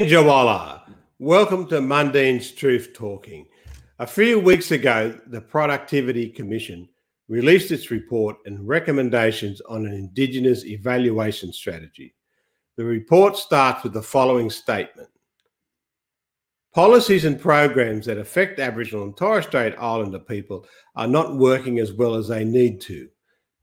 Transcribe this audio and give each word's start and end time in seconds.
Jawala. 0.00 0.84
Welcome 1.18 1.66
to 1.68 1.82
Mundine's 1.82 2.50
Truth 2.52 2.94
Talking. 2.94 3.46
A 3.98 4.06
few 4.06 4.38
weeks 4.38 4.70
ago, 4.70 5.20
the 5.26 5.42
Productivity 5.42 6.30
Commission 6.30 6.88
released 7.28 7.72
its 7.72 7.90
report 7.90 8.38
and 8.46 8.66
recommendations 8.66 9.60
on 9.68 9.84
an 9.84 9.92
Indigenous 9.92 10.64
evaluation 10.64 11.52
strategy. 11.52 12.14
The 12.80 12.86
report 12.86 13.36
starts 13.36 13.84
with 13.84 13.92
the 13.92 14.00
following 14.00 14.48
statement 14.48 15.10
Policies 16.74 17.26
and 17.26 17.38
programs 17.38 18.06
that 18.06 18.16
affect 18.16 18.58
Aboriginal 18.58 19.04
and 19.04 19.14
Torres 19.14 19.44
Strait 19.44 19.74
Islander 19.78 20.18
people 20.18 20.64
are 20.96 21.06
not 21.06 21.36
working 21.36 21.78
as 21.78 21.92
well 21.92 22.14
as 22.14 22.28
they 22.28 22.42
need 22.42 22.80
to. 22.80 23.10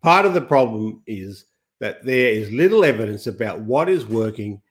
Part 0.04 0.28
of 0.28 0.36
the 0.36 0.42
problem 0.42 1.02
is 1.08 1.46
that 1.80 2.06
there 2.06 2.30
is 2.30 2.52
little 2.52 2.86
evidence 2.86 3.26
about 3.26 3.60
what 3.62 3.90
is 3.90 4.06
working, 4.06 4.62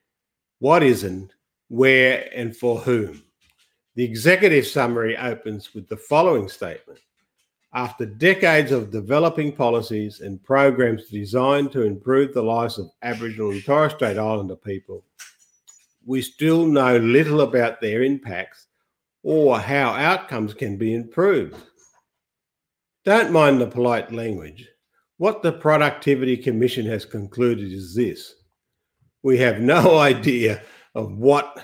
what 0.60 0.84
isn't, 0.84 1.34
where, 1.66 2.30
and 2.32 2.56
for 2.56 2.78
whom. 2.78 3.24
The 3.96 4.04
executive 4.04 4.64
summary 4.64 5.16
opens 5.16 5.74
with 5.74 5.88
the 5.88 5.96
following 5.96 6.48
statement 6.48 7.00
After 7.76 8.06
decades 8.06 8.72
of 8.72 8.90
developing 8.90 9.52
policies 9.52 10.22
and 10.22 10.42
programs 10.42 11.10
designed 11.10 11.72
to 11.72 11.82
improve 11.82 12.32
the 12.32 12.42
lives 12.42 12.78
of 12.78 12.88
Aboriginal 13.02 13.50
and 13.50 13.62
Torres 13.62 13.92
Strait 13.92 14.16
Islander 14.16 14.56
people, 14.56 15.04
we 16.06 16.22
still 16.22 16.64
know 16.64 16.96
little 16.96 17.42
about 17.42 17.82
their 17.82 18.02
impacts 18.02 18.68
or 19.22 19.60
how 19.60 19.90
outcomes 19.90 20.54
can 20.54 20.78
be 20.78 20.94
improved. 20.94 21.54
Don't 23.04 23.30
mind 23.30 23.60
the 23.60 23.66
polite 23.66 24.10
language. 24.10 24.66
What 25.18 25.42
the 25.42 25.52
Productivity 25.52 26.38
Commission 26.38 26.86
has 26.86 27.04
concluded 27.04 27.70
is 27.70 27.94
this 27.94 28.36
we 29.22 29.36
have 29.36 29.60
no 29.60 29.98
idea 30.12 30.62
of 30.94 31.12
what 31.18 31.62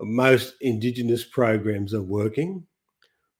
most 0.00 0.54
Indigenous 0.62 1.22
programs 1.22 1.92
are 1.92 2.02
working. 2.02 2.66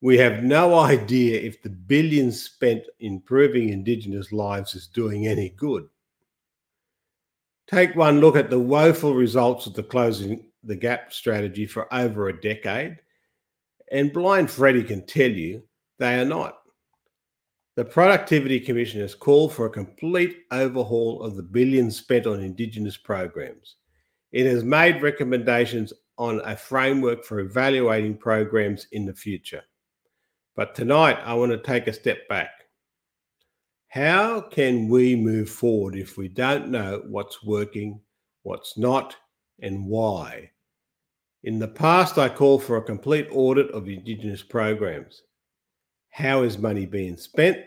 We 0.04 0.18
have 0.18 0.44
no 0.44 0.78
idea 0.78 1.40
if 1.40 1.62
the 1.62 1.70
billions 1.70 2.38
spent 2.42 2.84
improving 3.00 3.70
Indigenous 3.70 4.32
lives 4.32 4.74
is 4.74 4.86
doing 4.86 5.26
any 5.26 5.48
good. 5.48 5.88
Take 7.68 7.96
one 7.96 8.20
look 8.20 8.36
at 8.36 8.50
the 8.50 8.58
woeful 8.58 9.14
results 9.14 9.66
of 9.66 9.72
the 9.72 9.82
closing 9.82 10.44
the 10.62 10.76
gap 10.76 11.10
strategy 11.14 11.64
for 11.64 11.88
over 11.90 12.28
a 12.28 12.38
decade, 12.38 12.98
and 13.92 14.12
Blind 14.12 14.50
Freddy 14.50 14.82
can 14.82 15.06
tell 15.06 15.30
you 15.30 15.62
they 15.98 16.20
are 16.20 16.26
not. 16.26 16.58
The 17.74 17.86
Productivity 17.86 18.60
Commission 18.60 19.00
has 19.00 19.14
called 19.14 19.54
for 19.54 19.64
a 19.64 19.70
complete 19.70 20.40
overhaul 20.50 21.22
of 21.22 21.34
the 21.34 21.42
billions 21.42 21.96
spent 21.96 22.26
on 22.26 22.40
Indigenous 22.40 22.98
programs. 22.98 23.76
It 24.32 24.44
has 24.44 24.64
made 24.64 25.00
recommendations 25.00 25.94
on 26.18 26.42
a 26.44 26.54
framework 26.54 27.24
for 27.24 27.40
evaluating 27.40 28.18
programs 28.18 28.86
in 28.92 29.06
the 29.06 29.14
future. 29.14 29.62
But 30.56 30.74
tonight, 30.74 31.18
I 31.24 31.34
want 31.34 31.50
to 31.50 31.58
take 31.58 31.88
a 31.88 31.92
step 31.92 32.28
back. 32.28 32.50
How 33.88 34.40
can 34.40 34.88
we 34.88 35.16
move 35.16 35.50
forward 35.50 35.96
if 35.96 36.16
we 36.16 36.28
don't 36.28 36.68
know 36.68 37.02
what's 37.06 37.44
working, 37.44 38.00
what's 38.42 38.78
not, 38.78 39.16
and 39.60 39.86
why? 39.86 40.50
In 41.42 41.58
the 41.58 41.68
past, 41.68 42.18
I 42.18 42.28
called 42.28 42.62
for 42.62 42.76
a 42.76 42.82
complete 42.82 43.28
audit 43.30 43.70
of 43.72 43.88
Indigenous 43.88 44.42
programs. 44.42 45.22
How 46.10 46.42
is 46.42 46.56
money 46.56 46.86
being 46.86 47.16
spent? 47.16 47.58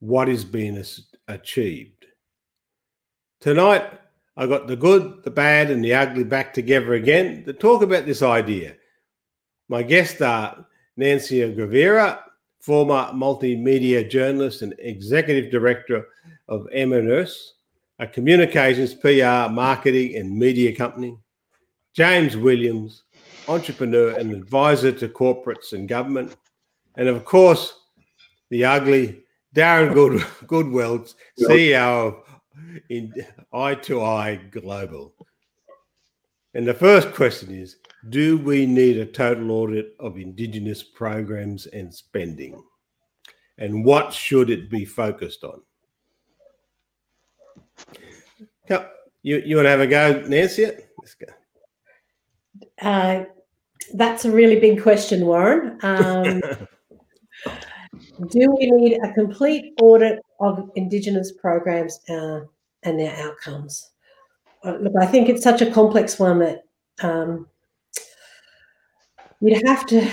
What 0.00 0.28
is 0.28 0.44
being 0.44 0.82
achieved? 1.28 2.06
Tonight, 3.40 3.98
I 4.36 4.46
got 4.46 4.66
the 4.66 4.76
good, 4.76 5.24
the 5.24 5.30
bad, 5.30 5.70
and 5.70 5.82
the 5.82 5.94
ugly 5.94 6.24
back 6.24 6.52
together 6.52 6.94
again 6.94 7.44
to 7.44 7.52
talk 7.52 7.82
about 7.82 8.06
this 8.06 8.22
idea. 8.22 8.76
My 9.68 9.82
guests 9.82 10.20
are 10.20 10.66
Nancy 11.00 11.40
Guivarra, 11.40 12.20
former 12.60 13.10
multimedia 13.14 14.08
journalist 14.08 14.60
and 14.60 14.74
executive 14.78 15.50
director 15.50 16.06
of 16.46 16.68
M&S, 16.72 17.54
a 17.98 18.06
communications, 18.06 18.92
PR, 18.92 19.50
marketing, 19.50 20.16
and 20.16 20.30
media 20.30 20.76
company. 20.76 21.16
James 21.94 22.36
Williams, 22.36 23.04
entrepreneur 23.48 24.10
and 24.18 24.30
advisor 24.32 24.92
to 24.92 25.08
corporates 25.08 25.72
and 25.72 25.88
government. 25.88 26.36
And 26.96 27.08
of 27.08 27.24
course, 27.24 27.72
the 28.50 28.66
ugly 28.66 29.22
Darren 29.56 29.94
Good, 29.94 30.20
Godwell, 30.46 31.14
CEO 31.38 32.08
of 32.08 32.22
in 32.90 33.14
eye 33.54 33.74
to 33.74 34.02
eye 34.02 34.38
global. 34.50 35.14
And 36.52 36.66
the 36.66 36.74
first 36.74 37.12
question 37.12 37.54
is 37.54 37.76
Do 38.08 38.38
we 38.38 38.66
need 38.66 38.96
a 38.96 39.06
total 39.06 39.50
audit 39.50 39.94
of 40.00 40.16
Indigenous 40.16 40.82
programs 40.82 41.66
and 41.66 41.94
spending? 41.94 42.62
And 43.58 43.84
what 43.84 44.12
should 44.12 44.48
it 44.48 44.70
be 44.70 44.84
focused 44.86 45.44
on? 45.44 45.60
You, 49.22 49.42
you 49.44 49.56
want 49.56 49.66
to 49.66 49.70
have 49.70 49.80
a 49.80 49.86
go, 49.86 50.24
Nancy? 50.26 50.64
Let's 50.98 51.14
go. 51.14 51.26
Uh, 52.80 53.24
that's 53.94 54.24
a 54.24 54.30
really 54.30 54.58
big 54.58 54.82
question, 54.82 55.26
Warren. 55.26 55.78
Um, 55.82 56.40
do 58.30 58.56
we 58.58 58.70
need 58.70 58.98
a 59.02 59.12
complete 59.12 59.74
audit 59.82 60.20
of 60.40 60.70
Indigenous 60.74 61.32
programs 61.32 62.00
uh, 62.08 62.40
and 62.82 62.98
their 62.98 63.14
outcomes? 63.16 63.90
Uh, 64.64 64.76
look, 64.80 64.94
I 64.98 65.06
think 65.06 65.28
it's 65.28 65.42
such 65.42 65.60
a 65.60 65.70
complex 65.70 66.18
one 66.18 66.38
that 66.38 66.62
um, 67.02 67.46
you'd 69.40 69.66
have 69.66 69.86
to. 69.86 70.10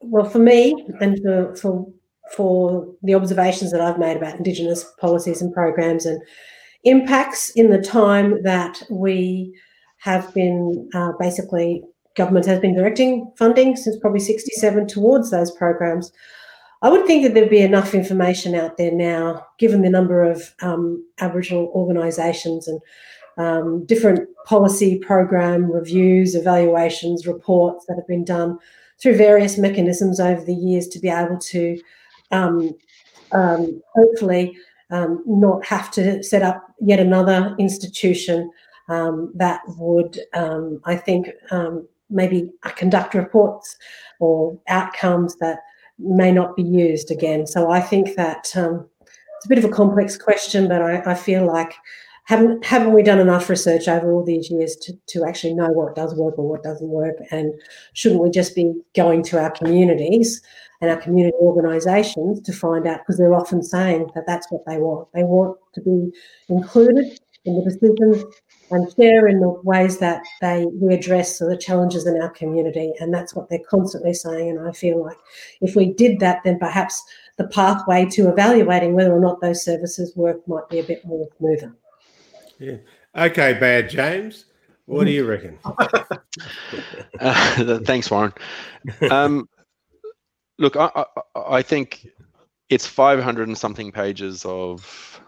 Well, 0.00 0.28
for 0.28 0.38
me, 0.38 0.86
and 1.00 1.20
for, 1.22 1.54
for 1.56 1.86
for 2.32 2.86
the 3.02 3.14
observations 3.14 3.72
that 3.72 3.80
I've 3.80 3.98
made 3.98 4.16
about 4.16 4.36
Indigenous 4.36 4.84
policies 5.00 5.40
and 5.40 5.52
programs 5.52 6.04
and 6.06 6.20
impacts 6.84 7.50
in 7.50 7.70
the 7.70 7.80
time 7.80 8.42
that 8.42 8.82
we 8.90 9.58
have 9.98 10.32
been 10.34 10.88
uh, 10.94 11.12
basically 11.18 11.82
government 12.16 12.46
has 12.46 12.60
been 12.60 12.74
directing 12.74 13.32
funding 13.38 13.76
since 13.76 13.96
probably 13.98 14.20
67 14.20 14.86
towards 14.88 15.30
those 15.30 15.50
programs. 15.52 16.12
I 16.82 16.90
would 16.90 17.06
think 17.06 17.24
that 17.24 17.34
there'd 17.34 17.50
be 17.50 17.60
enough 17.60 17.94
information 17.94 18.54
out 18.54 18.76
there 18.76 18.92
now, 18.92 19.44
given 19.58 19.82
the 19.82 19.90
number 19.90 20.22
of 20.22 20.54
um, 20.62 21.04
Aboriginal 21.18 21.72
organisations 21.74 22.68
and 22.68 22.80
um, 23.38 23.84
different 23.86 24.28
policy 24.44 24.98
program 24.98 25.70
reviews, 25.70 26.34
evaluations, 26.34 27.26
reports 27.26 27.86
that 27.86 27.96
have 27.96 28.06
been 28.06 28.24
done 28.24 28.58
through 29.00 29.16
various 29.16 29.56
mechanisms 29.58 30.20
over 30.20 30.44
the 30.44 30.54
years 30.54 30.88
to 30.88 30.98
be 30.98 31.08
able 31.08 31.38
to 31.38 31.80
um, 32.30 32.74
um 33.32 33.80
hopefully 33.94 34.56
um, 34.90 35.22
not 35.26 35.64
have 35.64 35.90
to 35.90 36.22
set 36.22 36.42
up 36.42 36.66
yet 36.80 36.98
another 36.98 37.54
institution 37.58 38.50
um, 38.88 39.30
that 39.34 39.60
would, 39.76 40.18
I 40.34 40.96
think, 40.96 41.28
maybe 42.10 42.50
conduct 42.76 43.14
reports 43.14 43.76
or 44.18 44.58
outcomes 44.68 45.36
that 45.36 45.60
may 45.98 46.32
not 46.32 46.56
be 46.56 46.62
used 46.62 47.10
again. 47.10 47.46
So 47.46 47.70
I 47.70 47.80
think 47.80 48.16
that 48.16 48.56
um, 48.56 48.88
it's 49.36 49.46
a 49.46 49.48
bit 49.48 49.58
of 49.58 49.64
a 49.64 49.68
complex 49.70 50.16
question, 50.16 50.68
but 50.68 50.80
I, 50.80 51.02
I, 51.10 51.14
feel 51.14 51.46
like 51.46 51.74
haven't 52.28 52.62
haven't 52.62 52.92
we 52.92 53.02
done 53.02 53.20
enough 53.20 53.48
research 53.48 53.88
over 53.88 54.12
all 54.12 54.22
these 54.22 54.50
years 54.50 54.76
to, 54.76 54.92
to 55.06 55.24
actually 55.24 55.54
know 55.54 55.68
what 55.68 55.94
does 55.94 56.14
work 56.14 56.38
or 56.38 56.46
what 56.46 56.62
doesn't 56.62 56.90
work? 56.90 57.16
And 57.30 57.54
shouldn't 57.94 58.22
we 58.22 58.28
just 58.28 58.54
be 58.54 58.74
going 58.94 59.22
to 59.24 59.40
our 59.40 59.50
communities 59.50 60.42
and 60.82 60.90
our 60.90 60.98
community 60.98 61.38
organisations 61.40 62.42
to 62.42 62.52
find 62.52 62.86
out 62.86 62.98
because 62.98 63.16
they're 63.16 63.34
often 63.34 63.62
saying 63.62 64.10
that 64.14 64.26
that's 64.26 64.46
what 64.52 64.66
they 64.66 64.76
want. 64.76 65.08
They 65.14 65.22
want 65.22 65.56
to 65.72 65.80
be 65.80 66.12
included 66.50 67.18
in 67.46 67.54
the 67.56 67.70
decisions 67.70 68.22
and 68.70 68.92
share 68.94 69.26
in 69.26 69.40
the 69.40 69.48
ways 69.64 69.96
that 69.96 70.22
they 70.42 70.66
we 70.74 70.92
address 70.92 71.38
the 71.38 71.56
challenges 71.56 72.06
in 72.06 72.20
our 72.20 72.28
community 72.28 72.92
and 73.00 73.14
that's 73.14 73.34
what 73.34 73.48
they're 73.48 73.58
constantly 73.70 74.12
saying 74.12 74.50
and 74.50 74.68
i 74.68 74.72
feel 74.72 75.02
like 75.02 75.16
if 75.62 75.74
we 75.74 75.94
did 75.94 76.18
that 76.18 76.42
then 76.44 76.58
perhaps 76.58 77.02
the 77.38 77.46
pathway 77.46 78.04
to 78.04 78.28
evaluating 78.28 78.92
whether 78.92 79.14
or 79.14 79.20
not 79.20 79.40
those 79.40 79.64
services 79.64 80.14
work 80.16 80.46
might 80.46 80.68
be 80.68 80.80
a 80.80 80.82
bit 80.82 81.02
more 81.06 81.26
smoother 81.38 81.72
yeah 82.58 82.76
okay 83.16 83.54
bad 83.54 83.88
james 83.88 84.46
what 84.86 85.04
do 85.04 85.10
you 85.10 85.26
reckon 85.26 85.58
uh, 87.20 87.78
thanks 87.80 88.10
warren 88.10 88.32
um, 89.10 89.48
look 90.58 90.76
I, 90.76 90.90
I, 90.94 91.04
I 91.36 91.62
think 91.62 92.08
it's 92.68 92.86
500 92.86 93.48
and 93.48 93.56
something 93.56 93.92
pages 93.92 94.44
of 94.44 95.20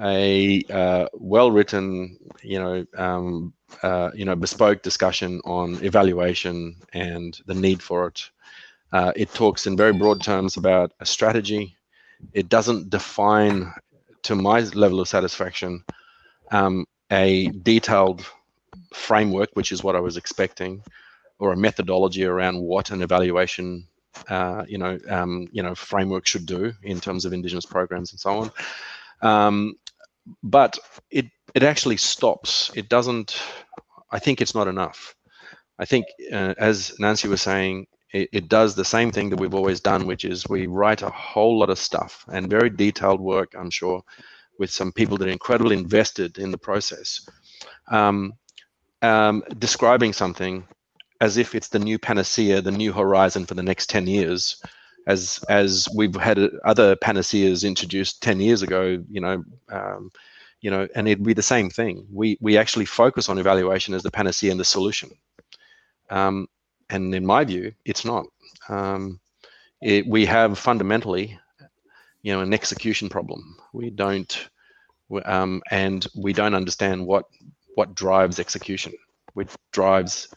a 0.00 0.62
uh, 0.70 1.06
well-written, 1.14 2.18
you 2.42 2.58
know, 2.58 2.86
um, 2.96 3.52
uh, 3.82 4.10
you 4.14 4.24
know, 4.24 4.36
bespoke 4.36 4.82
discussion 4.82 5.40
on 5.44 5.82
evaluation 5.84 6.76
and 6.92 7.38
the 7.46 7.54
need 7.54 7.82
for 7.82 8.06
it. 8.06 8.30
Uh, 8.92 9.12
it 9.16 9.32
talks 9.34 9.66
in 9.66 9.76
very 9.76 9.92
broad 9.92 10.22
terms 10.22 10.56
about 10.56 10.92
a 11.00 11.06
strategy. 11.06 11.76
It 12.32 12.48
doesn't 12.48 12.90
define, 12.90 13.72
to 14.22 14.34
my 14.34 14.60
level 14.60 15.00
of 15.00 15.08
satisfaction, 15.08 15.84
um, 16.50 16.86
a 17.10 17.48
detailed 17.62 18.26
framework, 18.92 19.50
which 19.54 19.72
is 19.72 19.82
what 19.82 19.96
I 19.96 20.00
was 20.00 20.16
expecting, 20.16 20.82
or 21.38 21.52
a 21.52 21.56
methodology 21.56 22.24
around 22.24 22.60
what 22.60 22.90
an 22.90 23.02
evaluation, 23.02 23.86
uh, 24.28 24.64
you 24.68 24.78
know, 24.78 24.98
um, 25.08 25.48
you 25.52 25.62
know, 25.62 25.74
framework 25.74 26.26
should 26.26 26.46
do 26.46 26.72
in 26.82 27.00
terms 27.00 27.24
of 27.24 27.32
Indigenous 27.32 27.66
programs 27.66 28.12
and 28.12 28.20
so 28.20 28.38
on. 28.40 28.50
Um, 29.22 29.74
but 30.42 30.78
it 31.10 31.26
it 31.54 31.62
actually 31.62 31.96
stops. 31.96 32.70
It 32.74 32.88
doesn't. 32.88 33.40
I 34.10 34.18
think 34.18 34.40
it's 34.40 34.54
not 34.54 34.68
enough. 34.68 35.14
I 35.78 35.84
think, 35.84 36.06
uh, 36.32 36.54
as 36.58 36.92
Nancy 36.98 37.28
was 37.28 37.40
saying, 37.42 37.86
it, 38.12 38.28
it, 38.32 38.48
does 38.48 38.74
the 38.74 38.84
same 38.84 39.12
thing 39.12 39.30
that 39.30 39.38
we've 39.38 39.54
always 39.54 39.80
done, 39.80 40.06
which 40.06 40.24
is 40.24 40.48
we 40.48 40.66
write 40.66 41.02
a 41.02 41.10
whole 41.10 41.58
lot 41.58 41.70
of 41.70 41.78
stuff 41.78 42.24
and 42.32 42.50
very 42.50 42.70
detailed 42.70 43.20
work. 43.20 43.54
I'm 43.56 43.70
sure, 43.70 44.02
with 44.58 44.70
some 44.70 44.92
people 44.92 45.16
that 45.16 45.28
are 45.28 45.32
incredibly 45.32 45.76
invested 45.76 46.38
in 46.38 46.50
the 46.50 46.58
process, 46.58 47.28
um, 47.90 48.32
um, 49.02 49.42
describing 49.58 50.12
something 50.12 50.66
as 51.20 51.36
if 51.36 51.54
it's 51.54 51.68
the 51.68 51.78
new 51.78 51.98
panacea, 51.98 52.60
the 52.60 52.70
new 52.70 52.92
horizon 52.92 53.46
for 53.46 53.54
the 53.54 53.62
next 53.62 53.88
10 53.90 54.06
years, 54.06 54.62
as 55.06 55.42
as 55.48 55.88
we've 55.94 56.14
had 56.14 56.38
other 56.64 56.94
panaceas 56.96 57.64
introduced 57.64 58.22
10 58.22 58.40
years 58.40 58.62
ago, 58.62 59.02
you 59.10 59.20
know, 59.20 59.42
um, 59.70 60.10
you 60.60 60.70
know, 60.70 60.86
and 60.94 61.08
it'd 61.08 61.24
be 61.24 61.32
the 61.34 61.42
same 61.42 61.70
thing. 61.70 62.06
We 62.12 62.36
we 62.40 62.58
actually 62.58 62.84
focus 62.84 63.28
on 63.28 63.38
evaluation 63.38 63.94
as 63.94 64.02
the 64.02 64.10
panacea 64.10 64.50
and 64.50 64.60
the 64.60 64.64
solution. 64.64 65.10
Um, 66.10 66.48
and 66.90 67.14
in 67.14 67.24
my 67.24 67.44
view, 67.44 67.72
it's 67.84 68.04
not. 68.04 68.26
Um, 68.68 69.20
it, 69.80 70.06
we 70.06 70.26
have 70.26 70.58
fundamentally, 70.58 71.38
you 72.22 72.32
know, 72.32 72.40
an 72.40 72.54
execution 72.54 73.08
problem. 73.08 73.56
We 73.72 73.90
don't, 73.90 74.48
um, 75.24 75.62
and 75.70 76.06
we 76.16 76.32
don't 76.32 76.54
understand 76.54 77.06
what 77.06 77.24
what 77.74 77.94
drives 77.94 78.40
execution, 78.40 78.92
which 79.34 79.50
drives, 79.72 80.28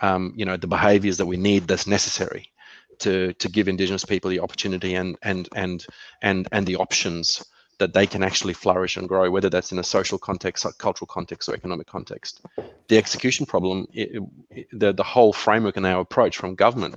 um, 0.00 0.32
you 0.36 0.44
know, 0.44 0.56
the 0.56 0.68
behaviours 0.68 1.16
that 1.16 1.26
we 1.26 1.36
need 1.36 1.66
that's 1.66 1.86
necessary 1.86 2.52
to 3.00 3.32
to 3.34 3.48
give 3.48 3.68
Indigenous 3.68 4.04
people 4.04 4.30
the 4.30 4.40
opportunity 4.40 4.94
and 4.94 5.16
and 5.22 5.48
and 5.54 5.86
and 6.22 6.48
and 6.52 6.66
the 6.66 6.76
options 6.76 7.44
that 7.78 7.94
they 7.94 8.06
can 8.06 8.22
actually 8.24 8.54
flourish 8.54 8.96
and 8.96 9.08
grow, 9.08 9.30
whether 9.30 9.48
that's 9.48 9.70
in 9.70 9.78
a 9.78 9.84
social 9.84 10.18
context, 10.18 10.66
cultural 10.78 11.06
context, 11.06 11.48
or 11.48 11.54
economic 11.54 11.86
context. 11.86 12.40
The 12.88 12.98
execution 12.98 13.46
problem, 13.46 13.86
it, 13.92 14.20
it, 14.50 14.66
the 14.72 14.92
the 14.92 15.04
whole 15.04 15.32
framework 15.32 15.76
and 15.76 15.86
our 15.86 16.00
approach 16.00 16.36
from 16.36 16.54
government, 16.54 16.96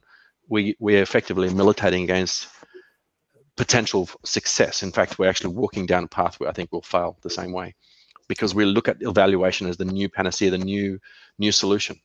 we 0.49 0.75
we're 0.79 1.03
effectively 1.03 1.53
militating 1.53 2.03
against 2.03 2.47
potential 3.63 4.03
success. 4.23 4.83
In 4.83 4.91
fact, 4.91 5.17
we're 5.17 5.31
actually 5.31 5.53
walking 5.63 5.85
down 5.91 6.03
a 6.03 6.07
path 6.19 6.35
where 6.39 6.49
I 6.49 6.53
think 6.53 6.67
we'll 6.71 6.93
fail 6.95 7.11
the 7.21 7.35
same 7.39 7.51
way, 7.59 7.67
because 8.27 8.55
we 8.55 8.65
look 8.65 8.87
at 8.87 9.01
evaluation 9.01 9.67
as 9.67 9.77
the 9.77 9.91
new 9.97 10.07
panacea, 10.09 10.49
the 10.51 10.65
new 10.73 10.99
new 11.43 11.51
solution 11.51 11.95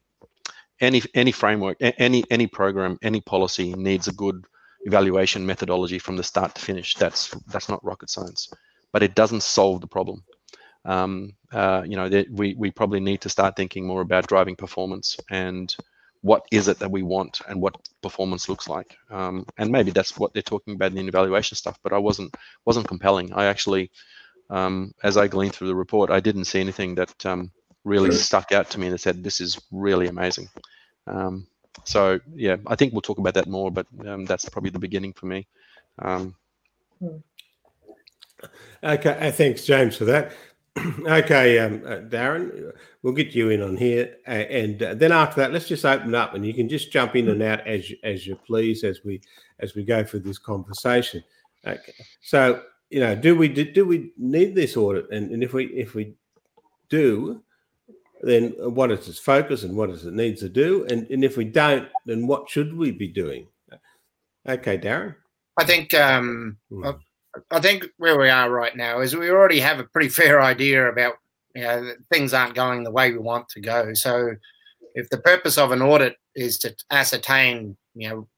any 0.81 1.03
any 1.15 1.33
framework, 1.33 1.77
any 1.81 2.25
any 2.31 2.47
program, 2.47 2.99
any 3.03 3.21
policy 3.21 3.75
needs 3.75 4.09
a 4.09 4.13
good 4.13 4.45
evaluation 4.83 5.47
methodology 5.47 5.99
from 5.99 6.17
the 6.17 6.23
start 6.23 6.55
to 6.55 6.61
finish. 6.61 6.95
That's 6.95 7.35
that's 7.53 7.69
not 7.69 7.85
rocket 7.85 8.11
science, 8.11 8.51
but 8.93 9.03
it 9.03 9.15
doesn't 9.15 9.43
solve 9.43 9.81
the 9.81 9.87
problem. 9.87 10.25
Um, 10.85 11.33
uh, 11.53 11.83
you 11.87 11.97
know, 11.97 12.09
we 12.31 12.55
we 12.55 12.71
probably 12.71 13.01
need 13.01 13.21
to 13.23 13.29
start 13.29 13.57
thinking 13.57 13.87
more 13.87 14.03
about 14.03 14.29
driving 14.29 14.57
performance 14.57 15.17
and 15.31 15.75
what 16.27 16.45
is 16.51 16.67
it 16.67 16.81
that 16.81 16.91
we 16.91 17.03
want 17.05 17.41
and 17.49 17.63
what 17.63 17.77
performance 18.03 18.49
looks 18.49 18.69
like. 18.69 18.97
Um, 19.11 19.47
and 19.59 19.71
maybe 19.71 19.93
that's 19.93 20.19
what 20.19 20.33
they're 20.33 20.43
talking 20.43 20.75
about 20.75 20.91
in 20.91 20.97
the 20.97 21.07
evaluation 21.07 21.57
stuff. 21.57 21.79
But 21.85 21.93
I 21.93 21.99
wasn't 21.99 22.35
wasn't 22.65 22.89
compelling. 22.89 23.33
I 23.33 23.45
actually, 23.47 23.93
um, 24.51 24.93
as 25.05 25.17
I 25.17 25.29
gleaned 25.29 25.55
through 25.55 25.69
the 25.69 25.83
report, 25.85 26.11
I 26.11 26.19
didn't 26.19 26.47
see 26.47 26.61
anything 26.61 26.97
that 26.97 27.15
um, 27.25 27.53
really 27.85 28.11
stuck 28.11 28.51
out 28.51 28.71
to 28.71 28.81
me 28.81 28.89
and 28.89 29.01
said, 29.01 29.23
"This 29.23 29.41
is 29.41 29.61
really 29.71 30.09
amazing." 30.09 30.49
Um, 31.07 31.47
so 31.85 32.19
yeah, 32.35 32.57
I 32.67 32.75
think 32.75 32.93
we'll 32.93 33.03
talk 33.03 33.19
about 33.19 33.35
that 33.35 33.47
more, 33.47 33.71
but 33.71 33.87
um, 34.05 34.25
that's 34.25 34.49
probably 34.49 34.71
the 34.71 34.81
beginning 34.81 35.13
for 35.13 35.27
me. 35.27 35.47
Um, 36.01 36.35
okay, 38.83 39.29
uh, 39.29 39.31
thanks, 39.31 39.65
James, 39.65 39.97
for 39.97 40.07
that. 40.07 40.33
okay, 41.07 41.59
um, 41.59 41.83
uh, 41.87 41.99
Darren, 42.09 42.73
we'll 43.03 43.13
get 43.13 43.35
you 43.35 43.51
in 43.51 43.63
on 43.63 43.77
here, 43.77 44.17
uh, 44.29 44.31
and 44.31 44.83
uh, 44.83 44.95
then 44.95 45.13
after 45.13 45.41
that, 45.41 45.53
let's 45.53 45.69
just 45.69 45.85
open 45.85 46.15
up, 46.15 46.35
and 46.35 46.47
you 46.47 46.53
can 46.53 46.69
just 46.69 46.93
jump 46.93 47.17
in 47.17 47.29
and 47.29 47.43
out 47.43 47.67
as 47.67 47.91
as 48.05 48.27
you 48.27 48.37
please 48.47 48.85
as 48.85 49.01
we 49.05 49.21
as 49.61 49.75
we 49.75 49.85
go 49.85 50.05
through 50.05 50.21
this 50.21 50.39
conversation. 50.39 51.25
Okay, 51.67 51.93
so 52.21 52.63
you 52.91 53.01
know, 53.01 53.15
do 53.15 53.35
we 53.35 53.49
do, 53.49 53.65
do 53.73 53.87
we 53.87 54.13
need 54.19 54.55
this 54.55 54.77
audit, 54.77 55.11
and, 55.11 55.31
and 55.31 55.43
if 55.43 55.55
we 55.55 55.67
if 55.67 55.95
we 55.95 56.15
do, 56.89 57.43
then 58.23 58.51
what 58.59 58.91
is 58.91 59.09
its 59.09 59.19
focus 59.19 59.63
and 59.63 59.77
what 59.77 59.91
does 59.91 60.05
it 60.05 60.15
need 60.15 60.37
to 60.39 60.49
do? 60.49 60.87
And, 60.91 61.09
and 61.11 61.25
if 61.25 61.37
we 61.37 61.45
don't, 61.45 61.89
then 62.05 62.27
what 62.27 62.49
should 62.49 62.77
we 62.77 62.91
be 62.91 63.09
doing? 63.09 63.47
Okay, 64.49 64.79
Darren. 64.79 65.17
I 65.57 65.65
think 65.65 65.95
um, 65.95 66.59
hmm. 66.71 66.91
I 67.51 67.61
think 67.61 67.87
where 67.99 68.19
we 68.19 68.29
are 68.29 68.51
right 68.51 68.77
now 68.77 69.01
is 69.01 69.17
we 69.17 69.31
already 69.31 69.61
have 69.61 69.79
a 69.79 69.85
pretty 69.85 70.09
fair 70.09 70.41
idea 70.41 70.89
about 70.89 71.15
you 71.55 71.63
know 71.63 71.93
things 72.13 72.35
aren't 72.35 72.55
going 72.55 72.85
the 72.85 72.91
way 72.91 73.13
we 73.13 73.19
want 73.19 73.49
to 73.51 73.61
go. 73.61 73.95
So 73.95 74.33
if 74.95 75.09
the 75.11 75.19
purpose 75.19 75.59
of 75.59 75.73
an 75.73 75.83
audit 75.83 76.17
is 76.35 76.59
to 76.59 76.75
ascertain 76.91 77.77
you 77.95 78.09
know 78.09 78.29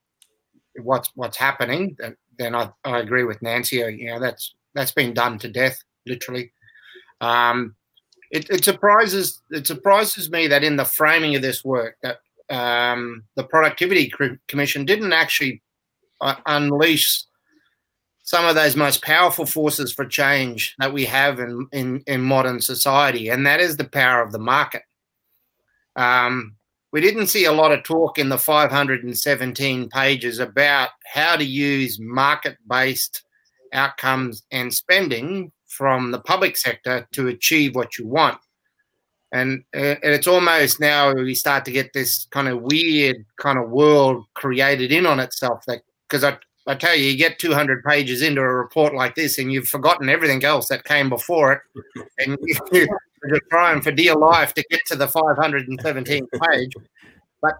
what's 0.83 1.09
what's 1.15 1.37
happening, 1.37 1.97
then, 2.37 2.55
I, 2.55 2.69
I 2.85 2.99
agree 2.99 3.23
with 3.23 3.41
Nancy. 3.41 3.77
You 3.77 4.07
know 4.07 4.19
that's 4.19 4.53
that's 4.73 4.91
been 4.91 5.13
done 5.13 5.37
to 5.39 5.49
death, 5.49 5.83
literally. 6.05 6.51
Um, 7.21 7.75
it, 8.31 8.49
it 8.49 8.63
surprises 8.63 9.41
it 9.51 9.67
surprises 9.67 10.29
me 10.29 10.47
that 10.47 10.63
in 10.63 10.75
the 10.75 10.85
framing 10.85 11.35
of 11.35 11.41
this 11.41 11.65
work 11.65 11.97
that 12.03 12.19
um, 12.49 13.23
the 13.35 13.43
Productivity 13.43 14.11
Commission 14.47 14.85
didn't 14.85 15.13
actually 15.13 15.61
uh, 16.21 16.35
unleash 16.45 17.23
some 18.29 18.45
of 18.45 18.53
those 18.53 18.75
most 18.75 19.01
powerful 19.01 19.43
forces 19.43 19.91
for 19.91 20.05
change 20.05 20.75
that 20.77 20.93
we 20.93 21.03
have 21.03 21.39
in, 21.39 21.67
in, 21.71 22.03
in 22.05 22.21
modern 22.21 22.61
society, 22.61 23.27
and 23.27 23.43
that 23.43 23.59
is 23.59 23.75
the 23.75 23.89
power 23.89 24.21
of 24.21 24.31
the 24.31 24.37
market. 24.37 24.83
Um, 25.95 26.55
we 26.93 27.01
didn't 27.01 27.25
see 27.25 27.45
a 27.45 27.51
lot 27.51 27.71
of 27.71 27.83
talk 27.83 28.19
in 28.19 28.29
the 28.29 28.37
517 28.37 29.89
pages 29.89 30.37
about 30.37 30.89
how 31.11 31.37
to 31.37 31.43
use 31.43 31.97
market 31.99 32.57
based 32.69 33.23
outcomes 33.73 34.43
and 34.51 34.71
spending 34.71 35.51
from 35.65 36.11
the 36.11 36.21
public 36.21 36.55
sector 36.55 37.07
to 37.13 37.29
achieve 37.29 37.73
what 37.73 37.97
you 37.97 38.05
want. 38.05 38.37
And, 39.31 39.63
uh, 39.75 39.95
and 40.03 40.13
it's 40.13 40.27
almost 40.27 40.79
now 40.79 41.15
we 41.15 41.33
start 41.33 41.65
to 41.65 41.71
get 41.71 41.93
this 41.93 42.27
kind 42.29 42.47
of 42.47 42.61
weird 42.61 43.25
kind 43.39 43.57
of 43.57 43.71
world 43.71 44.23
created 44.35 44.91
in 44.91 45.07
on 45.07 45.19
itself 45.19 45.63
that 45.65 45.81
because 46.07 46.23
I, 46.23 46.37
I 46.69 46.75
tell 46.75 46.95
you, 46.95 47.05
you 47.05 47.17
get 47.17 47.39
200 47.39 47.83
pages 47.83 48.21
into 48.21 48.41
a 48.41 48.53
report 48.53 48.93
like 48.93 49.15
this 49.15 49.39
and 49.39 49.51
you've 49.51 49.67
forgotten 49.67 50.07
everything 50.07 50.43
else 50.43 50.67
that 50.67 50.83
came 50.83 51.09
before 51.09 51.53
it. 51.53 51.61
And 52.19 52.37
you're 52.71 53.41
trying 53.49 53.81
for 53.81 53.91
dear 53.91 54.13
life 54.13 54.53
to 54.53 54.63
get 54.69 54.81
to 54.85 54.95
the 54.95 55.07
517th 55.07 56.27
page. 56.51 56.71
But 57.41 57.55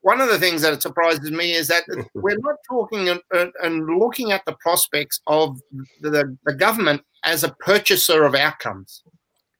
one 0.00 0.22
of 0.22 0.28
the 0.28 0.38
things 0.38 0.62
that 0.62 0.80
surprises 0.80 1.30
me 1.30 1.52
is 1.52 1.68
that 1.68 1.84
we're 2.14 2.38
not 2.38 2.56
talking 2.66 3.10
and, 3.10 3.20
and 3.62 3.98
looking 3.98 4.32
at 4.32 4.46
the 4.46 4.56
prospects 4.60 5.20
of 5.26 5.60
the, 6.00 6.34
the 6.46 6.54
government 6.54 7.02
as 7.26 7.44
a 7.44 7.54
purchaser 7.60 8.24
of 8.24 8.34
outcomes. 8.34 9.02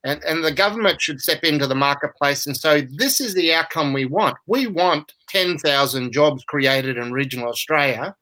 And, 0.04 0.22
and 0.24 0.42
the 0.42 0.52
government 0.52 1.02
should 1.02 1.20
step 1.20 1.44
into 1.44 1.66
the 1.66 1.74
marketplace 1.74 2.46
and 2.46 2.56
say, 2.56 2.88
this 2.96 3.20
is 3.20 3.34
the 3.34 3.52
outcome 3.52 3.92
we 3.92 4.06
want. 4.06 4.38
We 4.46 4.66
want 4.66 5.12
10,000 5.28 6.12
jobs 6.12 6.42
created 6.44 6.96
in 6.96 7.12
regional 7.12 7.50
Australia. 7.50 8.16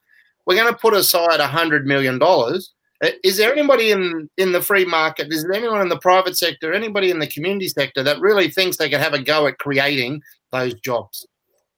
We're 0.48 0.56
going 0.56 0.72
to 0.72 0.80
put 0.80 0.94
aside 0.94 1.40
$100 1.40 1.84
million. 1.84 2.18
Uh, 2.22 3.10
is 3.22 3.36
there 3.36 3.52
anybody 3.52 3.90
in, 3.90 4.30
in 4.38 4.52
the 4.52 4.62
free 4.62 4.86
market? 4.86 5.30
Is 5.30 5.42
there 5.42 5.52
anyone 5.52 5.82
in 5.82 5.90
the 5.90 5.98
private 5.98 6.38
sector, 6.38 6.72
anybody 6.72 7.10
in 7.10 7.18
the 7.18 7.26
community 7.26 7.68
sector 7.68 8.02
that 8.02 8.18
really 8.18 8.48
thinks 8.50 8.78
they 8.78 8.88
can 8.88 8.98
have 8.98 9.12
a 9.12 9.22
go 9.22 9.46
at 9.46 9.58
creating 9.58 10.22
those 10.50 10.72
jobs? 10.80 11.28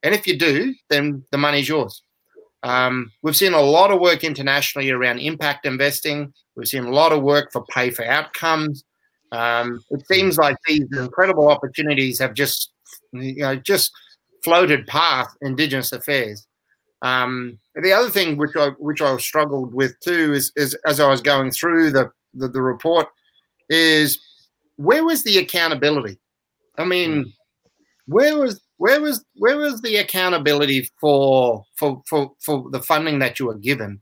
And 0.05 0.15
if 0.15 0.25
you 0.25 0.39
do, 0.39 0.73
then 0.89 1.25
the 1.33 1.37
money's 1.37 1.69
yours. 1.69 2.05
Um, 2.63 3.11
we've 3.23 3.37
seen 3.37 3.55
a 3.55 3.61
lot 3.61 3.91
of 3.91 3.99
work 3.99 4.23
internationally 4.23 4.93
around 4.93 5.19
impact 5.19 5.67
investing. 5.67 6.33
We've 6.55 6.69
seen 6.69 6.85
a 6.85 6.93
lot 6.93 7.13
of 7.13 7.25
work 7.25 7.51
for 7.51 7.65
pay 7.71 7.91
for 7.91 8.05
outcomes. 8.05 8.85
Um, 9.33 9.83
it 9.91 10.07
seems 10.07 10.39
like 10.39 10.57
these 10.69 10.87
incredible 10.97 11.49
opportunities 11.49 12.21
have 12.21 12.35
just, 12.35 12.71
you 13.13 13.43
know, 13.43 13.57
just 13.57 13.91
floated 14.45 14.87
past 14.87 15.37
Indigenous 15.43 15.91
affairs. 15.91 16.47
Um, 17.03 17.59
the 17.75 17.93
other 17.93 18.11
thing 18.11 18.37
which 18.37 18.57
I 18.57 18.69
which 18.79 19.01
I 19.01 19.17
struggled 19.17 19.73
with 19.73 19.99
too 20.01 20.33
is, 20.35 20.53
is 20.57 20.75
as 20.87 21.01
I 21.01 21.09
was 21.09 21.23
going 21.23 21.51
through 21.51 21.93
the, 21.93 22.11
the, 22.35 22.49
the 22.49 22.61
report 22.61 23.09
is 23.71 24.21
where 24.77 25.05
was 25.05 25.23
the 25.23 25.39
accountability? 25.39 26.19
I 26.79 26.85
mean, 26.85 27.33
where 28.07 28.39
was 28.39 28.61
where 28.77 29.01
was 29.01 29.25
where 29.37 29.57
was 29.57 29.81
the 29.81 29.97
accountability 29.97 30.91
for 31.01 31.65
for 31.77 32.03
for 32.07 32.33
for 32.41 32.69
the 32.71 32.83
funding 32.83 33.19
that 33.21 33.39
you 33.39 33.47
were 33.47 33.59
given, 33.59 34.01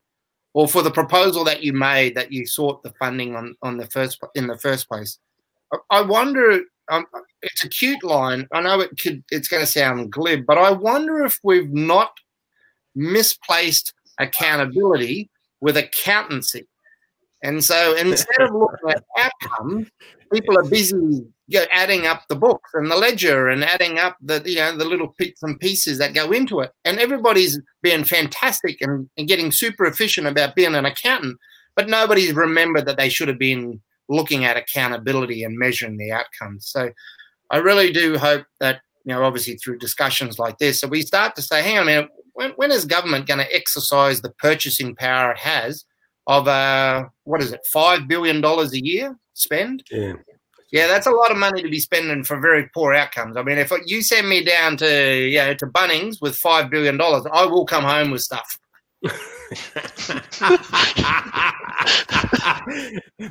or 0.54 0.66
for 0.66 0.82
the 0.82 0.90
proposal 0.90 1.44
that 1.44 1.62
you 1.62 1.72
made 1.72 2.16
that 2.16 2.32
you 2.32 2.46
sought 2.46 2.82
the 2.82 2.92
funding 2.98 3.36
on 3.36 3.56
on 3.62 3.76
the 3.76 3.86
first 3.86 4.18
in 4.34 4.46
the 4.46 4.58
first 4.58 4.88
place? 4.88 5.18
I 5.90 6.02
wonder. 6.02 6.62
Um, 6.90 7.04
it's 7.42 7.64
a 7.64 7.68
cute 7.68 8.02
line. 8.02 8.48
I 8.50 8.62
know 8.62 8.80
it 8.80 8.98
could. 8.98 9.22
It's 9.30 9.48
going 9.48 9.62
to 9.62 9.70
sound 9.70 10.10
glib, 10.10 10.46
but 10.46 10.56
I 10.56 10.70
wonder 10.70 11.22
if 11.24 11.38
we've 11.42 11.70
not 11.70 12.12
misplaced 12.98 13.94
accountability 14.18 15.30
with 15.60 15.76
accountancy. 15.76 16.66
And 17.42 17.62
so 17.64 17.96
instead 17.96 18.40
of 18.40 18.52
looking 18.52 18.90
at 18.90 19.04
outcome, 19.16 19.86
people 20.32 20.58
are 20.58 20.64
busy 20.64 21.24
you 21.48 21.60
know, 21.60 21.66
adding 21.70 22.06
up 22.06 22.24
the 22.28 22.36
books 22.36 22.70
and 22.74 22.90
the 22.90 22.96
ledger 22.96 23.48
and 23.48 23.64
adding 23.64 23.98
up 23.98 24.16
the 24.20 24.42
you 24.44 24.56
know 24.56 24.76
the 24.76 24.84
little 24.84 25.14
bits 25.18 25.42
and 25.42 25.58
pieces 25.58 25.98
that 25.98 26.14
go 26.14 26.30
into 26.30 26.60
it. 26.60 26.72
And 26.84 26.98
everybody's 26.98 27.58
being 27.82 28.04
fantastic 28.04 28.80
and, 28.80 29.08
and 29.16 29.26
getting 29.26 29.50
super 29.50 29.86
efficient 29.86 30.26
about 30.26 30.54
being 30.54 30.74
an 30.74 30.84
accountant, 30.84 31.38
but 31.74 31.88
nobody's 31.88 32.34
remembered 32.34 32.86
that 32.86 32.98
they 32.98 33.08
should 33.08 33.28
have 33.28 33.38
been 33.38 33.80
looking 34.10 34.44
at 34.44 34.56
accountability 34.56 35.42
and 35.42 35.58
measuring 35.58 35.96
the 35.96 36.12
outcomes. 36.12 36.68
So 36.68 36.90
I 37.50 37.58
really 37.58 37.92
do 37.92 38.18
hope 38.18 38.44
that 38.60 38.80
you 39.04 39.14
know 39.14 39.24
obviously 39.24 39.56
through 39.56 39.78
discussions 39.78 40.38
like 40.38 40.58
this, 40.58 40.80
so 40.80 40.86
we 40.86 41.00
start 41.00 41.34
to 41.36 41.42
say, 41.42 41.62
hang 41.62 41.78
on 41.78 41.82
a 41.84 41.86
minute, 41.86 42.10
when, 42.38 42.52
when 42.52 42.70
is 42.70 42.84
government 42.84 43.26
going 43.26 43.40
to 43.40 43.54
exercise 43.54 44.20
the 44.20 44.30
purchasing 44.30 44.94
power 44.94 45.32
it 45.32 45.38
has 45.38 45.84
of 46.28 46.46
uh, 46.46 47.04
what 47.24 47.42
is 47.42 47.50
it, 47.52 47.66
five 47.72 48.06
billion 48.06 48.40
dollars 48.40 48.72
a 48.72 48.84
year 48.84 49.18
spend? 49.34 49.82
Yeah. 49.90 50.12
Yeah, 50.70 50.86
that's 50.86 51.06
a 51.06 51.10
lot 51.10 51.32
of 51.32 51.38
money 51.38 51.62
to 51.62 51.68
be 51.68 51.80
spending 51.80 52.22
for 52.22 52.38
very 52.38 52.68
poor 52.74 52.92
outcomes. 52.92 53.36
I 53.36 53.42
mean, 53.42 53.58
if 53.58 53.72
you 53.86 54.02
send 54.02 54.28
me 54.28 54.44
down 54.44 54.76
to 54.76 55.26
you 55.26 55.38
know 55.38 55.54
to 55.54 55.66
Bunnings 55.66 56.20
with 56.20 56.36
five 56.36 56.70
billion 56.70 56.96
dollars, 56.96 57.24
I 57.32 57.44
will 57.46 57.66
come 57.66 57.84
home 57.84 58.12
with 58.12 58.20
stuff. 58.20 58.58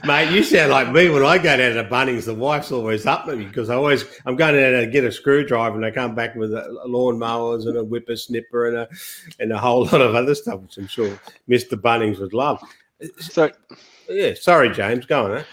Mate, 0.06 0.32
you 0.32 0.44
sound 0.44 0.72
like 0.72 0.92
me 0.94 1.10
when 1.10 1.26
I 1.26 1.38
go 1.38 1.58
down 1.58 1.76
to 1.76 1.84
Bunnings. 1.90 2.26
The 2.26 2.34
wife's 2.34 2.72
always 2.72 3.06
up 3.06 3.28
with 3.28 3.38
me 3.38 3.46
because 3.46 3.70
I 3.70 3.76
always 3.76 4.06
I'm 4.26 4.38
going 4.38 4.56
down 4.56 4.80
to 4.80 4.88
get 4.88 5.04
a 5.04 5.12
screwdriver 5.12 5.76
and 5.76 5.86
I 5.86 5.92
come 5.92 6.16
back 6.16 6.36
with 6.36 6.54
a 6.54 6.82
lawn 6.86 7.20
mowers 7.20 7.66
and 7.66 7.78
a 7.78 7.84
whippersnipper 7.84 8.70
and 8.70 8.78
a 8.78 8.88
and 9.40 9.52
a 9.52 9.58
whole 9.58 9.84
lot 9.86 10.02
of 10.02 10.16
other 10.16 10.36
stuff, 10.36 10.62
which 10.62 10.78
I'm 10.78 10.88
sure 10.88 11.20
Mr. 11.50 11.74
Bunnings 11.74 12.20
would 12.20 12.34
love. 12.34 12.64
So, 13.20 13.52
yeah, 14.10 14.36
sorry, 14.36 14.70
James, 14.70 15.06
go 15.06 15.26
on. 15.26 15.38
Eh? 15.38 15.44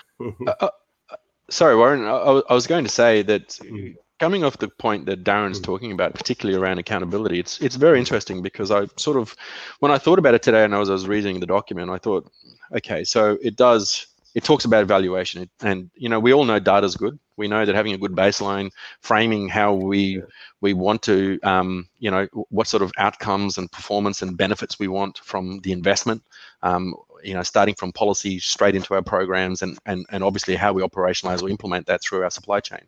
uh, 0.47 0.69
uh, 1.11 1.17
sorry, 1.51 1.75
Warren. 1.77 2.05
I, 2.05 2.43
I, 2.49 2.55
was 2.55 2.69
going 2.69 2.85
to 2.85 2.91
say 2.91 3.23
that 3.23 3.49
mm 3.49 3.97
coming 4.21 4.45
off 4.45 4.59
the 4.59 4.69
point 4.69 5.07
that 5.07 5.25
Darren's 5.25 5.61
mm. 5.61 5.65
talking 5.65 5.93
about, 5.93 6.15
particularly 6.15 6.59
around 6.59 6.79
accountability, 6.79 7.39
it's 7.39 7.61
it's 7.61 7.77
very 7.77 7.99
interesting 7.99 8.43
because 8.43 8.71
I 8.71 8.87
sort 8.97 9.17
of, 9.17 9.35
when 9.81 9.93
I 9.93 9.99
thought 9.99 10.19
about 10.19 10.35
it 10.35 10.43
today 10.43 10.65
and 10.65 10.75
I 10.75 10.79
was, 10.79 10.91
I 10.91 10.93
was 10.93 11.09
reading 11.09 11.41
the 11.41 11.47
document, 11.47 11.91
I 11.91 11.99
thought, 11.99 12.31
okay, 12.75 13.05
so 13.05 13.39
it 13.43 13.57
does, 13.57 14.07
it 14.35 14.45
talks 14.45 14.65
about 14.65 14.83
evaluation, 14.83 15.49
and 15.61 15.91
you 15.95 16.09
know 16.09 16.21
we 16.21 16.33
all 16.33 16.45
know 16.45 16.59
data 16.59 16.87
is 16.87 16.97
good. 16.97 17.19
We 17.37 17.49
know 17.49 17.65
that 17.65 17.75
having 17.75 17.95
a 17.95 17.99
good 17.99 18.13
baseline, 18.13 18.71
framing 19.01 19.49
how 19.49 19.75
we 19.75 20.23
we 20.61 20.73
want 20.73 21.03
to, 21.03 21.41
um, 21.43 21.89
you 21.99 22.11
know, 22.11 22.27
what 22.49 22.69
sort 22.69 22.83
of 22.83 22.93
outcomes 22.97 23.59
and 23.59 23.71
performance 23.71 24.23
and 24.23 24.37
benefits 24.37 24.79
we 24.79 24.89
want 24.89 25.19
from 25.19 25.61
the 25.61 25.73
investment. 25.73 26.23
Um, 26.63 26.95
you 27.23 27.33
know, 27.33 27.43
starting 27.43 27.75
from 27.75 27.91
policy 27.91 28.39
straight 28.39 28.75
into 28.75 28.93
our 28.93 29.03
programs 29.03 29.63
and, 29.63 29.79
and, 29.87 30.05
and 30.11 30.23
obviously 30.23 30.57
how 30.57 30.75
we 30.75 30.83
operationalize 30.83 31.43
or 31.43 31.49
implement 31.49 31.87
that 31.87 32.03
through 32.03 32.23
our 32.23 32.31
supply 32.31 32.61
chain 32.61 32.83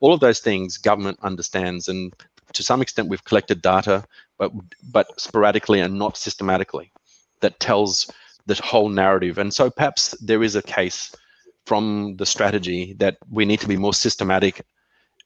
all 0.00 0.12
of 0.12 0.20
those 0.20 0.40
things 0.40 0.76
government 0.76 1.18
understands 1.22 1.88
and 1.88 2.14
to 2.52 2.62
some 2.62 2.82
extent 2.82 3.08
we've 3.08 3.24
collected 3.24 3.62
data 3.62 4.04
but 4.38 4.50
but 4.90 5.20
sporadically 5.20 5.80
and 5.80 5.98
not 5.98 6.16
systematically 6.16 6.90
that 7.40 7.58
tells 7.60 8.10
the 8.46 8.60
whole 8.62 8.88
narrative. 8.88 9.38
And 9.38 9.52
so 9.52 9.70
perhaps 9.70 10.10
there 10.20 10.42
is 10.42 10.56
a 10.56 10.62
case 10.62 11.14
from 11.66 12.16
the 12.16 12.26
strategy 12.26 12.94
that 12.94 13.18
we 13.30 13.44
need 13.44 13.60
to 13.60 13.68
be 13.68 13.76
more 13.76 13.94
systematic 13.94 14.62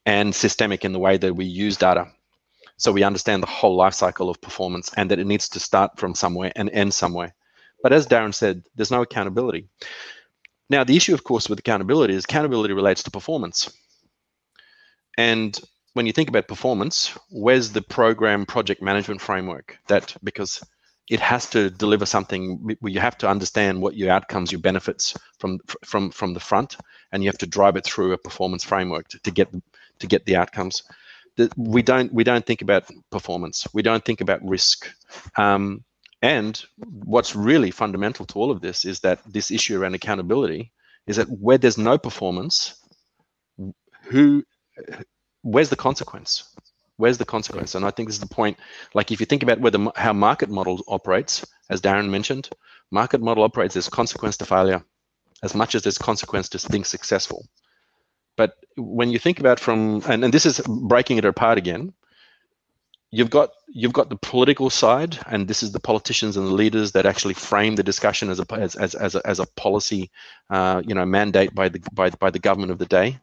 and 0.04 0.34
systemic 0.34 0.84
in 0.84 0.92
the 0.92 0.98
way 0.98 1.16
that 1.16 1.34
we 1.34 1.44
use 1.44 1.76
data 1.76 2.06
so 2.76 2.92
we 2.92 3.04
understand 3.04 3.42
the 3.42 3.46
whole 3.46 3.76
life 3.76 3.94
cycle 3.94 4.28
of 4.28 4.40
performance 4.40 4.90
and 4.96 5.10
that 5.10 5.18
it 5.18 5.26
needs 5.26 5.48
to 5.48 5.60
start 5.60 5.96
from 5.96 6.14
somewhere 6.14 6.52
and 6.56 6.68
end 6.70 6.92
somewhere. 6.92 7.32
But 7.82 7.92
as 7.92 8.06
darren 8.06 8.34
said 8.34 8.64
there's 8.74 8.90
no 8.90 9.02
accountability. 9.02 9.68
Now 10.68 10.84
the 10.84 10.96
issue 10.96 11.14
of 11.14 11.24
course 11.24 11.48
with 11.48 11.58
accountability 11.60 12.14
is 12.14 12.24
accountability 12.24 12.74
relates 12.74 13.02
to 13.04 13.10
performance 13.10 13.70
and 15.18 15.58
when 15.94 16.06
you 16.06 16.12
think 16.12 16.28
about 16.28 16.48
performance, 16.48 17.16
where's 17.30 17.72
the 17.72 17.82
program 17.82 18.46
project 18.46 18.82
management 18.82 19.20
framework? 19.20 19.78
That 19.88 20.14
because 20.22 20.62
it 21.08 21.20
has 21.20 21.48
to 21.50 21.70
deliver 21.70 22.06
something 22.06 22.76
you 22.82 23.00
have 23.00 23.18
to 23.18 23.28
understand 23.28 23.80
what 23.80 23.96
your 23.96 24.10
outcomes, 24.10 24.50
your 24.50 24.60
benefits 24.60 25.14
from 25.38 25.60
from 25.84 26.10
from 26.10 26.34
the 26.34 26.40
front, 26.40 26.76
and 27.12 27.22
you 27.22 27.28
have 27.28 27.38
to 27.38 27.46
drive 27.46 27.76
it 27.76 27.84
through 27.84 28.12
a 28.12 28.18
performance 28.18 28.64
framework 28.64 29.08
to, 29.08 29.18
to 29.20 29.30
get 29.30 29.48
to 29.98 30.06
get 30.06 30.24
the 30.26 30.36
outcomes. 30.36 30.82
we 31.56 31.82
don't 31.82 32.12
we 32.12 32.24
don't 32.24 32.46
think 32.46 32.62
about 32.62 32.84
performance. 33.10 33.66
We 33.72 33.82
don't 33.82 34.04
think 34.04 34.20
about 34.20 34.44
risk. 34.44 34.88
Um, 35.36 35.84
and 36.22 36.64
what's 37.04 37.36
really 37.36 37.70
fundamental 37.70 38.24
to 38.26 38.38
all 38.38 38.50
of 38.50 38.62
this 38.62 38.86
is 38.86 39.00
that 39.00 39.20
this 39.30 39.50
issue 39.50 39.78
around 39.78 39.94
accountability 39.94 40.72
is 41.06 41.16
that 41.16 41.28
where 41.28 41.58
there's 41.58 41.76
no 41.76 41.98
performance, 41.98 42.82
who 44.04 44.42
where's 45.42 45.68
the 45.70 45.76
consequence? 45.76 46.54
Where's 46.96 47.18
the 47.18 47.24
consequence? 47.24 47.74
And 47.74 47.84
I 47.84 47.90
think 47.90 48.08
this 48.08 48.16
is 48.16 48.20
the 48.20 48.34
point. 48.34 48.58
Like 48.94 49.12
if 49.12 49.20
you 49.20 49.26
think 49.26 49.42
about 49.42 49.60
whether 49.60 49.78
how 49.96 50.12
market 50.12 50.50
model 50.50 50.80
operates, 50.88 51.44
as 51.70 51.80
Darren 51.80 52.08
mentioned, 52.08 52.48
market 52.90 53.20
model 53.20 53.44
operates 53.44 53.76
as 53.76 53.88
consequence 53.88 54.36
to 54.38 54.46
failure, 54.46 54.82
as 55.42 55.54
much 55.54 55.74
as 55.74 55.82
there's 55.82 55.98
consequence 55.98 56.48
to 56.50 56.68
being 56.70 56.84
successful. 56.84 57.46
But 58.36 58.54
when 58.76 59.10
you 59.10 59.18
think 59.18 59.38
about 59.40 59.60
from 59.60 60.02
and, 60.06 60.24
and 60.24 60.34
this 60.34 60.46
is 60.46 60.60
breaking 60.66 61.18
it 61.18 61.24
apart 61.24 61.58
again, 61.58 61.92
you've 63.10 63.30
got 63.30 63.50
you've 63.68 63.92
got 63.92 64.08
the 64.08 64.16
political 64.16 64.70
side, 64.70 65.18
and 65.26 65.48
this 65.48 65.62
is 65.62 65.72
the 65.72 65.80
politicians 65.80 66.36
and 66.36 66.46
the 66.46 66.52
leaders 66.52 66.92
that 66.92 67.06
actually 67.06 67.34
frame 67.34 67.74
the 67.74 67.82
discussion 67.82 68.30
as 68.30 68.40
a 68.40 68.46
as 68.54 68.76
as, 68.76 68.94
as 68.94 69.14
a, 69.16 69.26
as 69.26 69.40
a 69.40 69.46
policy, 69.56 70.10
uh, 70.50 70.80
you 70.86 70.94
know, 70.94 71.04
mandate 71.04 71.54
by 71.54 71.68
the 71.68 71.80
by 71.92 72.10
by 72.10 72.30
the 72.30 72.38
government 72.38 72.72
of 72.72 72.78
the 72.78 72.86
day 72.86 73.18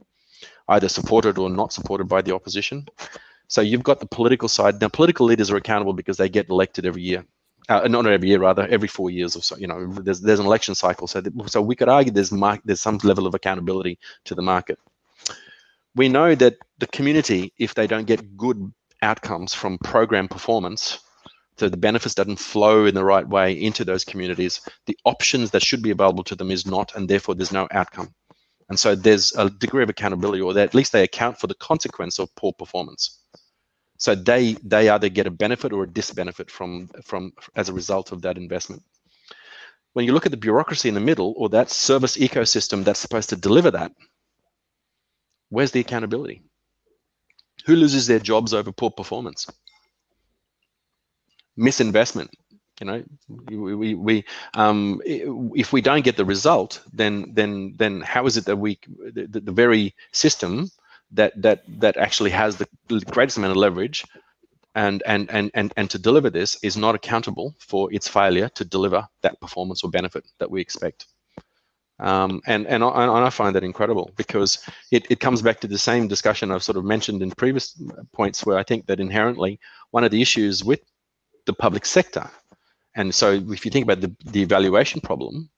either 0.67 0.89
supported 0.89 1.37
or 1.37 1.49
not 1.49 1.73
supported 1.73 2.07
by 2.07 2.21
the 2.21 2.33
opposition. 2.33 2.87
So 3.47 3.61
you've 3.61 3.83
got 3.83 3.99
the 3.99 4.05
political 4.05 4.47
side. 4.47 4.79
Now, 4.79 4.87
political 4.87 5.25
leaders 5.25 5.51
are 5.51 5.57
accountable 5.57 5.93
because 5.93 6.17
they 6.17 6.29
get 6.29 6.49
elected 6.49 6.85
every 6.85 7.01
year. 7.01 7.25
Uh, 7.69 7.87
not 7.87 8.05
every 8.07 8.29
year, 8.29 8.39
rather, 8.39 8.67
every 8.67 8.87
four 8.87 9.09
years 9.09 9.35
or 9.35 9.41
so. 9.41 9.55
You 9.57 9.67
know, 9.67 9.87
there's 9.93 10.21
there's 10.21 10.39
an 10.39 10.45
election 10.45 10.73
cycle. 10.75 11.07
So 11.07 11.21
so 11.47 11.61
we 11.61 11.75
could 11.75 11.89
argue 11.89 12.11
there's 12.11 12.33
there's 12.65 12.81
some 12.81 12.99
level 13.03 13.27
of 13.27 13.35
accountability 13.35 13.99
to 14.25 14.35
the 14.35 14.41
market. 14.41 14.79
We 15.95 16.09
know 16.09 16.33
that 16.35 16.55
the 16.79 16.87
community, 16.87 17.53
if 17.57 17.73
they 17.75 17.87
don't 17.87 18.07
get 18.07 18.37
good 18.37 18.73
outcomes 19.01 19.53
from 19.53 19.77
program 19.77 20.27
performance, 20.27 20.99
so 21.57 21.69
the 21.69 21.77
benefits 21.77 22.15
doesn't 22.15 22.39
flow 22.39 22.85
in 22.85 22.95
the 22.95 23.03
right 23.03 23.27
way 23.27 23.53
into 23.53 23.85
those 23.85 24.03
communities, 24.03 24.61
the 24.85 24.97
options 25.05 25.51
that 25.51 25.61
should 25.61 25.83
be 25.83 25.91
available 25.91 26.23
to 26.23 26.35
them 26.35 26.49
is 26.49 26.65
not, 26.65 26.95
and 26.95 27.07
therefore 27.07 27.35
there's 27.35 27.51
no 27.51 27.67
outcome. 27.71 28.13
And 28.71 28.79
so 28.79 28.95
there's 28.95 29.33
a 29.35 29.49
degree 29.49 29.83
of 29.83 29.89
accountability, 29.89 30.41
or 30.41 30.57
at 30.57 30.73
least 30.73 30.93
they 30.93 31.03
account 31.03 31.37
for 31.37 31.47
the 31.47 31.55
consequence 31.55 32.19
of 32.19 32.33
poor 32.37 32.53
performance. 32.53 33.19
So 33.97 34.15
they 34.15 34.53
they 34.63 34.87
either 34.87 35.09
get 35.09 35.27
a 35.27 35.29
benefit 35.29 35.73
or 35.73 35.83
a 35.83 35.87
disbenefit 35.87 36.49
from 36.49 36.89
from 37.03 37.33
as 37.57 37.67
a 37.67 37.73
result 37.73 38.13
of 38.13 38.21
that 38.21 38.37
investment. 38.37 38.81
When 39.91 40.05
you 40.05 40.13
look 40.13 40.25
at 40.25 40.31
the 40.31 40.37
bureaucracy 40.37 40.87
in 40.87 40.95
the 40.95 41.01
middle, 41.01 41.33
or 41.35 41.49
that 41.49 41.69
service 41.69 42.15
ecosystem 42.15 42.85
that's 42.85 43.01
supposed 43.01 43.27
to 43.31 43.35
deliver 43.35 43.71
that, 43.71 43.91
where's 45.49 45.71
the 45.71 45.81
accountability? 45.81 46.41
Who 47.65 47.75
loses 47.75 48.07
their 48.07 48.19
jobs 48.19 48.53
over 48.53 48.71
poor 48.71 48.89
performance? 48.89 49.47
Misinvestment 51.59 52.29
you 52.81 52.87
know 52.87 53.03
we, 53.47 53.75
we, 53.75 53.95
we 53.95 54.25
um, 54.55 55.01
if 55.05 55.71
we 55.71 55.81
don't 55.81 56.03
get 56.03 56.17
the 56.17 56.25
result 56.25 56.81
then 56.91 57.31
then 57.33 57.73
then 57.77 58.01
how 58.01 58.25
is 58.25 58.35
it 58.35 58.45
that 58.45 58.57
we 58.57 58.77
the, 59.13 59.27
the 59.27 59.51
very 59.51 59.95
system 60.11 60.69
that 61.11 61.39
that 61.41 61.63
that 61.79 61.95
actually 61.97 62.31
has 62.31 62.57
the 62.57 62.67
greatest 63.11 63.37
amount 63.37 63.51
of 63.51 63.57
leverage 63.57 64.03
and 64.75 65.03
and 65.05 65.29
and 65.31 65.51
and 65.53 65.73
and 65.77 65.89
to 65.89 65.99
deliver 65.99 66.29
this 66.29 66.57
is 66.63 66.77
not 66.77 66.95
accountable 66.95 67.53
for 67.59 67.93
its 67.93 68.07
failure 68.07 68.49
to 68.49 68.65
deliver 68.65 69.07
that 69.21 69.39
performance 69.41 69.83
or 69.83 69.89
benefit 69.89 70.25
that 70.39 70.49
we 70.49 70.61
expect. 70.61 71.07
Um, 71.99 72.41
and 72.47 72.65
and 72.65 72.83
I, 72.83 73.03
and 73.03 73.11
I 73.11 73.29
find 73.29 73.55
that 73.55 73.63
incredible 73.63 74.11
because 74.15 74.65
it, 74.91 75.05
it 75.11 75.19
comes 75.19 75.41
back 75.41 75.59
to 75.59 75.67
the 75.67 75.77
same 75.77 76.07
discussion 76.07 76.49
I've 76.49 76.63
sort 76.63 76.77
of 76.77 76.85
mentioned 76.85 77.21
in 77.21 77.29
previous 77.31 77.79
points 78.11 78.43
where 78.43 78.57
I 78.57 78.63
think 78.63 78.87
that 78.87 78.99
inherently 78.99 79.59
one 79.91 80.03
of 80.03 80.09
the 80.09 80.21
issues 80.21 80.63
with 80.63 80.81
the 81.45 81.53
public 81.53 81.85
sector 81.85 82.27
and 82.95 83.13
so 83.13 83.31
if 83.31 83.65
you 83.65 83.71
think 83.71 83.83
about 83.83 84.01
the, 84.01 84.15
the 84.25 84.41
evaluation 84.41 85.01
problem, 85.01 85.49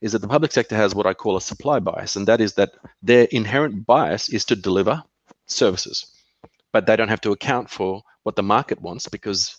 is 0.00 0.12
that 0.12 0.20
the 0.20 0.28
public 0.28 0.52
sector 0.52 0.76
has 0.76 0.94
what 0.94 1.06
I 1.06 1.14
call 1.14 1.36
a 1.36 1.40
supply 1.40 1.80
bias, 1.80 2.16
and 2.16 2.26
that 2.28 2.40
is 2.40 2.54
that 2.54 2.72
their 3.02 3.24
inherent 3.24 3.84
bias 3.86 4.28
is 4.28 4.44
to 4.46 4.56
deliver 4.56 5.02
services, 5.46 6.06
but 6.72 6.86
they 6.86 6.96
don't 6.96 7.08
have 7.08 7.20
to 7.22 7.32
account 7.32 7.68
for 7.70 8.02
what 8.22 8.36
the 8.36 8.42
market 8.42 8.80
wants 8.80 9.08
because 9.08 9.56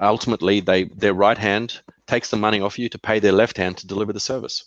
ultimately 0.00 0.60
they 0.60 0.84
their 0.84 1.14
right 1.14 1.38
hand 1.38 1.80
takes 2.06 2.30
the 2.30 2.36
money 2.36 2.60
off 2.60 2.78
you 2.78 2.88
to 2.88 2.98
pay 2.98 3.18
their 3.18 3.32
left 3.32 3.56
hand 3.56 3.78
to 3.78 3.86
deliver 3.86 4.12
the 4.12 4.20
service. 4.20 4.64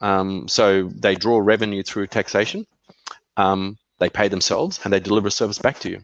Um, 0.00 0.48
so 0.48 0.88
they 0.88 1.14
draw 1.14 1.38
revenue 1.38 1.82
through 1.82 2.08
taxation, 2.08 2.66
um, 3.36 3.78
they 3.98 4.10
pay 4.10 4.28
themselves, 4.28 4.80
and 4.82 4.92
they 4.92 5.00
deliver 5.00 5.28
a 5.28 5.30
service 5.30 5.58
back 5.58 5.78
to 5.80 5.90
you. 5.90 6.00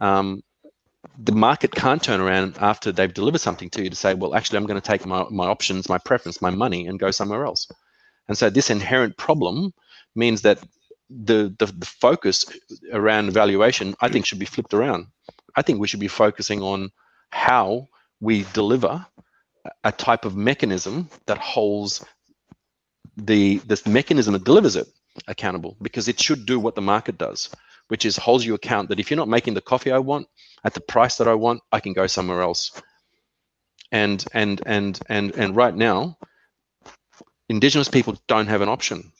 Um, 0.00 0.42
the 1.18 1.32
market 1.32 1.72
can't 1.72 2.02
turn 2.02 2.20
around 2.20 2.56
after 2.60 2.92
they've 2.92 3.12
delivered 3.12 3.40
something 3.40 3.70
to 3.70 3.82
you 3.82 3.90
to 3.90 3.96
say, 3.96 4.14
well, 4.14 4.34
actually, 4.34 4.58
I'm 4.58 4.66
going 4.66 4.80
to 4.80 4.86
take 4.86 5.06
my, 5.06 5.24
my 5.30 5.46
options, 5.46 5.88
my 5.88 5.98
preference, 5.98 6.42
my 6.42 6.50
money, 6.50 6.86
and 6.86 6.98
go 6.98 7.10
somewhere 7.10 7.44
else. 7.44 7.68
And 8.28 8.36
so 8.36 8.50
this 8.50 8.70
inherent 8.70 9.16
problem 9.16 9.72
means 10.14 10.42
that 10.42 10.58
the, 11.10 11.54
the, 11.58 11.66
the 11.66 11.86
focus 11.86 12.46
around 12.92 13.32
valuation, 13.32 13.94
I 14.00 14.08
think, 14.08 14.26
should 14.26 14.38
be 14.38 14.46
flipped 14.46 14.74
around. 14.74 15.06
I 15.56 15.62
think 15.62 15.78
we 15.78 15.86
should 15.86 16.00
be 16.00 16.08
focusing 16.08 16.62
on 16.62 16.90
how 17.30 17.88
we 18.20 18.44
deliver 18.52 19.06
a 19.82 19.92
type 19.92 20.24
of 20.24 20.36
mechanism 20.36 21.08
that 21.26 21.38
holds 21.38 22.04
the 23.16 23.58
this 23.58 23.86
mechanism 23.86 24.32
that 24.32 24.44
delivers 24.44 24.76
it 24.76 24.88
accountable 25.28 25.76
because 25.80 26.08
it 26.08 26.20
should 26.20 26.46
do 26.46 26.58
what 26.58 26.74
the 26.74 26.82
market 26.82 27.16
does 27.16 27.48
which 27.88 28.04
is 28.04 28.16
holds 28.16 28.44
you 28.44 28.54
account 28.54 28.88
that 28.88 29.00
if 29.00 29.10
you're 29.10 29.16
not 29.16 29.28
making 29.28 29.54
the 29.54 29.60
coffee 29.60 29.92
I 29.92 29.98
want 29.98 30.26
at 30.64 30.74
the 30.74 30.80
price 30.80 31.16
that 31.18 31.28
I 31.28 31.34
want, 31.34 31.60
I 31.72 31.80
can 31.80 31.92
go 31.92 32.06
somewhere 32.06 32.42
else. 32.42 32.80
And 33.92 34.24
and 34.32 34.62
and 34.66 34.98
and 35.08 35.34
and 35.34 35.54
right 35.54 35.74
now, 35.74 36.18
Indigenous 37.48 37.88
people 37.88 38.20
don't 38.26 38.46
have 38.46 38.62
an 38.62 38.68
option. 38.68 39.12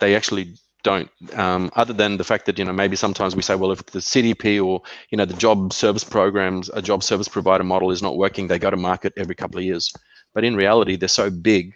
They 0.00 0.16
actually 0.16 0.54
don't. 0.82 1.10
Um, 1.34 1.70
other 1.74 1.92
than 1.92 2.16
the 2.16 2.24
fact 2.24 2.46
that 2.46 2.58
you 2.58 2.64
know 2.64 2.72
maybe 2.72 2.96
sometimes 2.96 3.34
we 3.34 3.42
say, 3.42 3.54
well, 3.54 3.72
if 3.72 3.84
the 3.86 4.00
CDP 4.00 4.64
or 4.64 4.82
you 5.10 5.16
know 5.16 5.24
the 5.24 5.34
job 5.34 5.72
service 5.72 6.04
programs, 6.04 6.68
a 6.70 6.82
job 6.82 7.02
service 7.02 7.28
provider 7.28 7.64
model 7.64 7.90
is 7.90 8.02
not 8.02 8.16
working, 8.16 8.48
they 8.48 8.58
go 8.58 8.70
to 8.70 8.76
market 8.76 9.12
every 9.16 9.34
couple 9.34 9.58
of 9.58 9.64
years. 9.64 9.92
But 10.34 10.44
in 10.44 10.56
reality, 10.56 10.96
they're 10.96 11.08
so 11.08 11.30
big 11.30 11.74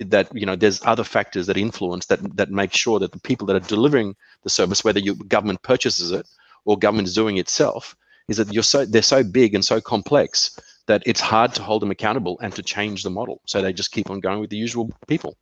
that 0.00 0.28
you 0.34 0.46
know 0.46 0.56
there's 0.56 0.84
other 0.84 1.04
factors 1.04 1.46
that 1.46 1.56
influence 1.56 2.06
that 2.06 2.36
that 2.36 2.50
make 2.50 2.72
sure 2.72 2.98
that 2.98 3.12
the 3.12 3.20
people 3.20 3.46
that 3.46 3.56
are 3.56 3.68
delivering 3.68 4.14
the 4.42 4.50
service, 4.50 4.84
whether 4.84 5.00
your 5.00 5.14
government 5.26 5.62
purchases 5.62 6.12
it 6.12 6.26
or 6.64 6.78
government 6.78 7.08
is 7.08 7.14
doing 7.14 7.36
itself, 7.38 7.96
is 8.28 8.36
that 8.36 8.52
you're 8.52 8.62
so 8.62 8.84
they're 8.84 9.02
so 9.02 9.24
big 9.24 9.54
and 9.54 9.64
so 9.64 9.80
complex 9.80 10.58
that 10.86 11.02
it's 11.04 11.20
hard 11.20 11.54
to 11.54 11.62
hold 11.62 11.82
them 11.82 11.90
accountable 11.90 12.38
and 12.40 12.54
to 12.54 12.62
change 12.62 13.02
the 13.02 13.10
model. 13.10 13.40
So 13.46 13.60
they 13.60 13.72
just 13.72 13.92
keep 13.92 14.10
on 14.10 14.20
going 14.20 14.40
with 14.40 14.50
the 14.50 14.56
usual 14.56 14.90
people. 15.06 15.36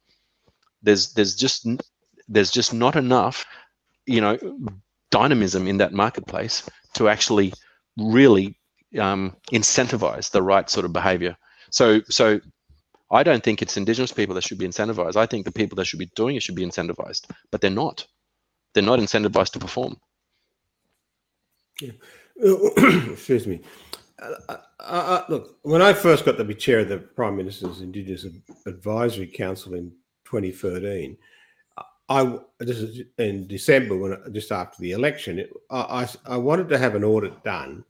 There's 0.83 1.13
there's 1.13 1.35
just 1.35 1.67
there's 2.29 2.51
just 2.51 2.73
not 2.73 2.97
enough, 2.97 3.45
you 4.07 4.21
know, 4.21 4.39
dynamism 5.11 5.67
in 5.67 5.79
that 5.79 5.93
marketplace 5.93 6.69
to 6.95 7.09
actually 7.09 7.53
really 7.97 8.59
um, 8.99 9.37
incentivize 9.53 10.31
the 10.31 10.43
right 10.43 10.69
sort 10.69 10.85
of 10.87 10.93
behavior. 10.93 11.37
So 11.71 12.01
so 12.09 12.41
I 13.11 13.23
don't 13.23 13.43
think 13.43 13.63
it's 13.63 13.77
Indigenous 13.77 14.13
people 14.13 14.35
that 14.35 14.45
should 14.45 14.59
be 14.59 14.67
incentivized. 14.67 15.17
I 15.17 15.27
think 15.27 15.45
the 15.45 15.53
people 15.53 15.77
that 15.77 15.85
should 15.85 15.99
be 15.99 16.11
doing 16.17 16.37
it 16.37 16.43
should 16.43 16.57
be 16.57 16.67
incentivized, 16.67 17.31
but 17.51 17.61
they're 17.61 17.71
not. 17.71 18.07
They're 18.75 18.83
not 18.83 18.99
incentivized 18.99 19.53
to 19.53 19.59
perform. 19.59 19.97
Yeah. 21.81 21.93
Excuse 23.13 23.47
me. 23.47 23.61
Uh, 24.21 24.35
uh, 24.49 24.57
uh, 24.81 25.25
look, 25.29 25.59
when 25.63 25.83
I 25.83 25.93
first 25.93 26.25
got 26.25 26.37
to 26.39 26.45
be 26.45 26.55
chair 26.55 26.81
of 26.81 26.89
the 26.89 26.99
Prime 26.99 27.37
Minister's 27.37 27.81
Indigenous 27.81 28.27
Advisory 28.67 29.27
Council 29.27 29.75
in 29.75 29.93
2013, 30.25 31.17
I 32.09 32.39
this 32.61 32.79
is 32.79 33.03
in 33.19 33.47
December 33.47 33.97
when 33.97 34.17
just 34.33 34.53
after 34.53 34.81
the 34.81 34.93
election, 34.93 35.41
it, 35.41 35.53
I, 35.71 36.05
I, 36.27 36.35
I 36.35 36.37
wanted 36.37 36.69
to 36.69 36.79
have 36.79 36.95
an 36.95 37.05
audit 37.05 37.43
done 37.45 37.85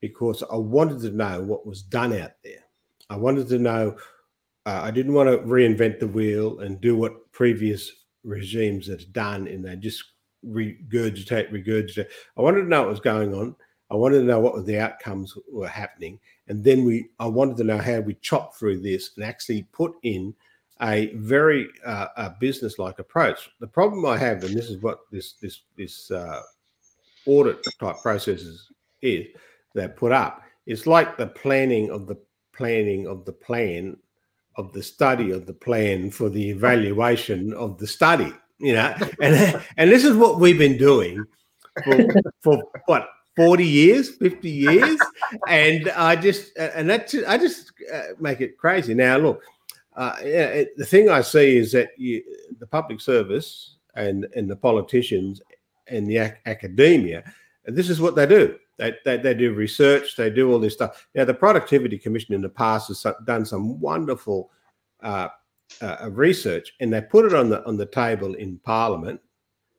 because 0.00 0.42
I 0.50 0.56
wanted 0.56 1.00
to 1.02 1.10
know 1.10 1.42
what 1.42 1.66
was 1.66 1.82
done 1.82 2.14
out 2.14 2.32
there. 2.42 2.64
I 3.10 3.16
wanted 3.16 3.48
to 3.48 3.58
know 3.58 3.96
uh, 4.66 4.80
I 4.82 4.90
didn't 4.90 5.14
want 5.14 5.28
to 5.28 5.38
reinvent 5.38 6.00
the 6.00 6.06
wheel 6.06 6.60
and 6.60 6.80
do 6.80 6.96
what 6.96 7.32
previous 7.32 7.90
regimes 8.24 8.86
had 8.86 9.12
done 9.12 9.46
and 9.46 9.64
they 9.64 9.76
just 9.76 10.04
regurgitate, 10.46 11.50
regurgitate. 11.50 12.06
I 12.36 12.42
wanted 12.42 12.62
to 12.62 12.68
know 12.68 12.82
what 12.82 12.90
was 12.90 13.00
going 13.00 13.34
on. 13.34 13.56
I 13.90 13.96
wanted 13.96 14.18
to 14.18 14.24
know 14.24 14.40
what 14.40 14.64
the 14.66 14.78
outcomes 14.78 15.36
were 15.50 15.68
happening. 15.68 16.20
And 16.48 16.62
then 16.62 16.84
we, 16.84 17.08
I 17.18 17.26
wanted 17.26 17.56
to 17.58 17.64
know 17.64 17.78
how 17.78 18.00
we 18.00 18.14
chop 18.14 18.54
through 18.54 18.80
this 18.80 19.10
and 19.16 19.24
actually 19.24 19.64
put 19.72 19.94
in 20.02 20.34
a 20.82 21.12
very 21.14 21.68
uh, 21.84 22.06
a 22.16 22.30
business-like 22.40 22.98
approach. 22.98 23.50
The 23.60 23.66
problem 23.66 24.06
I 24.06 24.16
have, 24.16 24.44
and 24.44 24.56
this 24.56 24.70
is 24.70 24.82
what 24.82 25.00
this 25.10 25.34
this 25.34 25.60
this 25.76 26.10
uh, 26.10 26.40
audit 27.26 27.66
type 27.78 27.96
processes 28.00 28.70
is 29.02 29.26
they 29.74 29.88
put 29.88 30.12
up. 30.12 30.42
It's 30.66 30.86
like 30.86 31.16
the 31.16 31.26
planning 31.26 31.90
of 31.90 32.06
the 32.06 32.16
planning 32.52 33.06
of 33.06 33.24
the 33.24 33.32
plan 33.32 33.96
of 34.56 34.72
the 34.72 34.82
study 34.82 35.30
of 35.30 35.46
the 35.46 35.52
plan 35.52 36.10
for 36.10 36.28
the 36.28 36.50
evaluation 36.50 37.52
of 37.54 37.78
the 37.78 37.86
study. 37.86 38.32
You 38.58 38.74
know, 38.74 38.94
and 39.20 39.62
and 39.76 39.90
this 39.90 40.04
is 40.04 40.16
what 40.16 40.38
we've 40.38 40.58
been 40.58 40.76
doing 40.76 41.24
for, 41.84 42.22
for 42.42 42.62
what 42.86 43.08
40 43.36 43.64
years 43.64 44.16
50 44.16 44.50
years? 44.50 45.00
And 45.48 45.88
i 45.90 46.16
just 46.16 46.56
and 46.58 46.90
that 46.90 47.14
i 47.26 47.38
just 47.38 47.72
uh, 47.92 48.02
make 48.18 48.40
it 48.40 48.58
crazy. 48.58 48.94
Now 48.94 49.16
look 49.16 49.42
uh, 49.96 50.16
it, 50.20 50.76
the 50.76 50.84
thing 50.84 51.08
i 51.08 51.20
see 51.20 51.56
is 51.56 51.72
that 51.72 51.90
you, 51.96 52.22
the 52.58 52.66
public 52.66 53.00
service 53.00 53.76
and 53.94 54.26
and 54.36 54.50
the 54.50 54.56
politicians 54.56 55.40
and 55.88 56.06
the 56.06 56.18
ac- 56.18 56.36
academia 56.46 57.24
this 57.66 57.90
is 57.90 58.00
what 58.00 58.14
they 58.14 58.26
do 58.26 58.56
they, 58.80 58.94
they, 59.04 59.16
they 59.18 59.34
do 59.34 59.52
research, 59.52 60.16
they 60.16 60.30
do 60.30 60.50
all 60.50 60.58
this 60.58 60.72
stuff. 60.72 61.06
Now, 61.14 61.26
the 61.26 61.34
Productivity 61.34 61.98
Commission 61.98 62.34
in 62.34 62.40
the 62.40 62.48
past 62.48 62.88
has 62.88 63.06
done 63.26 63.44
some 63.44 63.78
wonderful 63.78 64.50
uh, 65.02 65.28
uh, 65.82 66.08
research, 66.10 66.72
and 66.80 66.92
they 66.92 67.02
put 67.02 67.26
it 67.26 67.34
on 67.34 67.50
the 67.50 67.64
on 67.66 67.76
the 67.76 67.86
table 67.86 68.34
in 68.34 68.58
Parliament, 68.64 69.20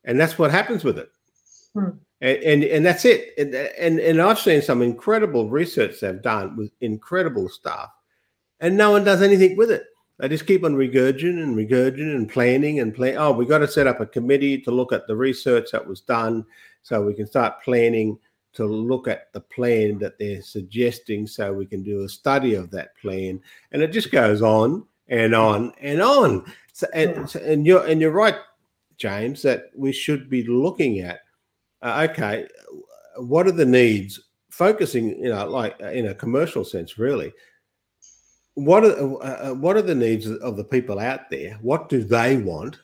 and 0.05 0.19
that's 0.19 0.37
what 0.37 0.51
happens 0.51 0.83
with 0.83 0.99
it. 0.99 1.11
Hmm. 1.73 1.89
And, 2.21 2.37
and, 2.43 2.63
and 2.63 2.85
that's 2.85 3.03
it. 3.03 3.33
And, 3.39 3.55
and 3.55 3.99
and 3.99 4.21
I've 4.21 4.39
seen 4.39 4.61
some 4.61 4.83
incredible 4.83 5.49
research 5.49 5.99
they've 5.99 6.21
done 6.21 6.55
with 6.55 6.71
incredible 6.81 7.49
stuff, 7.49 7.89
and 8.59 8.77
no 8.77 8.91
one 8.91 9.03
does 9.03 9.23
anything 9.23 9.57
with 9.57 9.71
it. 9.71 9.85
They 10.19 10.29
just 10.29 10.45
keep 10.45 10.63
on 10.63 10.75
regurgitating 10.75 11.41
and 11.41 11.55
regurgitating 11.55 12.15
and 12.15 12.29
planning 12.29 12.79
and 12.79 12.93
plan. 12.93 13.15
Oh, 13.17 13.31
we 13.31 13.47
got 13.47 13.57
to 13.59 13.67
set 13.67 13.87
up 13.87 13.99
a 13.99 14.05
committee 14.05 14.61
to 14.61 14.69
look 14.69 14.93
at 14.93 15.07
the 15.07 15.15
research 15.15 15.71
that 15.71 15.87
was 15.87 16.01
done, 16.01 16.45
so 16.83 17.01
we 17.01 17.15
can 17.15 17.25
start 17.25 17.63
planning 17.63 18.19
to 18.53 18.65
look 18.65 19.07
at 19.07 19.31
the 19.33 19.41
plan 19.41 19.97
that 19.99 20.19
they're 20.19 20.41
suggesting 20.41 21.25
so 21.25 21.53
we 21.53 21.65
can 21.65 21.83
do 21.83 22.03
a 22.03 22.09
study 22.09 22.53
of 22.55 22.69
that 22.71 22.95
plan. 22.97 23.39
And 23.71 23.81
it 23.81 23.91
just 23.91 24.11
goes 24.11 24.41
on 24.41 24.85
and 25.07 25.33
on 25.33 25.73
and 25.79 26.01
on. 26.01 26.45
So, 26.73 26.87
and, 26.93 27.33
and 27.35 27.65
you're 27.65 27.85
and 27.85 27.99
you're 28.01 28.11
right 28.11 28.35
james 28.97 29.41
that 29.41 29.71
we 29.75 29.91
should 29.91 30.29
be 30.29 30.43
looking 30.43 30.99
at 30.99 31.21
uh, 31.81 32.07
okay 32.09 32.47
what 33.17 33.47
are 33.47 33.51
the 33.51 33.65
needs? 33.65 34.19
Focusing 34.49 35.17
you 35.21 35.29
know 35.29 35.47
like 35.47 35.75
uh, 35.81 35.89
in 35.89 36.07
a 36.07 36.15
commercial 36.15 36.63
sense 36.63 36.97
really. 36.97 37.33
What 38.55 38.83
are 38.83 38.91
uh, 38.91 39.49
uh, 39.49 39.53
what 39.53 39.77
are 39.77 39.81
the 39.81 39.95
needs 39.95 40.29
of 40.29 40.57
the 40.57 40.63
people 40.63 40.99
out 40.99 41.29
there? 41.29 41.57
What 41.61 41.89
do 41.89 42.03
they 42.03 42.37
want? 42.37 42.77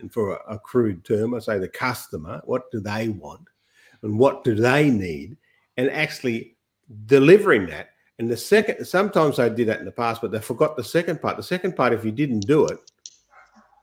And 0.00 0.12
for 0.12 0.34
a, 0.34 0.54
a 0.54 0.58
crude 0.58 1.04
term 1.04 1.32
i 1.32 1.38
say 1.38 1.60
the 1.60 1.68
customer 1.68 2.40
what 2.44 2.68
do 2.72 2.80
they 2.80 3.08
want 3.10 3.48
and 4.02 4.18
what 4.18 4.44
do 4.44 4.54
they 4.54 4.90
need 4.90 5.36
and 5.76 5.90
actually 5.90 6.56
delivering 7.06 7.66
that. 7.66 7.90
And 8.18 8.30
the 8.30 8.36
second, 8.36 8.84
sometimes 8.84 9.36
they 9.36 9.48
did 9.50 9.68
that 9.68 9.80
in 9.80 9.84
the 9.84 9.92
past, 9.92 10.20
but 10.20 10.30
they 10.30 10.40
forgot 10.40 10.76
the 10.76 10.84
second 10.84 11.20
part. 11.20 11.36
The 11.36 11.42
second 11.42 11.76
part, 11.76 11.92
if 11.92 12.04
you 12.04 12.12
didn't 12.12 12.40
do 12.40 12.66
it, 12.66 12.78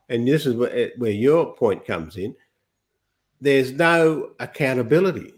and 0.07 0.27
this 0.27 0.45
is 0.45 0.55
where, 0.55 1.11
your 1.11 1.53
point 1.55 1.85
comes 1.85 2.17
in, 2.17 2.35
there's 3.41 3.71
no 3.71 4.31
accountability. 4.39 5.33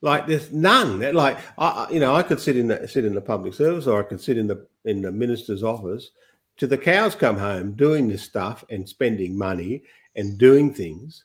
Like 0.00 0.26
there's 0.26 0.52
none. 0.52 1.00
Like 1.14 1.38
I, 1.56 1.86
you 1.90 2.00
know, 2.00 2.14
I 2.14 2.22
could 2.22 2.40
sit 2.40 2.56
in 2.56 2.68
the 2.68 2.88
sit 2.88 3.04
in 3.04 3.14
the 3.14 3.20
public 3.20 3.54
service, 3.54 3.86
or 3.86 4.00
I 4.00 4.02
could 4.02 4.20
sit 4.20 4.36
in 4.36 4.48
the 4.48 4.66
in 4.84 5.00
the 5.00 5.12
minister's 5.12 5.62
office, 5.62 6.10
to 6.56 6.66
the 6.66 6.76
cows 6.76 7.14
come 7.14 7.38
home, 7.38 7.72
doing 7.72 8.08
this 8.08 8.22
stuff 8.22 8.64
and 8.68 8.88
spending 8.88 9.38
money 9.38 9.84
and 10.16 10.36
doing 10.38 10.74
things. 10.74 11.24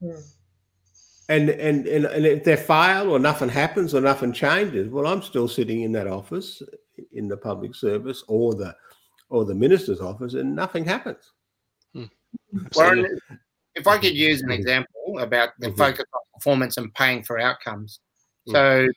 Yeah 0.00 0.20
and, 1.28 1.50
and 1.50 1.86
and 1.86 2.06
and 2.06 2.26
if 2.26 2.44
they 2.44 2.56
fail 2.56 3.10
or 3.10 3.18
nothing 3.18 3.50
happens 3.50 3.94
or 3.94 4.00
nothing 4.00 4.32
changes, 4.32 4.88
well, 4.88 5.06
I'm 5.06 5.22
still 5.22 5.48
sitting 5.48 5.82
in 5.82 5.92
that 5.92 6.06
office 6.06 6.62
in 7.12 7.28
the 7.28 7.36
public 7.36 7.74
service 7.74 8.24
or 8.28 8.54
the 8.54 8.74
or 9.28 9.44
the 9.44 9.54
minister's 9.54 10.00
office, 10.00 10.34
and 10.34 10.56
nothing 10.56 10.84
happens. 10.84 11.32
Hmm. 11.94 12.04
Warren, 12.74 13.18
if 13.74 13.86
I 13.86 13.98
could 13.98 14.14
use 14.14 14.42
an 14.42 14.50
example 14.50 15.18
about 15.18 15.50
the 15.58 15.68
mm-hmm. 15.68 15.76
focus 15.76 16.06
on 16.14 16.20
performance 16.34 16.76
and 16.78 16.92
paying 16.94 17.22
for 17.22 17.38
outcomes. 17.38 18.00
Mm-hmm. 18.48 18.54
So, 18.54 18.88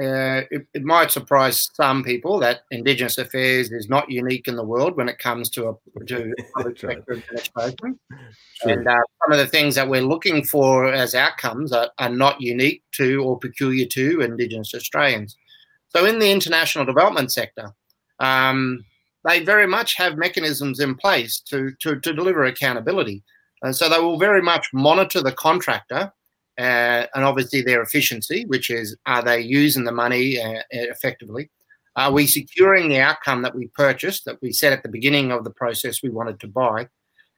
uh, 0.00 0.42
it, 0.50 0.66
it, 0.74 0.84
might 0.84 1.10
surprise 1.10 1.70
some 1.72 2.04
people 2.04 2.38
that 2.40 2.60
Indigenous 2.70 3.16
affairs 3.16 3.72
is 3.72 3.88
not 3.88 4.10
unique 4.10 4.46
in 4.46 4.54
the 4.54 4.64
world 4.64 4.96
when 4.96 5.08
it 5.08 5.18
comes 5.18 5.48
to 5.50 5.68
a 5.68 6.04
to 6.04 6.34
public 6.54 6.78
sector 6.78 7.12
administration. 7.14 7.98
Sure. 8.54 8.70
And 8.70 8.86
uh, 8.86 8.98
some 9.22 9.32
of 9.32 9.38
the 9.38 9.46
things 9.46 9.74
that 9.74 9.88
we're 9.88 10.02
looking 10.02 10.44
for 10.44 10.92
as 10.92 11.14
outcomes 11.14 11.72
are, 11.72 11.90
are 11.98 12.10
not 12.10 12.42
unique 12.42 12.82
to 12.92 13.22
or 13.24 13.38
peculiar 13.38 13.86
to 13.86 14.20
Indigenous 14.20 14.74
Australians. 14.74 15.36
So, 15.88 16.04
in 16.04 16.18
the 16.18 16.30
international 16.30 16.84
development 16.84 17.32
sector, 17.32 17.70
um, 18.20 18.84
they 19.24 19.42
very 19.42 19.66
much 19.66 19.94
have 19.96 20.18
mechanisms 20.18 20.78
in 20.78 20.94
place 20.94 21.40
to, 21.48 21.72
to, 21.80 21.98
to 22.00 22.12
deliver 22.12 22.44
accountability. 22.44 23.24
And 23.62 23.74
so 23.74 23.88
they 23.88 23.98
will 23.98 24.18
very 24.18 24.42
much 24.42 24.68
monitor 24.72 25.22
the 25.22 25.32
contractor 25.32 26.12
uh, 26.58 27.06
and 27.14 27.24
obviously 27.24 27.62
their 27.62 27.82
efficiency, 27.82 28.44
which 28.46 28.70
is 28.70 28.96
are 29.06 29.22
they 29.22 29.40
using 29.40 29.84
the 29.84 29.92
money 29.92 30.40
uh, 30.40 30.62
effectively? 30.70 31.50
Are 31.96 32.12
we 32.12 32.26
securing 32.26 32.88
the 32.88 33.00
outcome 33.00 33.42
that 33.42 33.54
we 33.54 33.68
purchased, 33.68 34.26
that 34.26 34.40
we 34.42 34.52
said 34.52 34.72
at 34.72 34.82
the 34.82 34.88
beginning 34.88 35.32
of 35.32 35.44
the 35.44 35.50
process 35.50 36.02
we 36.02 36.10
wanted 36.10 36.38
to 36.40 36.48
buy? 36.48 36.88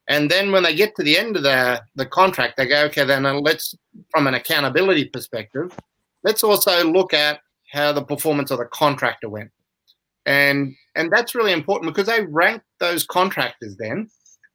And 0.08 0.30
then 0.30 0.52
when 0.52 0.62
they 0.62 0.74
get 0.74 0.96
to 0.96 1.02
the 1.02 1.18
end 1.18 1.36
of 1.36 1.42
the, 1.42 1.82
the 1.94 2.06
contract, 2.06 2.56
they 2.56 2.66
go, 2.66 2.84
okay, 2.86 3.04
then 3.04 3.26
uh, 3.26 3.34
let's, 3.34 3.74
from 4.10 4.26
an 4.26 4.34
accountability 4.34 5.04
perspective, 5.04 5.76
let's 6.24 6.42
also 6.42 6.84
look 6.84 7.12
at 7.12 7.40
how 7.72 7.92
the 7.92 8.02
performance 8.02 8.50
of 8.50 8.58
the 8.58 8.64
contractor 8.66 9.28
went. 9.28 9.50
And 10.26 10.74
and 10.94 11.10
that's 11.12 11.34
really 11.34 11.52
important 11.52 11.94
because 11.94 12.08
they 12.08 12.24
rank 12.24 12.62
those 12.80 13.04
contractors 13.06 13.76
then. 13.76 14.10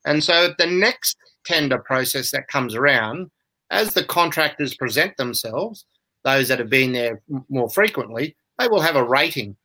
And 0.06 0.24
so 0.24 0.54
the 0.58 0.68
next 0.68 1.18
tender 1.46 1.78
process 1.78 2.32
that 2.32 2.48
comes 2.48 2.76
around, 2.76 3.32
as 3.72 3.94
the 3.94 4.04
contractors 4.04 4.76
present 4.76 5.18
themselves, 5.18 5.86
those 6.24 6.48
that 6.48 6.60
have 6.60 6.70
been 6.70 6.94
there 6.94 7.22
more 7.50 7.70
frequently, 7.70 8.36
they 8.60 8.68
will 8.68 8.82
have 8.82 8.96
a 8.96 9.04
rating. 9.04 9.56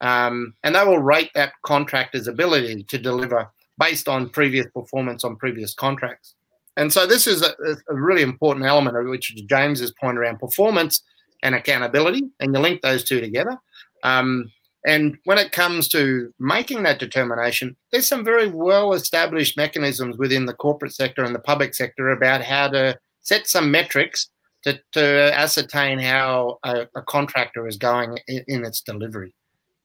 Um, 0.00 0.54
and 0.62 0.74
they 0.74 0.84
will 0.84 1.00
rate 1.00 1.30
that 1.34 1.52
contractor's 1.64 2.28
ability 2.28 2.84
to 2.84 2.98
deliver 2.98 3.50
based 3.78 4.08
on 4.08 4.28
previous 4.28 4.66
performance 4.72 5.24
on 5.24 5.36
previous 5.36 5.74
contracts. 5.74 6.34
And 6.76 6.92
so 6.92 7.06
this 7.06 7.26
is 7.26 7.42
a, 7.42 7.54
a 7.88 7.94
really 7.94 8.22
important 8.22 8.64
element 8.64 8.96
of 8.96 9.06
which 9.06 9.34
James's 9.48 9.92
point 10.00 10.16
around 10.16 10.38
performance 10.38 11.02
and 11.42 11.54
accountability, 11.54 12.22
and 12.40 12.54
you 12.54 12.60
link 12.60 12.82
those 12.82 13.04
two 13.04 13.20
together. 13.20 13.56
Um, 14.04 14.52
and 14.86 15.18
when 15.24 15.38
it 15.38 15.52
comes 15.52 15.88
to 15.88 16.32
making 16.38 16.84
that 16.84 17.00
determination, 17.00 17.76
there's 17.90 18.08
some 18.08 18.24
very 18.24 18.48
well 18.48 18.92
established 18.92 19.56
mechanisms 19.56 20.16
within 20.18 20.46
the 20.46 20.54
corporate 20.54 20.94
sector 20.94 21.24
and 21.24 21.34
the 21.34 21.40
public 21.40 21.74
sector 21.74 22.10
about 22.10 22.42
how 22.42 22.68
to 22.68 22.96
set 23.22 23.46
some 23.46 23.70
metrics 23.70 24.28
to, 24.62 24.80
to 24.92 25.34
ascertain 25.34 25.98
how 25.98 26.58
a, 26.64 26.86
a 26.94 27.02
contractor 27.02 27.66
is 27.66 27.76
going 27.76 28.18
in, 28.26 28.44
in, 28.48 28.64
its 28.64 28.80
delivery. 28.80 29.34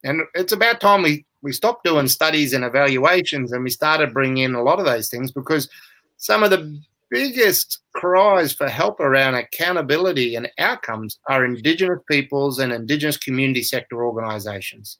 And 0.02 0.22
it's 0.34 0.52
about 0.52 0.80
time 0.80 1.02
we, 1.02 1.24
we 1.42 1.52
stopped 1.52 1.84
doing 1.84 2.08
studies 2.08 2.52
and 2.52 2.64
evaluations 2.64 3.52
and 3.52 3.62
we 3.62 3.70
started 3.70 4.12
bringing 4.12 4.44
in 4.44 4.54
a 4.54 4.62
lot 4.62 4.78
of 4.78 4.84
those 4.84 5.08
things 5.08 5.30
because 5.30 5.68
some 6.16 6.42
of 6.42 6.50
the 6.50 6.80
biggest 7.10 7.80
cries 7.92 8.52
for 8.52 8.68
help 8.68 8.98
around 8.98 9.34
accountability 9.34 10.34
and 10.34 10.50
outcomes 10.58 11.18
are 11.28 11.44
Indigenous 11.44 12.00
peoples 12.10 12.58
and 12.58 12.72
Indigenous 12.72 13.16
community 13.16 13.62
sector 13.62 14.04
organisations. 14.04 14.98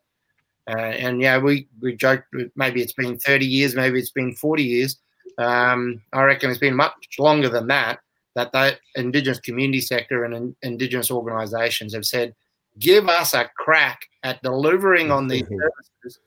Uh, 0.69 0.79
and 0.79 1.21
yeah, 1.21 1.37
we 1.37 1.69
we 1.81 1.95
joke 1.95 2.25
maybe 2.57 2.81
it's 2.81 2.93
been 2.93 3.19
30 3.19 3.45
years, 3.45 3.75
maybe 3.75 3.99
it's 3.99 4.13
been 4.13 4.35
40 4.35 4.63
years. 4.63 4.99
Um, 5.37 6.01
I 6.13 6.23
reckon 6.23 6.51
it's 6.51 6.61
been 6.61 6.77
much 6.77 6.95
longer 7.19 7.49
than 7.49 7.67
that. 7.67 7.99
That 8.35 8.53
the 8.53 8.79
Indigenous 8.97 9.39
community 9.39 9.81
sector 9.81 10.25
and 10.25 10.35
in, 10.35 10.57
Indigenous 10.63 11.11
organisations 11.11 11.95
have 11.95 12.05
said, 12.05 12.35
give 12.79 13.09
us 13.09 13.35
a 13.35 13.49
crack 13.57 14.01
at 14.23 14.43
delivering 14.43 15.13
on 15.13 15.29
these 15.29 15.43
mm-hmm. 15.43 15.61
services 15.61 16.21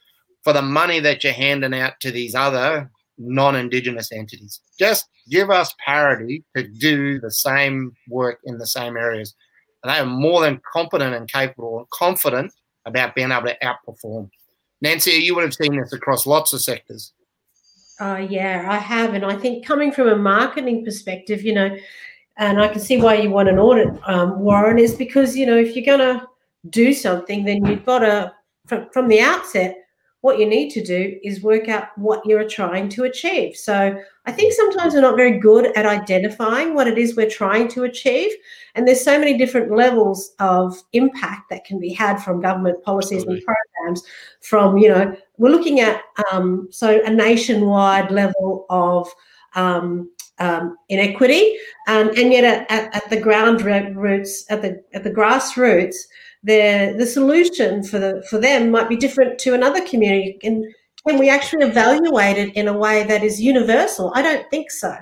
for 0.43 0.53
the 0.53 0.61
money 0.61 0.99
that 1.01 1.23
you're 1.23 1.33
handing 1.33 1.73
out 1.73 1.99
to 1.99 2.11
these 2.11 2.33
other 2.35 2.89
non-indigenous 3.17 4.11
entities. 4.11 4.61
Just 4.79 5.07
give 5.29 5.49
us 5.49 5.73
parity 5.83 6.43
to 6.55 6.63
do 6.63 7.19
the 7.19 7.31
same 7.31 7.93
work 8.07 8.39
in 8.45 8.57
the 8.57 8.67
same 8.67 8.95
areas. 8.95 9.35
And 9.83 9.91
they 9.93 9.99
are 9.99 10.05
more 10.05 10.41
than 10.41 10.61
competent 10.71 11.13
and 11.13 11.29
capable 11.29 11.79
and 11.79 11.89
confident 11.89 12.53
about 12.85 13.15
being 13.15 13.31
able 13.31 13.47
to 13.47 13.57
outperform. 13.59 14.29
Nancy, 14.81 15.11
you 15.11 15.35
would 15.35 15.43
have 15.43 15.53
seen 15.53 15.79
this 15.79 15.93
across 15.93 16.25
lots 16.25 16.53
of 16.53 16.61
sectors. 16.61 17.11
Uh, 17.99 18.27
yeah, 18.29 18.67
I 18.69 18.77
have. 18.77 19.13
And 19.13 19.25
I 19.25 19.35
think 19.35 19.65
coming 19.65 19.91
from 19.91 20.09
a 20.09 20.15
marketing 20.15 20.85
perspective, 20.85 21.43
you 21.43 21.53
know, 21.53 21.75
and 22.37 22.61
I 22.61 22.67
can 22.67 22.79
see 22.79 23.01
why 23.01 23.15
you 23.15 23.31
want 23.31 23.49
an 23.49 23.57
audit, 23.57 23.89
um, 24.05 24.39
Warren, 24.39 24.77
is 24.77 24.93
because, 24.93 25.35
you 25.35 25.45
know, 25.45 25.57
if 25.57 25.75
you're 25.75 25.85
going 25.85 25.99
to 25.99 26.27
do 26.69 26.93
something, 26.93 27.43
then 27.43 27.65
you've 27.65 27.85
got 27.85 27.99
to, 27.99 28.33
from, 28.67 28.87
from 28.91 29.07
the 29.07 29.19
outset, 29.19 29.75
what 30.21 30.39
you 30.39 30.45
need 30.47 30.69
to 30.71 30.83
do 30.83 31.17
is 31.23 31.41
work 31.41 31.69
out 31.69 31.95
what 31.95 32.25
you're 32.25 32.47
trying 32.47 32.89
to 32.89 33.03
achieve. 33.03 33.55
So 33.55 33.97
I 34.25 34.31
think 34.31 34.51
sometimes 34.53 34.93
we're 34.93 35.01
not 35.01 35.15
very 35.15 35.39
good 35.39 35.75
at 35.77 35.85
identifying 35.85 36.73
what 36.73 36.87
it 36.87 36.97
is 36.97 37.15
we're 37.15 37.29
trying 37.29 37.67
to 37.69 37.83
achieve. 37.83 38.31
And 38.75 38.87
there's 38.87 39.03
so 39.03 39.17
many 39.19 39.37
different 39.37 39.71
levels 39.71 40.33
of 40.39 40.75
impact 40.93 41.49
that 41.49 41.65
can 41.65 41.79
be 41.79 41.93
had 41.93 42.17
from 42.17 42.41
government 42.41 42.83
policies 42.83 43.23
Absolutely. 43.23 43.37
and 43.37 43.45
programs. 43.45 44.03
From, 44.41 44.77
you 44.77 44.89
know, 44.89 45.15
we're 45.37 45.49
looking 45.49 45.79
at 45.79 46.01
um, 46.31 46.67
so 46.71 47.01
a 47.05 47.09
nationwide 47.09 48.11
level 48.11 48.65
of 48.69 49.07
um, 49.55 50.11
um, 50.39 50.77
inequity, 50.89 51.55
um, 51.87 52.09
and 52.09 52.31
yet 52.31 52.43
at, 52.43 52.71
at, 52.71 52.95
at 52.95 53.09
the 53.09 53.19
ground 53.19 53.61
roots, 53.61 54.45
at 54.49 54.61
the 54.61 54.83
at 54.93 55.03
the 55.03 55.11
grassroots, 55.11 55.95
the 56.43 56.95
the 56.97 57.05
solution 57.05 57.83
for 57.83 57.99
the 57.99 58.25
for 58.29 58.39
them 58.39 58.71
might 58.71 58.89
be 58.89 58.95
different 58.95 59.39
to 59.39 59.53
another 59.53 59.85
community. 59.85 60.37
And 60.43 60.65
can 61.07 61.17
we 61.17 61.29
actually 61.29 61.65
evaluate 61.65 62.37
it 62.37 62.55
in 62.55 62.67
a 62.67 62.77
way 62.77 63.03
that 63.03 63.23
is 63.23 63.41
universal? 63.41 64.11
I 64.15 64.21
don't 64.21 64.49
think 64.49 64.71
so. 64.71 64.95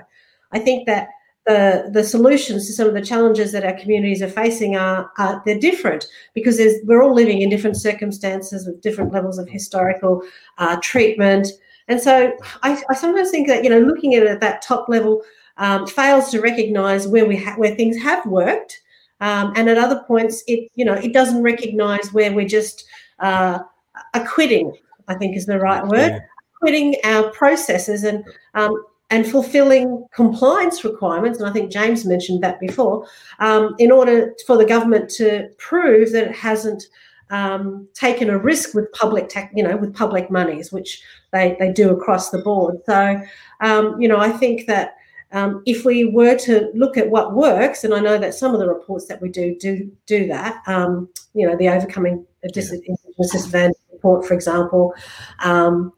I 0.52 0.58
think 0.58 0.86
that 0.86 1.08
the 1.46 1.88
the 1.92 2.04
solutions 2.04 2.66
to 2.66 2.72
some 2.72 2.88
of 2.88 2.94
the 2.94 3.00
challenges 3.00 3.52
that 3.52 3.64
our 3.64 3.74
communities 3.74 4.22
are 4.22 4.28
facing 4.28 4.76
are, 4.76 5.10
are 5.18 5.42
they're 5.44 5.58
different 5.58 6.06
because 6.34 6.60
we're 6.84 7.02
all 7.02 7.14
living 7.14 7.40
in 7.40 7.48
different 7.48 7.76
circumstances 7.76 8.66
with 8.66 8.80
different 8.80 9.12
levels 9.12 9.38
of 9.38 9.48
historical 9.48 10.22
uh, 10.58 10.76
treatment 10.82 11.48
and 11.88 12.00
so 12.00 12.32
I, 12.62 12.82
I, 12.90 12.94
sometimes 12.94 13.30
think 13.30 13.46
that 13.46 13.62
you 13.62 13.70
know 13.70 13.78
looking 13.78 14.14
at 14.14 14.24
it 14.24 14.28
at 14.28 14.40
that 14.40 14.62
top 14.62 14.88
level 14.88 15.22
um, 15.56 15.86
fails 15.86 16.30
to 16.30 16.40
recognize 16.40 17.06
where 17.06 17.26
we 17.26 17.36
ha- 17.36 17.54
where 17.56 17.74
things 17.74 17.96
have 18.02 18.26
worked 18.26 18.82
um, 19.20 19.52
and 19.56 19.68
at 19.68 19.78
other 19.78 20.02
points, 20.06 20.42
it 20.46 20.70
you 20.74 20.84
know 20.84 20.94
it 20.94 21.12
doesn't 21.12 21.42
recognise 21.42 22.12
where 22.12 22.32
we're 22.32 22.48
just 22.48 22.84
uh, 23.20 23.60
acquitting. 24.14 24.76
I 25.08 25.14
think 25.14 25.36
is 25.36 25.46
the 25.46 25.58
right 25.58 25.84
word. 25.84 26.12
Yeah. 26.12 26.18
Acquitting 26.56 26.96
our 27.04 27.30
processes 27.30 28.02
and 28.02 28.24
um, 28.54 28.72
and 29.10 29.26
fulfilling 29.26 30.04
compliance 30.12 30.84
requirements, 30.84 31.38
and 31.38 31.48
I 31.48 31.52
think 31.52 31.70
James 31.70 32.04
mentioned 32.04 32.42
that 32.42 32.58
before, 32.58 33.06
um, 33.38 33.74
in 33.78 33.92
order 33.92 34.34
for 34.46 34.56
the 34.56 34.64
government 34.64 35.08
to 35.10 35.48
prove 35.58 36.12
that 36.12 36.24
it 36.24 36.34
hasn't 36.34 36.82
um, 37.30 37.88
taken 37.94 38.30
a 38.30 38.38
risk 38.38 38.74
with 38.74 38.90
public, 38.92 39.28
tech, 39.28 39.52
you 39.54 39.62
know, 39.62 39.76
with 39.76 39.94
public 39.94 40.30
monies, 40.30 40.72
which 40.72 41.02
they, 41.32 41.56
they 41.58 41.72
do 41.72 41.90
across 41.90 42.30
the 42.30 42.38
board. 42.38 42.76
So, 42.86 43.20
um, 43.60 44.00
you 44.00 44.08
know, 44.08 44.18
I 44.18 44.30
think 44.30 44.66
that 44.66 44.96
um, 45.32 45.62
if 45.66 45.84
we 45.84 46.04
were 46.04 46.36
to 46.38 46.70
look 46.74 46.96
at 46.96 47.10
what 47.10 47.34
works, 47.34 47.84
and 47.84 47.92
I 47.92 48.00
know 48.00 48.18
that 48.18 48.34
some 48.34 48.54
of 48.54 48.60
the 48.60 48.68
reports 48.68 49.06
that 49.06 49.20
we 49.20 49.28
do 49.28 49.56
do 49.58 49.90
do 50.06 50.26
that, 50.28 50.62
um, 50.66 51.08
you 51.34 51.46
know, 51.46 51.56
the 51.56 51.68
overcoming 51.68 52.24
a 52.44 52.48
disadvantage 52.48 53.76
report, 53.92 54.24
for 54.24 54.34
example, 54.34 54.94
um, 55.40 55.92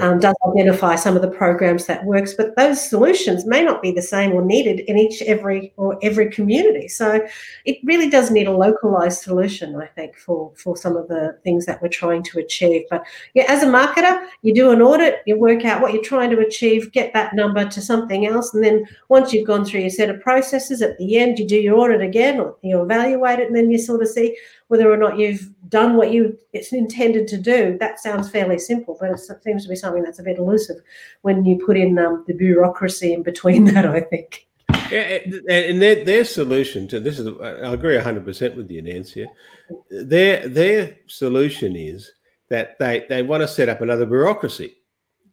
um, 0.00 0.18
does 0.18 0.34
identify 0.48 0.94
some 0.94 1.16
of 1.16 1.22
the 1.22 1.30
programs 1.30 1.86
that 1.86 2.04
works, 2.04 2.32
but 2.32 2.56
those 2.56 2.88
solutions 2.88 3.44
may 3.44 3.62
not 3.62 3.82
be 3.82 3.92
the 3.92 4.00
same 4.00 4.32
or 4.32 4.42
needed 4.42 4.80
in 4.80 4.96
each 4.96 5.20
every 5.22 5.72
or 5.76 5.98
every 6.02 6.30
community. 6.30 6.88
So 6.88 7.20
it 7.66 7.78
really 7.84 8.08
does 8.08 8.30
need 8.30 8.46
a 8.46 8.56
localized 8.56 9.22
solution, 9.22 9.76
I 9.76 9.86
think, 9.86 10.16
for 10.16 10.52
for 10.56 10.76
some 10.76 10.96
of 10.96 11.08
the 11.08 11.38
things 11.44 11.66
that 11.66 11.82
we're 11.82 11.88
trying 11.88 12.22
to 12.24 12.38
achieve. 12.38 12.84
But 12.88 13.04
yeah, 13.34 13.44
as 13.48 13.62
a 13.62 13.66
marketer, 13.66 14.26
you 14.40 14.54
do 14.54 14.70
an 14.70 14.80
audit, 14.80 15.20
you 15.26 15.38
work 15.38 15.64
out 15.66 15.82
what 15.82 15.92
you're 15.92 16.02
trying 16.02 16.30
to 16.30 16.38
achieve, 16.38 16.92
get 16.92 17.12
that 17.12 17.34
number 17.34 17.68
to 17.68 17.80
something 17.82 18.26
else, 18.26 18.54
and 18.54 18.64
then 18.64 18.86
once 19.08 19.32
you've 19.32 19.46
gone 19.46 19.64
through 19.64 19.80
your 19.80 19.90
set 19.90 20.08
of 20.08 20.20
processes, 20.20 20.80
at 20.80 20.96
the 20.96 21.18
end 21.18 21.38
you 21.38 21.46
do 21.46 21.56
your 21.56 21.78
audit 21.78 22.00
again, 22.00 22.40
or 22.40 22.56
you 22.62 22.80
evaluate 22.80 23.40
it, 23.40 23.48
and 23.48 23.56
then 23.56 23.70
you 23.70 23.78
sort 23.78 24.00
of 24.00 24.08
see 24.08 24.36
whether 24.72 24.90
or 24.90 24.96
not 24.96 25.18
you've 25.18 25.50
done 25.68 25.96
what 25.96 26.14
you 26.14 26.38
it's 26.54 26.72
intended 26.72 27.28
to 27.28 27.36
do. 27.36 27.76
That 27.78 28.00
sounds 28.00 28.30
fairly 28.30 28.58
simple, 28.58 28.96
but 28.98 29.10
it 29.10 29.20
seems 29.44 29.64
to 29.64 29.68
be 29.68 29.76
something 29.76 30.02
that's 30.02 30.18
a 30.18 30.22
bit 30.22 30.38
elusive 30.38 30.78
when 31.20 31.44
you 31.44 31.62
put 31.62 31.76
in 31.76 31.98
um, 31.98 32.24
the 32.26 32.32
bureaucracy 32.32 33.12
in 33.12 33.22
between 33.22 33.64
that. 33.74 33.84
I 33.84 34.00
think. 34.00 34.46
Yeah, 34.90 35.18
and 35.50 35.82
their 35.82 36.02
their 36.06 36.24
solution 36.24 36.88
to 36.88 37.00
this 37.00 37.18
is 37.18 37.28
I 37.42 37.74
agree 37.74 37.98
hundred 37.98 38.24
percent 38.24 38.56
with 38.56 38.70
you, 38.70 38.80
Nancy. 38.80 39.26
Their 39.90 40.48
their 40.48 40.96
solution 41.06 41.76
is 41.76 42.10
that 42.48 42.78
they 42.78 43.04
they 43.10 43.22
want 43.22 43.42
to 43.42 43.48
set 43.48 43.68
up 43.68 43.82
another 43.82 44.06
bureaucracy 44.06 44.72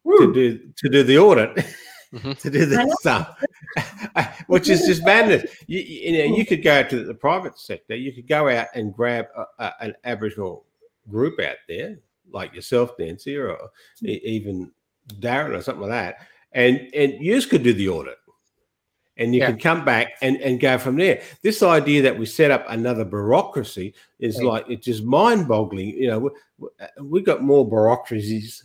Woo. 0.03 0.17
to 0.17 0.33
do 0.33 0.59
to 0.75 0.89
do 0.89 1.03
the 1.03 1.17
audit. 1.17 1.65
Mm-hmm. 2.13 2.31
to 2.43 2.49
do 2.49 2.65
this 2.65 2.93
stuff. 2.99 3.41
which 4.47 4.69
is 4.69 4.85
just 4.85 5.03
madness. 5.03 5.45
You, 5.67 5.79
you, 5.79 6.17
know, 6.17 6.35
you 6.35 6.45
could 6.45 6.63
go 6.63 6.83
to 6.83 7.03
the 7.03 7.13
private 7.13 7.59
sector. 7.59 7.95
You 7.95 8.11
could 8.11 8.27
go 8.27 8.49
out 8.49 8.67
and 8.73 8.93
grab 8.93 9.27
a, 9.35 9.45
a, 9.59 9.73
an 9.81 9.95
Aboriginal 10.03 10.65
group 11.09 11.39
out 11.39 11.57
there, 11.67 11.99
like 12.31 12.53
yourself, 12.53 12.91
Nancy, 12.99 13.37
or 13.37 13.57
even 14.01 14.71
Darren, 15.19 15.57
or 15.57 15.61
something 15.61 15.89
like 15.89 15.91
that, 15.91 16.27
and 16.51 16.89
and 16.93 17.13
you 17.23 17.41
could 17.41 17.63
do 17.63 17.73
the 17.73 17.89
audit 17.89 18.17
and 19.19 19.35
you 19.35 19.41
yeah. 19.41 19.47
can 19.47 19.59
come 19.59 19.85
back 19.85 20.13
and, 20.21 20.37
and 20.37 20.59
go 20.59 20.77
from 20.77 20.95
there. 20.95 21.21
This 21.43 21.61
idea 21.61 22.01
that 22.03 22.17
we 22.17 22.25
set 22.25 22.51
up 22.51 22.65
another 22.69 23.03
bureaucracy 23.03 23.93
is 24.17 24.41
like 24.41 24.65
it's 24.69 24.85
just 24.85 25.03
mind 25.03 25.47
boggling. 25.47 25.89
You 25.89 26.07
know, 26.07 26.31
we, 27.01 27.19
have 27.19 27.25
got 27.25 27.43
more 27.43 27.67
bureaucracies 27.67 28.63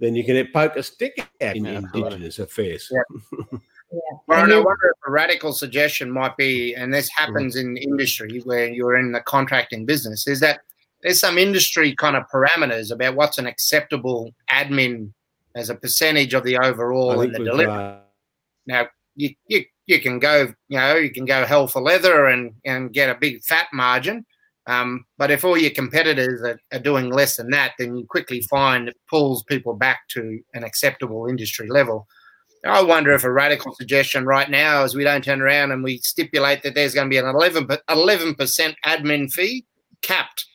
than 0.00 0.16
you 0.16 0.24
can 0.24 0.48
poke 0.52 0.76
a 0.76 0.82
stick 0.82 1.28
at 1.40 1.54
in 1.54 1.66
Indigenous 1.66 2.38
affairs. 2.38 2.90
Yeah. 2.90 3.58
yeah. 3.92 3.98
Well, 4.26 4.38
I 4.38 4.42
wonder 4.42 4.94
if 4.94 5.06
a 5.06 5.10
radical 5.10 5.52
suggestion 5.52 6.10
might 6.10 6.36
be, 6.36 6.74
and 6.74 6.94
this 6.94 7.08
happens 7.08 7.56
in 7.56 7.76
industry 7.76 8.40
where 8.44 8.68
you're 8.68 8.96
in 8.96 9.12
the 9.12 9.20
contracting 9.20 9.84
business, 9.84 10.26
is 10.26 10.40
that 10.40 10.60
there's 11.02 11.18
some 11.18 11.38
industry 11.38 11.94
kind 11.96 12.16
of 12.16 12.24
parameters 12.32 12.92
about 12.92 13.16
what's 13.16 13.38
an 13.38 13.46
acceptable 13.46 14.32
admin 14.50 15.12
as 15.56 15.70
a 15.70 15.74
percentage 15.74 16.34
of 16.34 16.44
the 16.44 16.58
overall 16.58 17.20
and 17.20 17.34
the 17.34 17.38
delivery. 17.38 17.72
Uh, 17.72 17.96
now, 18.66 18.86
you, 19.16 19.30
you 19.46 19.64
you 19.86 20.00
can 20.00 20.20
go, 20.20 20.52
you 20.68 20.78
know, 20.78 20.94
you 20.94 21.10
can 21.10 21.24
go 21.24 21.44
hell 21.44 21.66
for 21.66 21.82
leather 21.82 22.26
and 22.26 22.52
and 22.64 22.92
get 22.92 23.10
a 23.10 23.18
big 23.18 23.42
fat 23.42 23.66
margin. 23.72 24.24
Um, 24.66 25.04
but 25.18 25.32
if 25.32 25.44
all 25.44 25.56
your 25.56 25.70
competitors 25.70 26.42
are, 26.42 26.60
are, 26.72 26.78
doing 26.78 27.10
less 27.10 27.36
than 27.36 27.50
that, 27.50 27.72
then 27.78 27.96
you 27.96 28.06
quickly 28.06 28.42
find 28.42 28.88
it 28.88 28.96
pulls 29.08 29.42
people 29.44 29.74
back 29.74 30.06
to 30.10 30.38
an 30.54 30.62
acceptable 30.62 31.26
industry 31.26 31.66
level. 31.66 32.06
I 32.64 32.82
wonder 32.82 33.12
if 33.12 33.24
a 33.24 33.32
radical 33.32 33.74
suggestion 33.74 34.26
right 34.26 34.50
now 34.50 34.84
is 34.84 34.94
we 34.94 35.04
don't 35.04 35.24
turn 35.24 35.40
around 35.40 35.72
and 35.72 35.82
we 35.82 35.98
stipulate 35.98 36.62
that 36.62 36.74
there's 36.74 36.94
going 36.94 37.06
to 37.06 37.10
be 37.10 37.16
an 37.16 37.26
11 37.26 37.66
11% 37.66 38.74
admin 38.84 39.32
fee 39.32 39.64
capped 40.02 40.46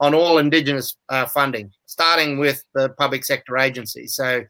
on 0.00 0.14
all 0.14 0.38
Indigenous 0.38 0.96
uh, 1.08 1.24
funding, 1.24 1.70
starting 1.86 2.38
with 2.38 2.62
the 2.74 2.90
public 2.90 3.24
sector 3.24 3.56
agencies. 3.56 4.14
So 4.14 4.42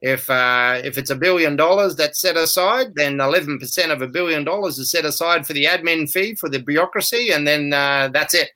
if 0.00 0.28
uh, 0.30 0.80
if 0.84 0.96
it's 0.98 1.10
a 1.10 1.16
billion 1.16 1.56
dollars 1.56 1.96
that's 1.96 2.20
set 2.20 2.36
aside, 2.36 2.94
then 2.94 3.18
11% 3.18 3.90
of 3.90 4.02
a 4.02 4.08
billion 4.08 4.44
dollars 4.44 4.78
is 4.78 4.90
set 4.90 5.04
aside 5.04 5.46
for 5.46 5.52
the 5.52 5.64
admin 5.64 6.10
fee 6.10 6.34
for 6.34 6.48
the 6.48 6.60
bureaucracy, 6.60 7.30
and 7.30 7.46
then 7.46 7.72
uh, 7.72 8.08
that's 8.12 8.34
it. 8.34 8.50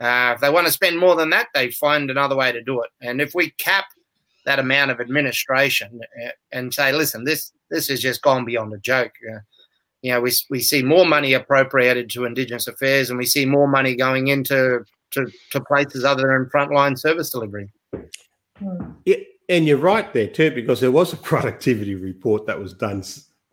Uh, 0.00 0.32
if 0.34 0.40
they 0.40 0.50
want 0.50 0.66
to 0.66 0.72
spend 0.72 0.98
more 0.98 1.16
than 1.16 1.30
that, 1.30 1.48
they 1.52 1.70
find 1.70 2.10
another 2.10 2.34
way 2.34 2.50
to 2.50 2.62
do 2.62 2.80
it. 2.80 2.90
And 3.02 3.20
if 3.20 3.34
we 3.34 3.50
cap 3.58 3.84
that 4.44 4.58
amount 4.58 4.90
of 4.90 5.00
administration 5.00 6.00
uh, 6.24 6.30
and 6.52 6.72
say, 6.72 6.92
listen, 6.92 7.24
this 7.24 7.52
this 7.70 7.88
has 7.88 8.00
just 8.00 8.22
gone 8.22 8.44
beyond 8.44 8.72
a 8.72 8.78
joke. 8.78 9.12
You 10.02 10.12
know, 10.12 10.20
we, 10.20 10.32
we 10.48 10.60
see 10.60 10.82
more 10.82 11.06
money 11.06 11.34
appropriated 11.34 12.08
to 12.10 12.24
Indigenous 12.24 12.66
affairs, 12.66 13.10
and 13.10 13.18
we 13.18 13.26
see 13.26 13.44
more 13.44 13.68
money 13.68 13.94
going 13.94 14.28
into 14.28 14.84
to, 15.12 15.26
to 15.50 15.60
places 15.60 16.04
other 16.04 16.28
than 16.28 16.50
frontline 16.52 16.98
service 16.98 17.30
delivery. 17.30 17.70
Yeah, 19.04 19.16
and 19.48 19.66
you're 19.66 19.78
right 19.78 20.12
there 20.12 20.28
too, 20.28 20.50
because 20.52 20.80
there 20.80 20.90
was 20.90 21.12
a 21.12 21.16
productivity 21.16 21.94
report 21.94 22.46
that 22.46 22.58
was 22.58 22.72
done, 22.72 23.02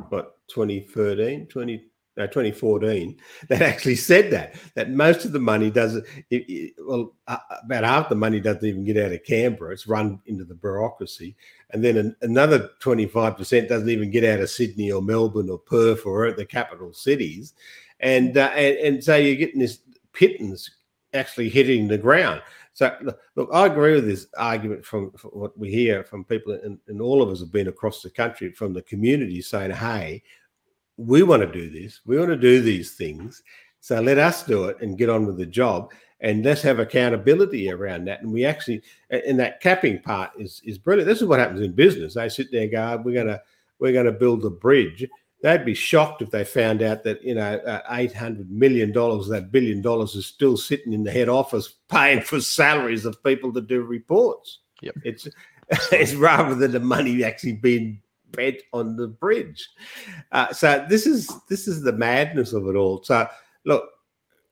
what, 0.10 0.38
2013, 0.50 1.48
20, 1.48 1.86
2014, 2.26 3.18
that 3.50 3.62
actually 3.62 3.96
said 3.96 4.32
that, 4.32 4.56
that 4.76 4.90
most 4.90 5.26
of 5.26 5.32
the 5.32 5.40
money 5.40 5.70
doesn't, 5.70 6.06
it, 6.30 6.50
it, 6.50 6.74
well, 6.80 7.14
uh, 7.28 7.38
about 7.64 7.84
half 7.84 8.10
the 8.10 8.16
money 8.16 8.40
doesn't 8.40 8.66
even 8.66 8.84
get 8.84 8.98
out 8.98 9.12
of 9.12 9.24
Canberra. 9.24 9.74
It's 9.74 9.88
run 9.88 10.20
into 10.26 10.44
the 10.44 10.56
bureaucracy. 10.56 11.36
And 11.72 11.84
then 11.84 11.98
an, 11.98 12.16
another 12.22 12.72
25% 12.82 13.70
doesn't 13.70 13.90
even 13.90 14.12
get 14.12 14.24
out 14.24 14.40
of 14.40 14.50
Sydney 14.50 14.92
or 14.92 15.02
Melbourne 15.02 15.50
or 15.50 15.60
Perth 15.60 16.06
or 16.06 16.32
the 16.32 16.46
capital 16.46 16.94
cities. 16.94 17.54
And, 18.00 18.38
uh, 18.38 18.52
and, 18.56 18.78
and 18.78 19.04
so 19.04 19.16
you're 19.16 19.36
getting 19.36 19.60
this 19.60 19.80
pittance 20.14 20.70
actually 21.14 21.50
hitting 21.50 21.88
the 21.88 21.98
ground. 21.98 22.42
So 22.78 22.96
look, 23.36 23.50
I 23.52 23.66
agree 23.66 23.96
with 23.96 24.06
this 24.06 24.28
argument 24.38 24.86
from, 24.86 25.12
from 25.14 25.32
what 25.32 25.58
we 25.58 25.72
hear 25.72 26.04
from 26.04 26.24
people, 26.24 26.60
and, 26.64 26.78
and, 26.88 27.02
all 27.02 27.24
of 27.24 27.30
us 27.30 27.40
have 27.40 27.52
been 27.52 27.70
across 27.70 28.04
the 28.04 28.10
country 28.12 28.52
from 28.52 28.72
the 28.72 28.84
community 28.84 29.42
saying, 29.42 29.72
"Hey, 29.72 30.22
we 30.98 31.24
want 31.24 31.42
to 31.42 31.52
do 31.52 31.70
this. 31.70 32.02
We 32.06 32.18
want 32.18 32.30
to 32.30 32.38
do 32.38 32.62
these 32.62 32.94
things. 32.94 33.44
So 33.80 34.02
let 34.02 34.18
us 34.18 34.44
do 34.44 34.66
it 34.66 34.78
and 34.82 34.98
get 34.98 35.10
on 35.10 35.26
with 35.26 35.38
the 35.38 35.46
job, 35.46 35.92
and 36.20 36.44
let's 36.44 36.62
have 36.64 36.80
accountability 36.80 37.72
around 37.72 38.06
that." 38.06 38.22
And 38.22 38.34
we 38.34 38.44
actually, 38.46 38.82
and 39.10 39.40
that 39.40 39.62
capping 39.62 40.02
part 40.02 40.32
is 40.38 40.62
is 40.66 40.78
brilliant. 40.78 41.08
This 41.08 41.22
is 41.22 41.28
what 41.28 41.40
happens 41.40 41.62
in 41.62 41.72
business. 41.72 42.16
They 42.16 42.30
sit 42.30 42.52
there 42.52 42.64
and 42.64 42.72
go, 42.72 43.02
"We're 43.06 43.24
gonna 43.24 43.42
we're 43.80 43.94
gonna 43.94 44.12
build 44.12 44.44
a 44.46 44.50
bridge." 44.50 45.08
they'd 45.44 45.66
be 45.66 45.74
shocked 45.74 46.22
if 46.22 46.32
they 46.32 46.44
found 46.44 46.82
out 46.82 47.04
that 47.04 47.24
you 47.24 47.36
know 47.36 47.58
uh, 47.58 47.82
eight 47.92 48.14
hundred 48.14 48.50
million 48.50 48.92
dollars, 48.92 49.28
that 49.28 49.52
billion 49.52 49.82
dollars, 49.82 50.16
is 50.16 50.26
still 50.26 50.58
sitting 50.58 50.94
in 50.94 51.04
the 51.04 51.12
head 51.12 51.30
office 51.30 51.76
paying 51.90 52.22
for 52.22 52.42
salaries 52.42 53.06
of 53.06 53.24
people 53.24 53.54
to 53.54 53.62
do 53.62 53.82
reports. 53.84 54.60
Yep. 54.82 54.96
It's 55.04 55.28
it's 55.92 56.14
rather 56.14 56.56
than 56.56 56.72
the 56.72 56.80
money 56.80 57.24
actually 57.24 57.54
being 57.54 58.02
spent 58.32 58.58
on 58.74 58.96
the 58.96 59.08
bridge. 59.08 59.68
Uh, 60.32 60.52
so 60.54 60.86
this 60.90 61.06
is 61.06 61.32
this 61.50 61.68
is 61.68 61.82
the 61.82 61.94
madness 61.94 62.54
of 62.54 62.68
it 62.68 62.76
all. 62.76 63.04
So 63.04 63.28
look. 63.66 63.90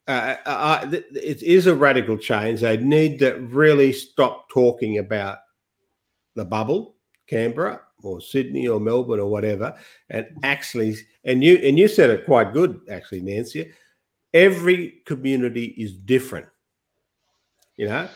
Uh, 0.07 0.35
uh, 0.45 0.87
it 1.15 1.41
is 1.41 1.65
a 1.65 1.73
radical 1.73 2.15
change. 2.15 2.61
They 2.61 2.77
need 2.77 3.17
to 3.17 3.37
really 3.49 3.91
stop 3.91 4.47
talking 4.49 4.99
about 4.99 5.39
the 6.35 6.45
bubble, 6.45 6.93
Canberra, 7.25 7.81
or 8.03 8.21
Sydney 8.21 8.67
or 8.67 8.79
Melbourne 8.79 9.19
or 9.19 9.25
whatever, 9.25 9.75
and 10.11 10.27
actually, 10.43 10.95
and 11.23 11.43
you 11.43 11.55
and 11.55 11.79
you 11.79 11.87
said 11.87 12.11
it 12.11 12.25
quite 12.25 12.53
good 12.53 12.79
actually, 12.87 13.21
Nancy. 13.21 13.71
Every 14.31 15.01
community 15.05 15.73
is 15.77 15.93
different. 15.93 16.45
You 17.77 17.87
know, 17.87 18.09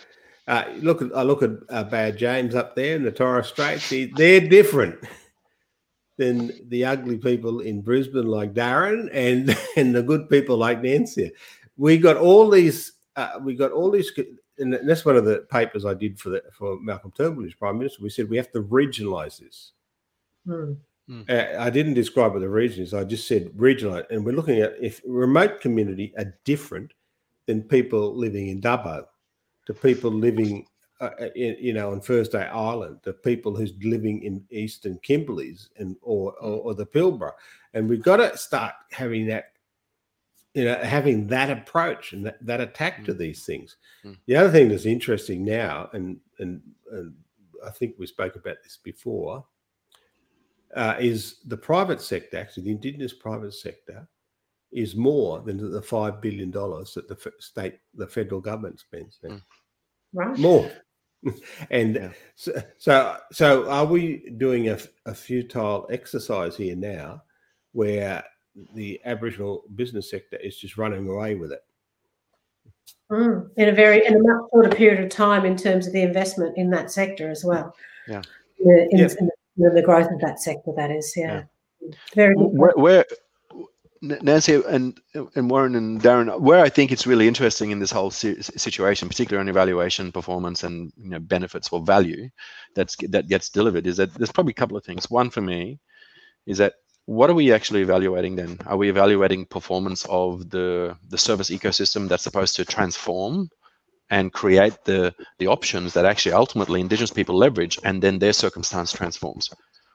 uh, 0.48 0.66
look 0.78 1.02
at 1.02 1.16
I 1.16 1.24
look 1.24 1.42
at 1.42 1.52
uh, 1.70 1.86
Bad 1.86 2.18
James 2.18 2.56
up 2.56 2.76
there 2.76 2.96
in 2.96 3.04
the 3.04 3.12
Torres 3.12 3.48
Straits. 3.48 3.90
They're 3.90 4.48
different 4.48 5.00
than 6.20 6.52
the 6.70 6.86
ugly 6.86 7.18
people 7.18 7.62
in 7.62 7.82
Brisbane 7.82 8.28
like 8.28 8.54
Darren 8.54 9.10
and 9.12 9.58
and 9.76 9.96
the 9.96 10.04
good 10.04 10.30
people 10.30 10.58
like 10.58 10.84
Nancy. 10.84 11.32
We 11.78 11.98
got 11.98 12.18
all 12.18 12.50
these. 12.50 12.94
Uh, 13.16 13.40
we 13.42 13.56
got 13.56 13.72
all 13.72 13.90
these 13.90 14.12
and 14.60 14.78
that's 14.84 15.06
one 15.06 15.16
of 15.16 15.26
the 15.26 15.40
papers 15.50 15.86
I 15.86 15.94
did 15.94 16.20
for 16.20 16.30
the 16.30 16.44
for 16.52 16.80
Malcolm 16.80 17.12
Turnbull 17.16 17.46
as 17.46 17.54
Prime 17.54 17.78
Minister. 17.78 18.04
We 18.04 18.10
said 18.10 18.30
we 18.30 18.38
have 18.38 18.52
to 18.52 18.62
regionalise 18.62 19.40
this. 19.40 19.72
Mm. 20.48 20.78
Uh, 21.28 21.60
I 21.60 21.70
didn't 21.72 21.96
describe 21.96 22.34
what 22.34 22.42
the 22.42 22.50
region 22.50 22.84
is. 22.84 22.94
I 22.94 23.04
just 23.04 23.28
said 23.28 23.50
regional, 23.56 24.04
and 24.12 24.24
we're 24.24 24.36
looking 24.36 24.60
at 24.60 24.76
if 24.80 25.02
remote 25.06 25.60
community 25.60 26.14
are 26.18 26.36
different 26.46 26.94
than 27.48 27.64
people 27.64 28.16
living 28.16 28.50
in 28.50 28.62
Dubbo, 28.62 29.06
to 29.66 29.74
people 29.74 30.12
living, 30.12 30.68
uh, 31.00 31.10
uh 31.20 31.30
in, 31.36 31.56
you 31.60 31.74
know, 31.74 31.92
on 31.92 32.02
Thursday 32.02 32.48
Island, 32.48 33.00
the 33.04 33.14
people 33.14 33.56
who's 33.56 33.74
living 33.82 34.24
in 34.24 34.44
Eastern 34.50 35.00
Kimberleys 35.00 35.70
and 35.78 35.96
or, 36.02 36.34
or, 36.40 36.60
or 36.62 36.74
the 36.76 36.86
Pilbara, 36.86 37.32
and 37.74 37.90
we've 37.90 38.04
got 38.04 38.18
to 38.18 38.38
start 38.38 38.74
having 38.92 39.28
that 39.28 39.52
you 40.54 40.66
know, 40.66 40.76
having 40.76 41.28
that 41.28 41.50
approach 41.50 42.14
and 42.14 42.26
that, 42.26 42.44
that 42.46 42.60
attack 42.60 43.02
mm. 43.02 43.06
to 43.06 43.14
these 43.14 43.46
things. 43.46 43.78
Mm. 44.04 44.18
The 44.26 44.36
other 44.36 44.52
thing 44.52 44.70
that's 44.70 44.86
interesting 44.86 45.46
now, 45.46 45.90
and, 45.94 46.20
and, 46.40 46.62
and 46.92 47.14
I 47.66 47.70
think 47.70 47.96
we 47.98 48.08
spoke 48.08 48.36
about 48.36 48.58
this 48.64 48.78
before, 48.84 49.46
uh, 50.76 50.96
is 51.00 51.38
the 51.46 51.58
private 51.58 52.02
sector, 52.02 52.38
actually, 52.38 52.64
the 52.64 52.72
Indigenous 52.72 53.14
private 53.14 53.54
sector, 53.54 54.08
is 54.72 54.96
more 54.96 55.40
than 55.42 55.58
the 55.72 55.82
$5 55.82 56.22
billion 56.22 56.52
that 56.52 57.06
the 57.08 57.32
state, 57.40 57.80
the 57.94 58.08
federal 58.08 58.42
government 58.42 58.80
spends. 58.80 59.20
Mm. 59.24 59.42
Right. 60.14 60.38
More. 60.38 60.72
and 61.70 61.96
yeah. 61.96 62.12
so, 62.36 62.52
so, 62.78 63.18
so, 63.32 63.70
are 63.70 63.86
we 63.86 64.30
doing 64.38 64.70
a, 64.70 64.80
a 65.06 65.14
futile 65.14 65.88
exercise 65.92 66.56
here 66.56 66.76
now 66.76 67.22
where 67.74 68.24
the 68.74 69.00
Aboriginal 69.06 69.64
business 69.76 70.10
sector 70.10 70.38
is 70.38 70.58
just 70.58 70.78
running 70.78 71.08
away 71.08 71.36
with 71.36 71.52
it. 71.52 71.62
Mm, 73.12 73.50
in 73.58 73.70
a 73.70 73.72
very 73.72 74.06
in 74.06 74.16
a 74.16 74.20
much 74.20 74.50
shorter 74.52 74.70
period 74.70 75.04
of 75.04 75.10
time 75.10 75.44
in 75.44 75.58
terms 75.58 75.88
of 75.88 75.94
the 75.94 76.02
investment 76.02 76.58
in 76.58 76.70
that 76.70 76.92
sector 76.92 77.30
as 77.30 77.44
well. 77.44 77.76
Yeah. 78.08 78.22
In, 78.60 78.88
in, 78.92 79.00
yeah. 79.00 79.08
in 79.58 79.76
the 79.76 79.82
growth 79.82 80.12
of 80.12 80.20
that 80.22 80.40
sector, 80.40 80.72
that 80.76 80.92
is, 80.92 81.14
yeah. 81.16 81.44
yeah. 81.82 81.90
Very 82.14 82.36
where, 82.36 82.74
where, 82.76 83.06
Nancy 84.02 84.62
and 84.68 84.98
and 85.36 85.50
Warren 85.50 85.76
and 85.76 86.02
Darren, 86.02 86.40
where 86.40 86.64
I 86.64 86.70
think 86.70 86.92
it's 86.92 87.08
really 87.08 87.28
interesting 87.28 87.72
in 87.72 87.80
this 87.80 87.92
whole 87.92 88.12
situation, 88.12 89.10
particularly 89.10 89.42
on 89.42 89.50
evaluation, 89.50 90.12
performance, 90.12 90.64
and 90.64 90.92
you 90.98 91.10
know 91.10 91.20
benefits 91.20 91.70
or 91.70 91.82
value 91.82 92.30
that's 92.76 92.96
that 93.10 93.28
gets 93.28 93.50
delivered, 93.50 93.88
is 93.88 93.98
that 93.98 94.14
there's 94.14 94.32
probably 94.32 94.52
a 94.52 94.62
couple 94.62 94.78
of 94.78 94.86
things. 94.86 95.10
One 95.10 95.30
for 95.30 95.42
me 95.42 95.80
is 96.46 96.58
that 96.60 96.74
what 97.10 97.30
are 97.30 97.34
we 97.34 97.52
actually 97.52 97.82
evaluating 97.82 98.36
then? 98.36 98.60
Are 98.68 98.78
we 98.78 98.88
evaluating 98.88 99.48
performance 99.48 100.06
of 100.10 100.48
the, 100.52 100.96
the 101.08 101.18
service 101.18 101.50
ecosystem 101.50 102.08
that's 102.08 102.22
supposed 102.22 102.56
to 102.58 102.66
transform 102.66 103.50
and 104.12 104.32
create 104.32 104.78
the, 104.86 105.16
the 105.40 105.48
options 105.48 105.94
that 105.94 106.06
actually 106.06 106.34
ultimately 106.34 106.82
Indigenous 106.82 107.10
people 107.10 107.36
leverage 107.36 107.80
and 107.84 108.00
then 108.00 108.20
their 108.20 108.32
circumstance 108.32 108.92
transforms? 108.92 109.50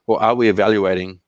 Or 0.09 0.21
are 0.21 0.35
we 0.35 0.49
evaluating 0.49 1.21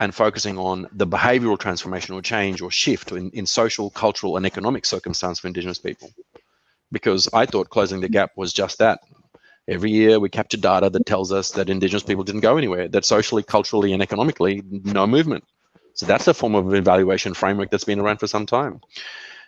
and 0.00 0.14
focusing 0.14 0.56
on 0.58 0.88
the 0.92 1.06
behavioral 1.06 1.58
transformation 1.58 2.14
or 2.14 2.22
change 2.22 2.62
or 2.62 2.70
shift 2.70 3.12
in, 3.12 3.30
in 3.30 3.44
social, 3.46 3.90
cultural, 3.90 4.38
and 4.38 4.46
economic 4.46 4.86
circumstance 4.86 5.38
for 5.38 5.46
Indigenous 5.46 5.78
people. 5.78 6.10
Because 6.90 7.28
I 7.34 7.44
thought 7.46 7.68
closing 7.68 8.00
the 8.00 8.08
gap 8.08 8.32
was 8.34 8.52
just 8.52 8.78
that. 8.78 9.00
Every 9.68 9.90
year 9.90 10.18
we 10.18 10.30
capture 10.30 10.56
data 10.56 10.88
that 10.90 11.06
tells 11.06 11.30
us 11.30 11.50
that 11.52 11.68
Indigenous 11.68 12.02
people 12.02 12.24
didn't 12.24 12.40
go 12.40 12.56
anywhere, 12.56 12.88
that 12.88 13.04
socially, 13.04 13.42
culturally, 13.42 13.92
and 13.92 14.02
economically, 14.02 14.62
no 14.70 15.06
movement. 15.06 15.44
So 15.92 16.06
that's 16.06 16.26
a 16.26 16.34
form 16.34 16.54
of 16.54 16.74
evaluation 16.74 17.34
framework 17.34 17.70
that's 17.70 17.84
been 17.84 18.00
around 18.00 18.18
for 18.18 18.26
some 18.26 18.46
time. 18.46 18.80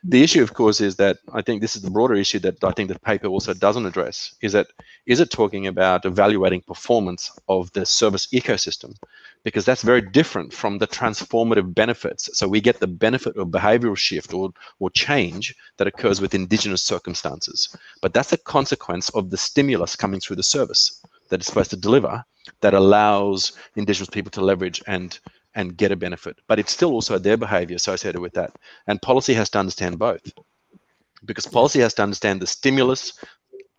The 0.05 0.23
issue, 0.23 0.43
of 0.43 0.53
course, 0.53 0.81
is 0.81 0.97
that 0.97 1.19
I 1.33 1.43
think 1.43 1.61
this 1.61 1.77
is 1.77 1.83
the 1.83 1.91
broader 1.91 2.15
issue 2.15 2.41
that 2.41 2.63
I 2.63 2.73
think 2.73 2.91
the 2.91 2.99
paper 2.99 3.29
also 3.29 3.55
doesn't 3.55 3.87
address 3.87 4.35
is 4.43 4.53
that 4.53 4.67
is 5.07 5.21
it 5.21 5.31
talking 5.31 5.67
about 5.67 6.05
evaluating 6.05 6.61
performance 6.63 7.31
of 7.49 7.73
the 7.73 7.87
service 7.87 8.27
ecosystem? 8.27 8.97
Because 9.45 9.65
that's 9.65 9.83
very 9.83 10.01
different 10.01 10.53
from 10.53 10.79
the 10.79 10.87
transformative 10.87 11.75
benefits. 11.75 12.31
So 12.39 12.47
we 12.47 12.61
get 12.61 12.79
the 12.79 12.87
benefit 12.87 13.37
of 13.37 13.49
behavioral 13.49 13.97
shift 13.97 14.33
or, 14.33 14.53
or 14.79 14.91
change 14.91 15.55
that 15.79 15.89
occurs 15.89 16.21
with 16.21 16.35
indigenous 16.35 16.83
circumstances. 16.83 17.77
But 18.01 18.15
that's 18.15 18.33
a 18.33 18.39
consequence 18.39 19.09
of 19.11 19.31
the 19.31 19.37
stimulus 19.37 19.97
coming 19.97 20.21
through 20.21 20.37
the 20.37 20.43
service 20.45 21.03
that 21.29 21.41
it's 21.41 21.47
supposed 21.47 21.71
to 21.71 21.77
deliver 21.77 22.25
that 22.61 22.75
allows 22.75 23.53
indigenous 23.77 24.11
people 24.11 24.31
to 24.33 24.41
leverage 24.41 24.83
and 24.87 25.19
and 25.55 25.77
get 25.77 25.93
a 25.93 25.97
benefit. 25.97 26.39
But 26.47 26.59
it's 26.59 26.73
still 26.73 26.93
also 26.93 27.19
their 27.19 27.37
behavior 27.37 27.77
associated 27.77 28.21
with 28.21 28.33
that. 28.35 28.53
And 28.87 29.03
policy 29.03 29.35
has 29.35 29.51
to 29.51 29.59
understand 29.59 29.99
both. 29.99 30.33
Because 31.25 31.47
policy 31.47 31.81
has 31.81 31.95
to 31.95 32.03
understand 32.03 32.41
the 32.41 32.47
stimulus 32.47 33.13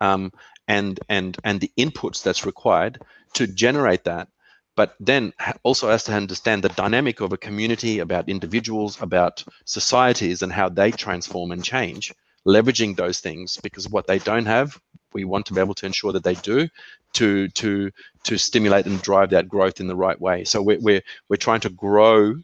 um, 0.00 0.32
and 0.68 1.00
and 1.08 1.36
and 1.44 1.60
the 1.60 1.70
inputs 1.78 2.22
that's 2.22 2.46
required 2.46 3.02
to 3.34 3.46
generate 3.46 4.04
that 4.04 4.28
but 4.76 4.94
then 5.00 5.32
also 5.62 5.88
has 5.88 6.04
to 6.04 6.12
understand 6.12 6.62
the 6.62 6.68
dynamic 6.70 7.20
of 7.20 7.32
a 7.32 7.38
community 7.38 7.98
about 8.00 8.28
individuals 8.28 9.00
about 9.00 9.44
societies 9.64 10.42
and 10.42 10.52
how 10.52 10.68
they 10.68 10.90
transform 10.90 11.52
and 11.52 11.64
change 11.64 12.12
leveraging 12.46 12.96
those 12.96 13.20
things 13.20 13.58
because 13.62 13.88
what 13.88 14.06
they 14.06 14.18
don't 14.18 14.46
have 14.46 14.78
we 15.14 15.24
want 15.24 15.46
to 15.46 15.54
be 15.54 15.60
able 15.60 15.74
to 15.74 15.86
ensure 15.86 16.12
that 16.12 16.24
they 16.24 16.34
do 16.34 16.68
to 17.14 17.48
to 17.48 17.90
to 18.24 18.36
stimulate 18.36 18.86
and 18.86 19.00
drive 19.00 19.30
that 19.30 19.48
growth 19.48 19.80
in 19.80 19.86
the 19.86 19.96
right 19.96 20.20
way. 20.20 20.44
So 20.44 20.60
we're 20.60 20.80
we're, 20.80 21.02
we're 21.28 21.36
trying 21.36 21.60
to 21.60 21.70
grow 21.70 22.34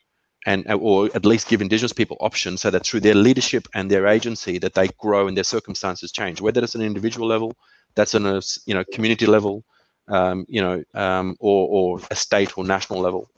and 0.46 0.64
or 0.72 1.10
at 1.14 1.26
least 1.26 1.48
give 1.48 1.60
indigenous 1.60 1.92
people 1.92 2.16
options 2.20 2.62
so 2.62 2.70
that 2.70 2.86
through 2.86 3.00
their 3.00 3.14
leadership 3.14 3.68
and 3.74 3.90
their 3.90 4.06
agency 4.06 4.58
that 4.58 4.72
they 4.72 4.88
grow 4.98 5.26
and 5.28 5.36
their 5.36 5.44
circumstances 5.44 6.10
change 6.12 6.40
whether 6.40 6.64
it's 6.64 6.74
an 6.74 6.80
individual 6.80 7.28
level 7.28 7.52
that's 7.94 8.14
on 8.14 8.24
a 8.24 8.40
you 8.64 8.72
know 8.72 8.82
community 8.94 9.26
level 9.26 9.62
um, 10.10 10.44
you 10.48 10.60
know 10.60 10.82
um, 10.94 11.36
or, 11.40 11.68
or 11.68 12.00
a 12.10 12.16
state 12.16 12.56
or 12.58 12.64
national 12.64 13.00
level. 13.00 13.30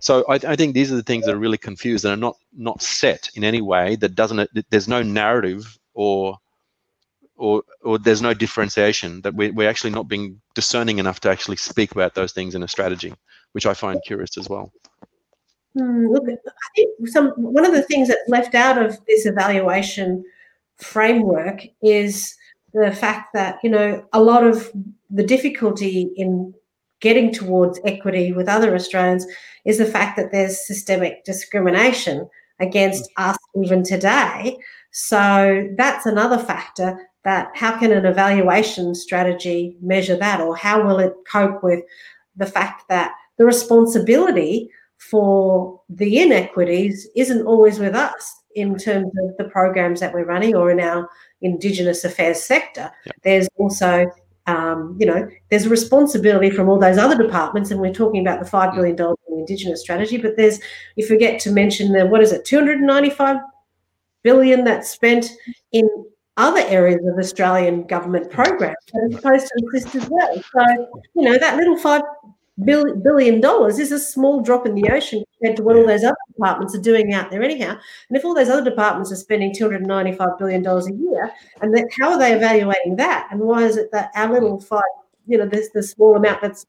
So 0.00 0.24
I, 0.28 0.34
I, 0.34 0.56
think 0.56 0.74
these 0.74 0.92
are 0.92 0.96
the 0.96 1.02
things 1.02 1.24
that 1.24 1.34
are 1.34 1.38
really 1.38 1.58
confused 1.58 2.04
and 2.04 2.12
are 2.12 2.16
not 2.16 2.36
not 2.56 2.82
set 2.82 3.30
in 3.34 3.44
any 3.44 3.60
way 3.60 3.96
that 3.96 4.14
doesn't 4.14 4.48
there's 4.70 4.88
no 4.88 5.02
narrative 5.02 5.78
or 5.94 6.38
or 7.36 7.62
or 7.82 7.98
there's 7.98 8.22
no 8.22 8.34
differentiation 8.34 9.20
that 9.22 9.34
we, 9.34 9.50
we're 9.50 9.68
actually 9.68 9.90
not 9.90 10.08
being 10.08 10.40
discerning 10.54 10.98
enough 10.98 11.20
to 11.20 11.30
actually 11.30 11.56
speak 11.56 11.92
about 11.92 12.14
those 12.14 12.32
things 12.32 12.54
in 12.54 12.62
a 12.62 12.68
strategy 12.68 13.14
which 13.52 13.66
i 13.66 13.74
find 13.74 14.00
curious 14.04 14.36
as 14.36 14.48
well. 14.48 14.72
Hmm, 15.76 16.08
look 16.08 16.24
i 16.28 16.68
think 16.76 17.08
some 17.08 17.30
one 17.30 17.64
of 17.64 17.72
the 17.72 17.82
things 17.82 18.08
that's 18.08 18.28
left 18.28 18.54
out 18.54 18.80
of 18.80 18.98
this 19.06 19.26
evaluation 19.26 20.24
framework 20.76 21.62
is 21.82 22.34
the 22.74 22.92
fact 22.92 23.32
that 23.32 23.58
you 23.62 23.70
know 23.70 24.04
a 24.12 24.20
lot 24.20 24.44
of 24.44 24.70
the 25.10 25.24
difficulty 25.24 26.12
in 26.16 26.52
getting 27.00 27.32
towards 27.32 27.80
equity 27.84 28.32
with 28.32 28.48
other 28.48 28.74
australians 28.74 29.26
is 29.64 29.78
the 29.78 29.86
fact 29.86 30.16
that 30.16 30.32
there's 30.32 30.66
systemic 30.66 31.24
discrimination 31.24 32.28
against 32.60 33.04
mm. 33.04 33.30
us 33.30 33.38
even 33.62 33.82
today 33.82 34.56
so 34.90 35.68
that's 35.76 36.06
another 36.06 36.38
factor 36.38 37.08
that 37.24 37.50
how 37.54 37.78
can 37.78 37.90
an 37.90 38.04
evaluation 38.04 38.94
strategy 38.94 39.76
measure 39.80 40.16
that 40.16 40.40
or 40.40 40.56
how 40.56 40.84
will 40.84 40.98
it 40.98 41.14
cope 41.30 41.62
with 41.62 41.80
the 42.36 42.46
fact 42.46 42.82
that 42.88 43.12
the 43.38 43.44
responsibility 43.44 44.68
for 44.98 45.80
the 45.88 46.20
inequities 46.20 47.08
isn't 47.16 47.46
always 47.46 47.78
with 47.78 47.94
us 47.94 48.42
in 48.54 48.76
terms 48.78 49.10
of 49.18 49.36
the 49.36 49.44
programs 49.50 50.00
that 50.00 50.12
we're 50.12 50.24
running 50.24 50.54
or 50.54 50.70
in 50.70 50.80
our 50.80 51.08
indigenous 51.44 52.04
affairs 52.04 52.42
sector 52.42 52.90
yep. 53.06 53.14
there's 53.22 53.48
also 53.56 54.06
um, 54.46 54.96
you 54.98 55.06
know 55.06 55.28
there's 55.50 55.66
a 55.66 55.70
responsibility 55.70 56.50
from 56.50 56.68
all 56.68 56.78
those 56.78 56.98
other 56.98 57.16
departments 57.16 57.70
and 57.70 57.80
we're 57.80 57.92
talking 57.92 58.20
about 58.20 58.42
the 58.42 58.50
$5 58.50 58.74
billion 58.74 58.96
in 58.98 59.38
indigenous 59.38 59.80
strategy 59.80 60.16
but 60.16 60.36
there's 60.36 60.58
you 60.96 61.06
forget 61.06 61.40
to 61.40 61.50
mention 61.50 61.92
the 61.92 62.06
what 62.06 62.20
is 62.20 62.32
it 62.32 62.44
295 62.44 63.36
billion 64.22 64.64
that's 64.64 64.90
spent 64.90 65.30
in 65.72 65.88
other 66.36 66.62
areas 66.66 67.00
of 67.06 67.16
Australian 67.18 67.86
government 67.86 68.30
programs 68.30 68.76
that 68.92 69.08
are 69.08 69.16
supposed 69.16 69.46
to 69.46 69.64
exist 69.64 69.94
as 69.94 70.08
well. 70.10 70.34
So, 70.52 71.02
you 71.14 71.22
know, 71.22 71.38
that 71.38 71.56
little 71.56 71.76
five 71.76 72.02
billion 72.62 73.40
dollars 73.40 73.78
is 73.78 73.90
a 73.90 73.98
small 73.98 74.40
drop 74.40 74.66
in 74.66 74.74
the 74.74 74.88
ocean 74.90 75.24
compared 75.36 75.56
to 75.56 75.62
what 75.62 75.76
all 75.76 75.86
those 75.86 76.04
other 76.04 76.16
departments 76.32 76.74
are 76.74 76.80
doing 76.80 77.12
out 77.12 77.30
there 77.30 77.42
anyhow. 77.42 77.76
And 78.08 78.16
if 78.16 78.24
all 78.24 78.34
those 78.34 78.48
other 78.48 78.68
departments 78.68 79.10
are 79.10 79.16
spending 79.16 79.52
$295 79.52 80.38
billion 80.38 80.66
a 80.66 80.92
year, 80.92 81.32
and 81.60 81.74
that, 81.76 81.88
how 82.00 82.12
are 82.12 82.18
they 82.18 82.32
evaluating 82.32 82.96
that? 82.96 83.28
And 83.30 83.40
why 83.40 83.64
is 83.64 83.76
it 83.76 83.90
that 83.92 84.10
our 84.14 84.32
little 84.32 84.60
five, 84.60 84.82
you 85.26 85.38
know, 85.38 85.46
this 85.46 85.70
the 85.74 85.82
small 85.82 86.16
amount 86.16 86.42
that's 86.42 86.66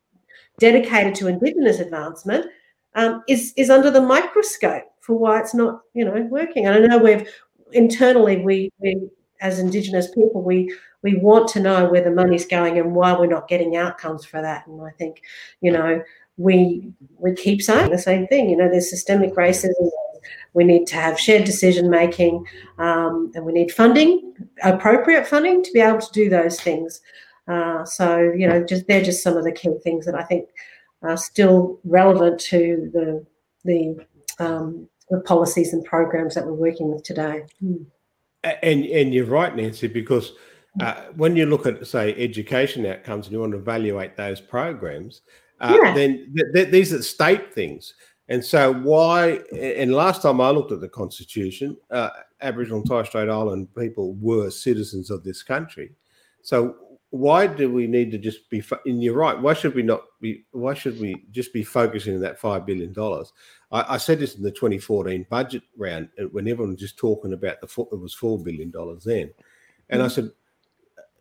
dedicated 0.60 1.13
to 1.15 1.28
Indigenous 1.28 1.80
advancement 1.80 2.48
um, 2.95 3.24
is, 3.28 3.54
is 3.58 3.69
under 3.69 3.91
the 3.91 4.02
microscope 4.02 4.86
for 5.02 5.15
why 5.17 5.39
it's 5.39 5.54
not, 5.54 5.82
you 5.93 6.04
know, 6.04 6.28
working. 6.32 6.65
And 6.65 6.76
I 6.76 6.88
know 6.88 6.98
we've 6.98 7.30
internally 7.74 8.38
we, 8.38 8.71
we 8.80 9.10
as 9.45 9.60
Indigenous 9.60 10.10
people, 10.10 10.41
we 10.41 10.73
we 11.03 11.15
want 11.15 11.47
to 11.49 11.60
know 11.60 11.88
where 11.88 12.03
the 12.03 12.17
money's 12.21 12.47
going 12.47 12.79
and 12.79 12.95
why 12.95 13.13
we're 13.13 13.27
not 13.27 13.47
getting 13.47 13.75
outcomes 13.75 14.25
for 14.25 14.41
that. 14.41 14.65
And 14.65 14.81
I 14.81 14.89
think, 14.99 15.21
you 15.62 15.71
know, 15.71 16.01
we 16.38 16.91
we 17.17 17.34
keep 17.36 17.62
saying 17.62 17.91
the 17.91 18.08
same 18.10 18.25
thing. 18.27 18.49
You 18.49 18.58
know, 18.58 18.69
there's 18.69 18.89
systemic 18.89 19.36
racism. 19.36 19.89
We 20.53 20.63
need 20.63 20.88
to 20.88 20.95
have 20.95 21.19
shared 21.19 21.43
decision 21.43 21.89
making, 21.89 22.45
um, 22.79 23.31
and 23.36 23.45
we 23.45 23.53
need 23.53 23.71
funding, 23.71 24.34
appropriate 24.63 25.27
funding, 25.27 25.63
to 25.63 25.71
be 25.73 25.81
able 25.81 25.99
to 25.99 26.12
do 26.12 26.29
those 26.29 26.60
things. 26.60 27.01
Uh, 27.47 27.86
so, 27.86 28.31
you 28.39 28.47
know, 28.47 28.63
just 28.63 28.88
they're 28.88 29.03
just 29.03 29.21
some 29.21 29.38
of 29.38 29.43
the 29.43 29.51
key 29.51 29.77
things 29.84 30.05
that 30.05 30.15
I 30.15 30.23
think 30.23 30.49
are 31.03 31.17
still 31.17 31.79
relevant 31.84 32.39
to 32.51 32.89
the 32.93 33.08
the, 33.63 34.05
um, 34.39 34.88
the 35.10 35.19
policies 35.21 35.73
and 35.73 35.84
programs 35.86 36.34
that 36.36 36.45
we're 36.45 36.53
working 36.53 36.91
with 36.91 37.03
today. 37.03 37.43
Mm. 37.63 37.86
And 38.62 38.86
and 38.86 39.13
you're 39.13 39.25
right, 39.25 39.55
Nancy, 39.55 39.88
because 39.88 40.34
uh, 40.81 40.95
when 41.15 41.36
you 41.36 41.45
look 41.45 41.65
at 41.65 41.86
say 41.88 42.13
education 42.15 42.86
outcomes 42.86 43.25
and 43.25 43.34
you 43.34 43.39
want 43.39 43.53
to 43.53 43.58
evaluate 43.58 44.15
those 44.15 44.39
programs, 44.41 45.21
uh, 45.62 45.77
yeah. 45.81 45.93
then 45.93 46.34
th- 46.36 46.53
th- 46.53 46.69
these 46.69 46.93
are 46.93 47.01
state 47.01 47.53
things. 47.53 47.93
And 48.27 48.43
so 48.43 48.73
why? 48.73 49.39
And 49.58 49.93
last 49.93 50.21
time 50.21 50.41
I 50.41 50.49
looked 50.49 50.71
at 50.71 50.81
the 50.81 50.89
Constitution, 50.89 51.77
uh, 51.91 52.10
Aboriginal 52.41 52.79
and 52.79 52.88
Torres 52.88 53.08
Strait 53.08 53.29
Island 53.29 53.73
people 53.75 54.13
were 54.15 54.49
citizens 54.49 55.10
of 55.10 55.23
this 55.23 55.43
country. 55.43 55.91
So 56.41 56.75
why 57.15 57.47
do 57.47 57.71
we 57.71 57.88
need 57.88 58.12
to 58.12 58.17
just 58.17 58.49
be? 58.49 58.62
And 58.86 59.01
you're 59.01 59.15
right. 59.15 59.39
Why 59.39 59.54
should 59.54 59.73
we 59.73 59.84
not 59.84 60.01
be? 60.19 60.43
Why 60.51 60.73
should 60.73 60.99
we 60.99 61.23
just 61.32 61.54
be 61.54 61.63
focusing 61.63 62.15
on 62.15 62.21
that 62.21 62.38
five 62.38 62.65
billion 62.65 62.91
dollars? 62.91 63.32
I, 63.71 63.93
I, 63.95 63.97
said 63.97 64.19
this 64.19 64.36
in 64.36 64.43
the 64.43 64.51
2014 64.51 65.25
budget 65.30 65.63
round 65.78 66.10
uh, 66.19 66.23
when 66.25 66.47
everyone 66.49 66.71
was 66.71 66.82
just 66.82 66.97
talking 66.97 67.32
about 67.32 67.62
the 67.62 67.67
it 67.67 67.99
was 67.99 68.13
four 68.13 68.38
billion 68.43 68.69
dollars 68.69 69.06
then, 69.06 69.32
and 69.89 70.01
mm. 70.01 70.06
I 70.06 70.08
said, 70.10 70.30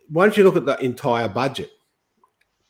why 0.09 0.27
don't 0.27 0.37
you 0.37 0.43
look 0.43 0.57
at 0.57 0.67
the 0.67 0.77
entire 0.85 1.29
budget? 1.29 1.71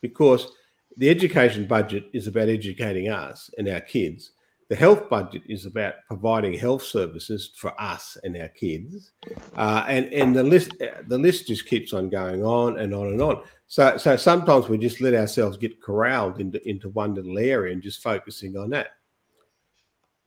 Because 0.02 0.52
the 0.98 1.08
education 1.08 1.66
budget 1.66 2.04
is 2.12 2.26
about 2.26 2.50
educating 2.50 3.08
us 3.08 3.50
and 3.56 3.66
our 3.68 3.80
kids. 3.80 4.32
The 4.70 4.76
health 4.76 5.10
budget 5.10 5.42
is 5.46 5.66
about 5.66 5.94
providing 6.06 6.54
health 6.54 6.82
services 6.82 7.52
for 7.56 7.78
us 7.80 8.16
and 8.24 8.36
our 8.36 8.48
kids, 8.48 9.12
uh, 9.56 9.84
and 9.86 10.12
and 10.12 10.34
the 10.34 10.42
list 10.42 10.72
the 11.06 11.18
list 11.18 11.48
just 11.48 11.66
keeps 11.66 11.92
on 11.92 12.08
going 12.08 12.44
on 12.44 12.78
and 12.78 12.94
on 12.94 13.08
and 13.08 13.20
on. 13.20 13.42
So 13.66 13.96
so 13.98 14.16
sometimes 14.16 14.68
we 14.68 14.78
just 14.78 15.00
let 15.00 15.14
ourselves 15.14 15.56
get 15.58 15.82
corralled 15.82 16.40
into 16.40 16.66
into 16.68 16.88
one 16.88 17.14
little 17.14 17.38
area 17.38 17.72
and 17.72 17.82
just 17.82 18.02
focusing 18.02 18.56
on 18.56 18.70
that. 18.70 18.88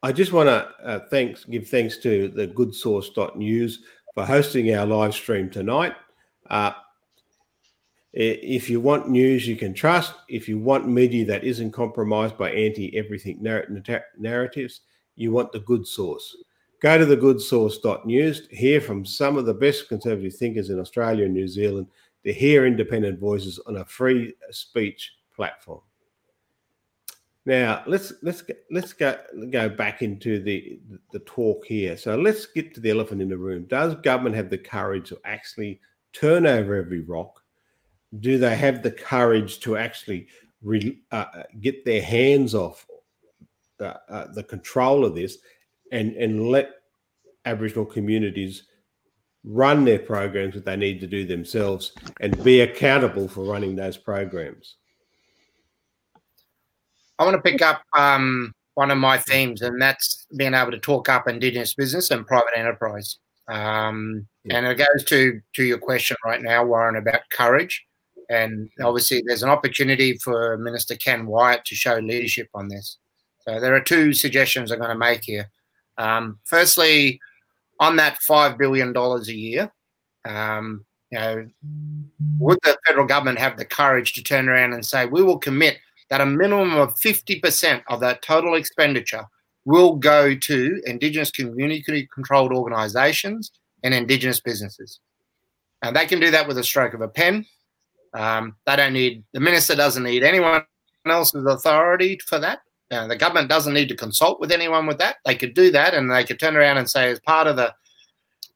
I 0.04 0.12
just 0.12 0.32
want 0.32 0.48
to 0.48 0.70
uh, 0.84 1.00
thanks 1.10 1.44
give 1.46 1.68
thanks 1.68 1.98
to 2.00 2.28
the 2.28 2.48
goodsauce.news 2.48 3.80
for 4.14 4.26
hosting 4.26 4.74
our 4.76 4.86
live 4.86 5.14
stream 5.14 5.50
tonight. 5.50 5.96
Uh, 6.50 6.72
if 8.20 8.68
you 8.68 8.82
want 8.82 9.10
news 9.10 9.48
you 9.48 9.56
can 9.56 9.76
trust, 9.76 10.14
if 10.28 10.50
you 10.50 10.58
want 10.58 10.88
media 10.88 11.24
that 11.26 11.44
isn't 11.44 11.72
compromised 11.72 12.36
by 12.36 12.50
anti 12.52 12.98
everything 12.98 13.38
narratives, 14.18 14.82
you 15.16 15.32
want 15.32 15.52
the 15.52 15.60
Good 15.60 15.86
Sauce. 15.86 16.36
Go 16.82 16.98
to 16.98 17.06
the 17.06 17.16
to 17.16 18.56
hear 18.56 18.82
from 18.82 19.06
some 19.06 19.38
of 19.38 19.46
the 19.46 19.54
best 19.54 19.88
conservative 19.88 20.36
thinkers 20.36 20.72
in 20.72 20.80
Australia 20.80 21.26
and 21.26 21.34
New 21.34 21.48
Zealand, 21.48 21.88
to 22.24 22.34
hear 22.34 22.66
independent 22.66 23.20
voices 23.20 23.60
on 23.68 23.78
a 23.78 23.86
free 23.86 24.34
uh, 24.48 24.52
speech 24.52 25.14
platform. 25.36 25.82
Now 27.46 27.84
let's 27.86 28.14
let's 28.24 28.44
let's 28.72 28.94
go 28.94 29.16
go 29.52 29.70
back 29.70 30.02
into 30.02 30.42
the 30.42 30.80
the 31.12 31.20
talk 31.20 31.66
here. 31.66 31.96
So 31.96 32.16
let's 32.16 32.48
get 32.48 32.74
to 32.74 32.82
the 32.82 32.90
elephant 32.90 33.22
in 33.22 33.30
the 33.30 33.38
room. 33.38 33.66
Does 33.66 33.94
government 33.96 34.36
have 34.36 34.50
the 34.50 34.58
courage 34.58 35.08
to 35.10 35.20
actually 35.24 35.80
turn 36.14 36.48
over 36.48 36.76
every 36.76 37.02
rock? 37.02 37.44
Do 38.20 38.38
they 38.38 38.56
have 38.56 38.84
the 38.84 38.92
courage 38.92 39.60
to 39.62 39.78
actually 39.78 40.28
re, 40.62 41.00
uh, 41.12 41.26
get 41.60 41.86
their 41.86 42.02
hands 42.02 42.56
off 42.56 42.86
uh, 43.80 43.94
uh, 44.10 44.28
the 44.34 44.44
control 44.44 45.06
of 45.06 45.14
this 45.14 45.38
and 45.92 46.14
and 46.16 46.50
let 46.50 46.72
Aboriginal 47.46 47.86
communities 47.86 48.64
run 49.44 49.86
their 49.86 50.00
programs 50.00 50.54
that 50.56 50.66
they 50.66 50.76
need 50.76 51.00
to 51.00 51.08
do 51.08 51.26
themselves 51.26 51.94
and 52.20 52.44
be 52.44 52.62
accountable 52.62 53.28
for 53.28 53.44
running 53.44 53.76
those 53.76 53.98
programs? 53.98 54.76
I 57.20 57.24
want 57.24 57.36
to 57.36 57.42
pick 57.42 57.62
up 57.62 57.82
um, 57.98 58.54
one 58.76 58.92
of 58.92 58.98
my 58.98 59.18
themes, 59.18 59.62
and 59.62 59.82
that's 59.82 60.28
being 60.38 60.54
able 60.54 60.72
to 60.72 60.80
talk 60.80 61.10
up 61.10 61.28
Indigenous 61.28 61.74
business 61.74 62.12
and 62.12 62.28
private 62.28 62.56
enterprise. 62.56 63.18
Um, 63.48 64.28
yeah. 64.44 64.58
And 64.58 64.68
it 64.68 64.78
goes 64.78 65.04
to 65.06 65.40
to 65.56 65.64
your 65.64 65.78
question 65.78 66.18
right 66.24 66.42
now, 66.42 66.66
Warren, 66.66 66.96
about 66.96 67.22
courage. 67.32 67.84
And 68.30 68.70
obviously, 68.82 69.24
there's 69.26 69.44
an 69.44 69.50
opportunity 69.50 70.18
for 70.18 70.58
Minister 70.58 70.96
Ken 70.96 71.28
Wyatt 71.28 71.66
to 71.66 71.76
show 71.76 71.96
leadership 71.98 72.50
on 72.54 72.68
this. 72.68 72.98
So 73.40 73.60
there 73.60 73.76
are 73.76 73.82
two 73.82 74.14
suggestions 74.14 74.72
I'm 74.72 74.80
going 74.80 74.92
to 74.92 74.98
make 74.98 75.24
here. 75.24 75.50
Um, 75.98 76.40
firstly, 76.46 77.20
on 77.80 77.96
that 77.96 78.22
five 78.22 78.58
billion 78.58 78.92
dollars 78.92 79.30
a 79.30 79.36
year, 79.36 79.72
um, 80.26 80.86
you 81.12 81.20
know, 81.20 81.48
would 82.38 82.60
the 82.64 82.78
federal 82.86 83.08
government 83.08 83.40
have 83.40 83.58
the 83.58 83.66
courage 83.66 84.14
to 84.14 84.24
turn 84.24 84.50
around 84.50 84.74
and 84.74 84.86
say 84.86 85.06
we 85.06 85.24
will 85.24 85.38
commit 85.38 85.78
that 86.10 86.22
a 86.22 86.26
minimum 86.26 86.74
of 86.74 86.96
50% 86.96 87.84
of 87.88 88.00
that 88.00 88.22
total 88.22 88.56
expenditure 88.56 89.26
will 89.66 89.96
go 89.96 90.36
to 90.36 90.82
Indigenous 90.86 91.32
community 91.32 92.08
controlled 92.14 92.54
organisations 92.54 93.52
and 93.84 93.94
Indigenous 93.94 94.40
businesses. 94.40 95.00
And 95.82 95.96
they 95.96 96.06
can 96.06 96.20
do 96.20 96.32
that 96.32 96.48
with 96.48 96.58
a 96.58 96.64
stroke 96.64 96.94
of 96.94 97.02
a 97.02 97.08
pen. 97.08 97.46
Um, 98.14 98.56
they 98.66 98.76
don't 98.76 98.94
need, 98.94 99.24
the 99.34 99.40
minister 99.40 99.76
doesn't 99.76 100.04
need 100.04 100.24
anyone 100.24 100.64
else's 101.06 101.46
authority 101.46 102.20
for 102.26 102.40
that. 102.40 102.60
Uh, 102.90 103.08
the 103.08 103.16
government 103.16 103.50
doesn't 103.50 103.74
need 103.74 103.90
to 103.90 103.96
consult 103.96 104.40
with 104.40 104.52
anyone 104.52 104.88
with 104.88 104.98
that. 105.00 105.18
They 105.26 105.36
could 105.36 105.54
do 105.54 105.72
that 105.72 105.94
and 105.94 106.10
they 106.10 106.24
could 106.24 106.40
turn 106.40 106.56
around 106.56 106.78
and 106.78 106.90
say, 106.90 107.12
as 107.12 107.20
part 107.20 107.48
of 107.48 107.56
the 107.56 107.74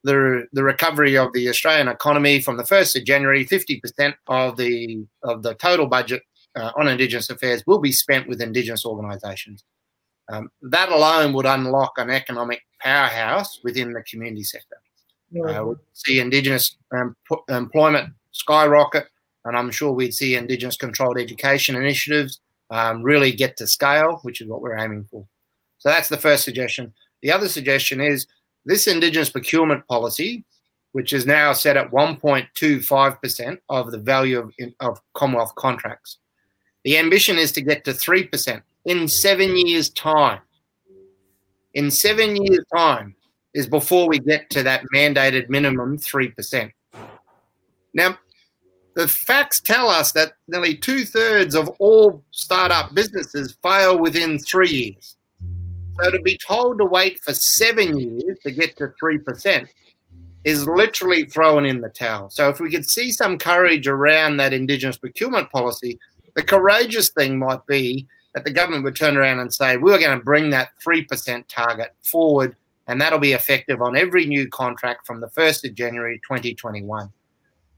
the, 0.03 0.47
the 0.51 0.63
recovery 0.63 1.15
of 1.15 1.31
the 1.33 1.47
Australian 1.47 1.87
economy 1.87 2.41
from 2.41 2.57
the 2.57 2.63
1st 2.63 2.97
of 2.97 3.05
January, 3.05 3.45
50% 3.45 4.15
of 4.27 4.57
the 4.57 5.05
of 5.23 5.43
the 5.43 5.53
total 5.55 5.87
budget 5.87 6.23
uh, 6.55 6.71
on 6.75 6.87
Indigenous 6.87 7.29
affairs 7.29 7.63
will 7.67 7.79
be 7.79 7.91
spent 7.91 8.27
with 8.27 8.41
Indigenous 8.41 8.85
organisations. 8.85 9.63
Um, 10.31 10.49
that 10.61 10.89
alone 10.89 11.33
would 11.33 11.45
unlock 11.45 11.93
an 11.97 12.09
economic 12.09 12.61
powerhouse 12.79 13.59
within 13.63 13.93
the 13.93 14.01
community 14.03 14.43
sector. 14.43 14.77
Uh, 15.47 15.65
we'd 15.65 15.77
see 15.93 16.19
Indigenous 16.19 16.75
um, 16.91 17.15
employment 17.47 18.13
skyrocket, 18.31 19.07
and 19.45 19.57
I'm 19.57 19.71
sure 19.71 19.91
we'd 19.91 20.13
see 20.13 20.35
Indigenous 20.35 20.77
controlled 20.77 21.19
education 21.19 21.75
initiatives 21.75 22.39
um, 22.69 23.03
really 23.03 23.31
get 23.31 23.57
to 23.57 23.67
scale, 23.67 24.19
which 24.23 24.41
is 24.41 24.47
what 24.47 24.61
we're 24.61 24.77
aiming 24.77 25.05
for. 25.09 25.25
So 25.77 25.89
that's 25.89 26.09
the 26.09 26.17
first 26.17 26.43
suggestion. 26.43 26.93
The 27.21 27.31
other 27.31 27.47
suggestion 27.47 27.99
is 28.01 28.27
this 28.65 28.87
Indigenous 28.87 29.29
procurement 29.29 29.87
policy, 29.87 30.45
which 30.91 31.13
is 31.13 31.25
now 31.25 31.53
set 31.53 31.77
at 31.77 31.91
1.25% 31.91 33.57
of 33.69 33.91
the 33.91 33.97
value 33.97 34.39
of, 34.39 34.53
of 34.79 35.01
Commonwealth 35.13 35.55
contracts. 35.55 36.17
The 36.83 36.97
ambition 36.97 37.37
is 37.37 37.51
to 37.53 37.61
get 37.61 37.83
to 37.85 37.91
3% 37.91 38.61
in 38.85 39.07
seven 39.07 39.55
years' 39.57 39.89
time. 39.89 40.39
In 41.73 41.91
seven 41.91 42.35
years' 42.35 42.65
time 42.75 43.15
is 43.53 43.67
before 43.67 44.07
we 44.07 44.19
get 44.19 44.49
to 44.51 44.63
that 44.63 44.83
mandated 44.93 45.49
minimum 45.49 45.97
3%. 45.97 46.71
Now, 47.93 48.17
the 48.93 49.07
facts 49.07 49.61
tell 49.61 49.87
us 49.87 50.11
that 50.13 50.33
nearly 50.47 50.75
two 50.75 51.05
thirds 51.05 51.55
of 51.55 51.69
all 51.79 52.23
startup 52.31 52.93
businesses 52.93 53.57
fail 53.63 53.97
within 53.97 54.37
three 54.39 54.69
years. 54.69 55.15
So 56.01 56.11
to 56.11 56.21
be 56.21 56.37
told 56.37 56.79
to 56.79 56.85
wait 56.85 57.19
for 57.21 57.33
seven 57.33 57.97
years 57.97 58.39
to 58.43 58.51
get 58.51 58.77
to 58.77 58.91
3% 59.01 59.67
is 60.43 60.67
literally 60.67 61.25
throwing 61.25 61.65
in 61.65 61.81
the 61.81 61.89
towel. 61.89 62.29
So 62.29 62.49
if 62.49 62.59
we 62.59 62.71
could 62.71 62.89
see 62.89 63.11
some 63.11 63.37
courage 63.37 63.87
around 63.87 64.37
that 64.37 64.53
Indigenous 64.53 64.97
procurement 64.97 65.51
policy, 65.51 65.99
the 66.35 66.43
courageous 66.43 67.09
thing 67.09 67.37
might 67.37 67.65
be 67.67 68.07
that 68.33 68.45
the 68.45 68.51
government 68.51 68.83
would 68.83 68.95
turn 68.95 69.17
around 69.17 69.39
and 69.39 69.53
say, 69.53 69.77
we're 69.77 69.99
going 69.99 70.17
to 70.17 70.23
bring 70.23 70.49
that 70.51 70.69
3% 70.85 71.43
target 71.47 71.93
forward, 72.09 72.55
and 72.87 72.99
that'll 72.99 73.19
be 73.19 73.33
effective 73.33 73.81
on 73.81 73.97
every 73.97 74.25
new 74.25 74.47
contract 74.49 75.05
from 75.05 75.19
the 75.19 75.27
1st 75.27 75.69
of 75.69 75.75
January 75.75 76.19
2021. 76.27 77.11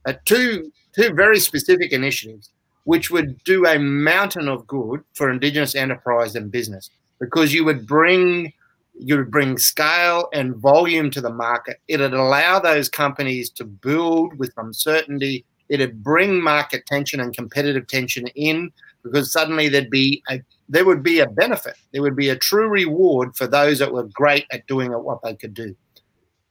Uh, 0.06 0.14
two, 0.26 0.72
two 0.94 1.14
very 1.14 1.40
specific 1.40 1.92
initiatives 1.92 2.50
which 2.86 3.10
would 3.10 3.42
do 3.46 3.66
a 3.66 3.80
mountain 3.80 4.50
of 4.50 4.68
good 4.68 5.02
for 5.14 5.30
Indigenous 5.32 5.74
enterprise 5.74 6.36
and 6.36 6.52
business 6.52 6.90
because 7.20 7.54
you 7.54 7.64
would 7.64 7.88
bring 7.88 8.52
you 9.00 9.18
would 9.18 9.32
bring 9.32 9.58
scale 9.58 10.28
and 10.34 10.56
volume 10.58 11.10
to 11.10 11.20
the 11.20 11.30
market. 11.30 11.78
It'd 11.88 12.14
allow 12.14 12.60
those 12.60 12.90
companies 12.90 13.50
to 13.52 13.64
build 13.64 14.38
with 14.38 14.54
some 14.54 14.72
certainty 14.72 15.46
it'd 15.70 16.04
bring 16.04 16.42
market 16.42 16.86
tension 16.86 17.20
and 17.20 17.36
competitive 17.36 17.88
tension 17.88 18.28
in 18.36 18.72
because 19.04 19.32
suddenly 19.32 19.70
there'd 19.70 19.90
be 19.90 20.22
a 20.30 20.40
there 20.70 20.86
would 20.86 21.04
be 21.04 21.20
a 21.20 21.28
benefit. 21.28 21.76
There 21.92 22.02
would 22.02 22.16
be 22.16 22.30
a 22.30 22.36
true 22.36 22.70
reward 22.70 23.36
for 23.36 23.48
those 23.48 23.80
that 23.80 23.92
were 23.92 24.04
great 24.04 24.46
at 24.52 24.66
doing 24.68 24.92
what 24.92 25.22
they 25.24 25.36
could 25.36 25.54
do. 25.54 25.76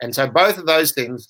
And 0.00 0.14
so 0.14 0.26
both 0.26 0.58
of 0.58 0.66
those 0.66 0.92
things 0.92 1.28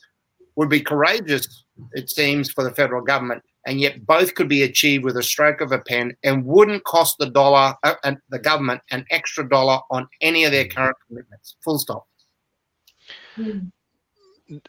would 0.56 0.68
be 0.68 0.80
courageous, 0.80 1.64
it 1.92 2.10
seems, 2.10 2.50
for 2.50 2.64
the 2.64 2.74
federal 2.74 3.02
government, 3.02 3.42
and 3.66 3.80
yet 3.80 4.04
both 4.06 4.34
could 4.34 4.48
be 4.48 4.62
achieved 4.62 5.04
with 5.04 5.16
a 5.16 5.22
stroke 5.22 5.60
of 5.60 5.72
a 5.72 5.78
pen 5.78 6.14
and 6.24 6.44
wouldn't 6.44 6.84
cost 6.84 7.16
the 7.18 7.30
dollar 7.30 7.74
uh, 7.82 7.94
and 8.04 8.18
the 8.30 8.38
government 8.38 8.80
an 8.90 9.04
extra 9.10 9.48
dollar 9.48 9.80
on 9.90 10.06
any 10.20 10.44
of 10.44 10.52
their 10.52 10.66
current 10.66 10.96
commitments. 11.06 11.56
Full 11.62 11.78
stop. 11.78 12.06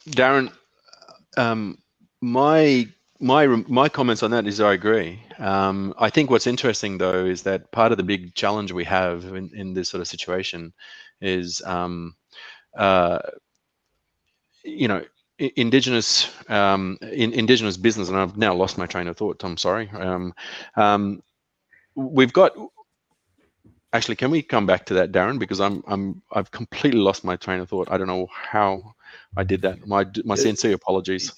Darren, 0.09 0.51
um, 1.38 1.77
my 2.21 2.88
my 3.19 3.47
my 3.47 3.89
comments 3.89 4.23
on 4.23 4.31
that 4.31 4.47
is 4.47 4.59
I 4.59 4.73
agree. 4.73 5.21
Um, 5.39 5.93
I 5.97 6.09
think 6.09 6.29
what's 6.29 6.47
interesting 6.47 6.97
though 6.97 7.25
is 7.25 7.43
that 7.43 7.71
part 7.71 7.91
of 7.91 7.97
the 7.97 8.03
big 8.03 8.36
challenge 8.36 8.71
we 8.71 8.84
have 8.86 9.25
in, 9.25 9.49
in 9.55 9.73
this 9.73 9.89
sort 9.89 10.01
of 10.01 10.07
situation 10.07 10.73
is, 11.21 11.61
um, 11.65 12.15
uh, 12.77 13.19
you 14.63 14.88
know, 14.88 15.03
indigenous 15.55 16.29
um, 16.49 16.97
in, 17.01 17.33
indigenous 17.33 17.77
business, 17.77 18.09
and 18.09 18.17
I've 18.17 18.37
now 18.37 18.53
lost 18.53 18.77
my 18.77 18.85
train 18.85 19.07
of 19.07 19.17
thought. 19.17 19.43
I'm 19.43 19.57
sorry. 19.57 19.89
Um, 19.89 20.33
um, 20.75 21.23
we've 21.95 22.33
got 22.33 22.53
actually. 23.91 24.15
Can 24.15 24.31
we 24.31 24.41
come 24.41 24.65
back 24.65 24.85
to 24.87 24.93
that, 24.95 25.11
Darren? 25.11 25.39
Because 25.39 25.59
I'm 25.59 25.83
I'm 25.87 26.21
I've 26.31 26.51
completely 26.51 26.99
lost 26.99 27.23
my 27.23 27.35
train 27.35 27.59
of 27.59 27.69
thought. 27.69 27.87
I 27.91 27.97
don't 27.97 28.07
know 28.07 28.27
how 28.31 28.95
I 29.35 29.43
did 29.43 29.61
that. 29.63 29.85
My 29.87 30.05
my 30.23 30.35
sincere 30.35 30.73
apologies. 30.73 31.31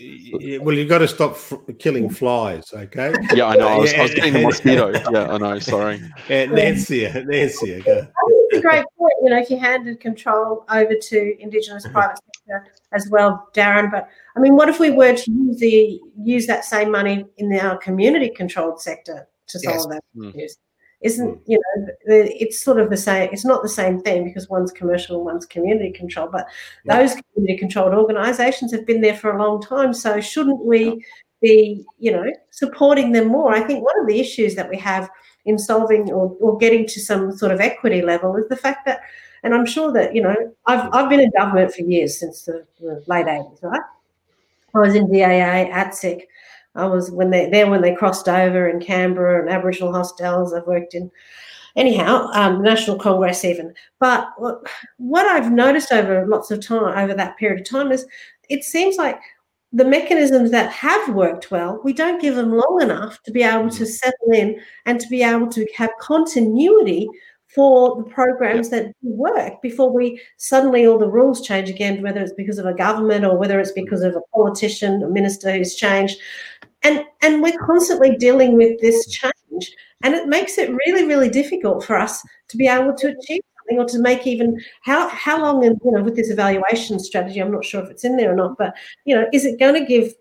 Well, 0.62 0.76
you've 0.76 0.90
got 0.90 1.00
to 1.00 1.08
stop 1.08 1.32
f- 1.32 1.60
killing 1.80 2.10
flies, 2.10 2.72
okay? 2.74 3.14
Yeah, 3.34 3.48
I 3.48 3.56
know. 3.56 3.68
I 3.68 3.78
was, 3.78 3.94
I 3.94 4.02
was 4.02 4.14
getting 4.14 4.34
the 4.34 4.42
mosquito. 4.42 4.92
Yeah, 5.12 5.32
I 5.32 5.38
know. 5.38 5.60
Sorry. 5.60 6.02
Yeah, 6.30 6.46
Nancy, 6.46 7.08
Nancy, 7.08 7.76
okay. 7.76 8.08
That's 8.52 8.58
a 8.58 8.62
great 8.62 8.86
point. 8.98 9.14
You 9.24 9.30
know, 9.30 9.40
if 9.40 9.50
you 9.50 9.58
handed 9.58 10.00
control 10.00 10.66
over 10.70 10.96
to 10.96 11.42
Indigenous 11.42 11.88
private 11.88 12.18
sector 12.18 12.35
as 12.92 13.08
well, 13.10 13.50
Darren. 13.54 13.92
But 13.92 14.08
I 14.36 14.40
mean, 14.40 14.56
what 14.56 14.70
if 14.70 14.80
we 14.80 14.92
were 14.92 15.16
to 15.16 15.32
use 15.32 15.60
the 15.60 16.00
use 16.18 16.48
that 16.48 16.66
same 16.66 16.92
money 16.92 17.26
in 17.38 17.54
our 17.54 17.78
community 17.78 18.30
controlled 18.30 18.82
sector 18.82 19.28
to 19.48 19.60
solve 19.60 19.76
yes. 19.76 19.86
that 19.86 20.04
mm 20.16 20.48
isn't 21.02 21.36
hmm. 21.36 21.52
you 21.52 21.58
know 21.58 21.88
it's 22.06 22.62
sort 22.62 22.80
of 22.80 22.90
the 22.90 22.98
same 22.98 23.30
it's 23.32 23.46
not 23.46 23.62
the 23.62 23.70
same 23.70 24.00
thing 24.02 24.24
because 24.24 24.50
one's 24.50 24.72
commercial 24.72 25.18
and 25.18 25.26
one's 25.26 25.46
community 25.46 25.92
controlled 25.92 26.32
but 26.32 26.48
yeah. 26.86 26.98
those 26.98 27.16
community 27.16 27.58
controlled 27.58 27.94
organizations 27.94 28.72
have 28.72 28.86
been 28.86 29.02
there 29.02 29.16
for 29.16 29.36
a 29.36 29.44
long 29.44 29.62
time 29.62 29.94
so 29.94 30.22
shouldn't 30.22 30.66
we 30.66 31.04
be 31.42 31.84
you 32.00 32.12
know 32.12 32.26
supporting 32.50 33.12
them 33.12 33.28
more 33.28 33.54
i 33.54 33.62
think 33.62 33.84
one 33.84 34.00
of 34.00 34.08
the 34.08 34.20
issues 34.20 34.56
that 34.56 34.70
we 34.70 34.78
have 34.78 35.10
in 35.46 35.60
solving 35.60 36.12
or, 36.12 36.36
or 36.40 36.58
getting 36.58 36.88
to 36.88 37.00
some 37.00 37.32
sort 37.38 37.52
of 37.52 37.60
equity 37.60 38.02
level 38.02 38.36
is 38.36 38.48
the 38.50 38.56
fact 38.56 38.86
that 38.86 39.02
and 39.46 39.54
i'm 39.54 39.66
sure 39.66 39.94
that 39.94 40.14
you 40.14 40.22
know 40.22 40.36
i've, 40.66 40.94
I've 40.94 41.10
been 41.10 41.22
in 41.22 41.32
government 41.32 41.74
for 41.74 41.84
years 41.84 42.20
since 42.20 42.42
the, 42.42 42.66
the 42.82 43.02
late 43.08 43.28
80s 43.28 43.64
right 43.64 43.82
i 44.74 44.80
was 44.80 44.96
in 44.96 45.10
daa 45.10 45.66
ATSIC 45.72 46.24
I 46.76 46.86
was 46.86 47.10
when 47.10 47.30
they 47.30 47.50
there 47.50 47.70
when 47.70 47.82
they 47.82 47.96
crossed 47.96 48.28
over 48.28 48.68
in 48.68 48.80
Canberra 48.80 49.42
and 49.42 49.50
Aboriginal 49.50 49.94
hostels. 49.94 50.54
I've 50.54 50.68
worked 50.68 50.94
in 50.94 51.10
anyhow 51.76 52.30
um, 52.34 52.62
National 52.62 52.98
Congress 52.98 53.46
even. 53.46 53.74
But 54.00 54.30
what 54.98 55.26
I've 55.26 55.52
noticed 55.52 55.92
over 55.92 56.26
lots 56.28 56.52
of 56.52 56.66
time 56.66 56.98
over 56.98 57.14
that 57.14 57.38
period 57.38 57.62
of 57.62 57.70
time 57.70 57.92
is 57.92 58.06
it 58.50 58.64
seems 58.64 58.98
like 58.98 59.20
the 59.74 59.86
mechanisms 59.86 60.52
that 60.52 60.72
have 60.72 61.16
worked 61.16 61.52
well, 61.52 61.82
we 61.84 61.92
don't 61.92 62.22
give 62.22 62.36
them 62.36 62.54
long 62.54 62.82
enough 62.82 63.22
to 63.24 63.32
be 63.32 63.44
able 63.44 63.70
to 63.70 63.86
settle 63.86 64.32
in 64.32 64.60
and 64.86 65.00
to 65.02 65.08
be 65.10 65.22
able 65.22 65.48
to 65.50 65.68
have 65.76 65.90
continuity 66.00 67.10
for 67.56 67.96
the 67.96 68.10
programs 68.10 68.70
that 68.70 68.92
work 69.02 69.62
before 69.62 69.90
we 69.90 70.22
suddenly 70.38 70.86
all 70.86 71.00
the 71.00 71.08
rules 71.08 71.42
change 71.42 71.70
again, 71.70 72.04
whether 72.04 72.20
it's 72.20 72.34
because 72.34 72.60
of 72.60 72.66
a 72.66 72.74
government 72.74 73.24
or 73.24 73.38
whether 73.38 73.60
it's 73.60 73.72
because 73.72 74.02
of 74.02 74.16
a 74.16 74.22
politician, 74.36 75.02
a 75.02 75.08
minister 75.08 75.52
who's 75.52 75.74
changed. 75.74 76.20
And 76.84 77.06
and 77.22 77.42
we're 77.42 77.58
constantly 77.58 78.18
dealing 78.18 78.58
with 78.58 78.80
this 78.82 79.08
change. 79.08 79.72
And 80.04 80.14
it 80.14 80.28
makes 80.28 80.58
it 80.58 80.70
really, 80.86 81.06
really 81.06 81.30
difficult 81.30 81.84
for 81.84 81.98
us 81.98 82.22
to 82.50 82.58
be 82.58 82.68
able 82.68 82.94
to 82.94 83.08
achieve 83.08 83.42
something 83.58 83.80
or 83.80 83.86
to 83.86 84.00
make 84.00 84.28
even 84.28 84.60
how 84.84 85.08
how 85.10 85.42
long 85.42 85.66
and 85.66 85.80
you 85.84 85.92
know 85.92 86.04
with 86.04 86.16
this 86.16 86.30
evaluation 86.30 87.00
strategy, 87.00 87.40
I'm 87.40 87.52
not 87.52 87.66
sure 87.66 87.84
if 87.84 87.90
it's 87.90 88.04
in 88.04 88.18
there 88.18 88.34
or 88.34 88.36
not, 88.36 88.58
but 88.58 88.76
you 89.06 89.16
know, 89.16 89.26
is 89.32 89.46
it 89.46 89.60
going 89.60 89.76
to 89.76 89.86
give 89.86 90.14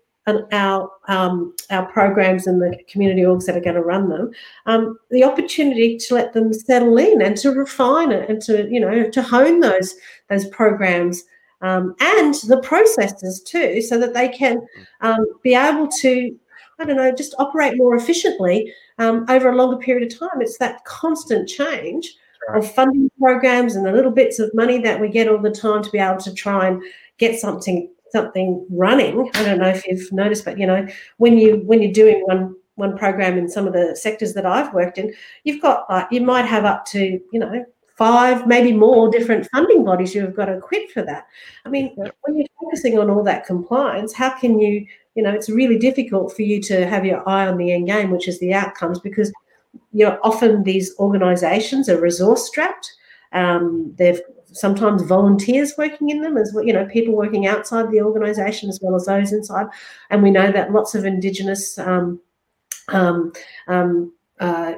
our 0.51 0.89
um, 1.07 1.53
our 1.69 1.85
programs 1.91 2.47
and 2.47 2.61
the 2.61 2.77
community 2.89 3.21
orgs 3.21 3.45
that 3.45 3.55
are 3.55 3.61
going 3.61 3.75
to 3.75 3.81
run 3.81 4.09
them 4.09 4.31
um, 4.65 4.97
the 5.11 5.23
opportunity 5.23 5.97
to 5.97 6.15
let 6.15 6.33
them 6.33 6.51
settle 6.51 6.97
in 6.97 7.21
and 7.21 7.37
to 7.37 7.51
refine 7.51 8.11
it 8.11 8.29
and 8.29 8.41
to 8.41 8.67
you 8.69 8.79
know 8.79 9.09
to 9.09 9.21
hone 9.21 9.59
those 9.59 9.95
those 10.29 10.47
programs 10.47 11.23
um, 11.61 11.95
and 11.99 12.35
the 12.47 12.61
processes 12.61 13.41
too 13.41 13.81
so 13.81 13.99
that 13.99 14.13
they 14.13 14.27
can 14.27 14.65
um, 15.01 15.25
be 15.43 15.53
able 15.53 15.87
to 15.87 16.37
I 16.79 16.85
don't 16.85 16.97
know 16.97 17.11
just 17.11 17.35
operate 17.39 17.77
more 17.77 17.95
efficiently 17.95 18.73
um, 18.97 19.25
over 19.29 19.49
a 19.49 19.55
longer 19.55 19.77
period 19.77 20.11
of 20.11 20.17
time. 20.17 20.41
It's 20.41 20.57
that 20.57 20.83
constant 20.85 21.47
change 21.47 22.15
of 22.53 22.71
funding 22.73 23.09
programs 23.19 23.75
and 23.75 23.85
the 23.85 23.91
little 23.91 24.11
bits 24.11 24.39
of 24.39 24.53
money 24.53 24.79
that 24.79 24.99
we 24.99 25.09
get 25.09 25.27
all 25.27 25.39
the 25.39 25.49
time 25.49 25.81
to 25.83 25.89
be 25.89 25.97
able 25.97 26.19
to 26.19 26.33
try 26.33 26.67
and 26.67 26.81
get 27.17 27.39
something 27.39 27.89
something 28.15 28.65
running. 28.69 29.29
I 29.35 29.43
don't 29.43 29.59
know 29.59 29.67
if 29.67 29.85
you've 29.85 30.11
noticed, 30.11 30.45
but 30.45 30.57
you 30.57 30.65
know, 30.65 30.87
when 31.17 31.37
you 31.37 31.57
when 31.65 31.81
you're 31.81 31.91
doing 31.91 32.21
one 32.25 32.55
one 32.75 32.97
program 32.97 33.37
in 33.37 33.49
some 33.49 33.67
of 33.67 33.73
the 33.73 33.95
sectors 33.95 34.33
that 34.35 34.45
I've 34.45 34.73
worked 34.73 34.97
in, 34.97 35.13
you've 35.43 35.61
got 35.61 35.89
like 35.89 36.07
you 36.11 36.21
might 36.21 36.45
have 36.45 36.63
up 36.63 36.85
to 36.93 37.19
you 37.33 37.39
know 37.39 37.65
five, 37.95 38.47
maybe 38.47 38.71
more 38.73 39.09
different 39.09 39.47
funding 39.51 39.83
bodies 39.83 40.13
you've 40.13 40.35
got 40.35 40.45
to 40.45 40.59
quit 40.59 40.91
for 40.91 41.01
that. 41.01 41.27
I 41.65 41.69
mean, 41.69 41.93
when 41.95 42.37
you're 42.37 42.47
focusing 42.61 42.99
on 42.99 43.09
all 43.09 43.23
that 43.23 43.45
compliance, 43.45 44.13
how 44.13 44.37
can 44.37 44.59
you, 44.59 44.85
you 45.15 45.23
know, 45.23 45.31
it's 45.31 45.49
really 45.49 45.77
difficult 45.77 46.35
for 46.35 46.41
you 46.41 46.61
to 46.63 46.85
have 46.87 47.05
your 47.05 47.27
eye 47.27 47.47
on 47.47 47.57
the 47.57 47.71
end 47.71 47.87
game, 47.87 48.11
which 48.11 48.27
is 48.27 48.39
the 48.39 48.53
outcomes, 48.53 48.99
because 48.99 49.31
you 49.91 50.05
know 50.05 50.17
often 50.23 50.63
these 50.63 50.93
organisations 50.99 51.89
are 51.89 51.99
resource 51.99 52.47
strapped. 52.47 52.93
Um, 53.31 53.93
they've 53.97 54.21
sometimes 54.55 55.03
volunteers 55.03 55.73
working 55.77 56.09
in 56.09 56.21
them 56.21 56.37
as 56.37 56.51
well, 56.53 56.65
you 56.65 56.73
know, 56.73 56.85
people 56.87 57.13
working 57.13 57.45
outside 57.45 57.91
the 57.91 58.01
organisation 58.01 58.69
as 58.69 58.79
well 58.81 58.95
as 58.95 59.05
those 59.05 59.31
inside. 59.31 59.67
And 60.09 60.23
we 60.23 60.31
know 60.31 60.51
that 60.51 60.71
lots 60.71 60.95
of 60.95 61.05
Indigenous 61.05 61.77
um, 61.77 62.19
um, 62.89 63.33
um, 63.67 64.13
uh, 64.39 64.75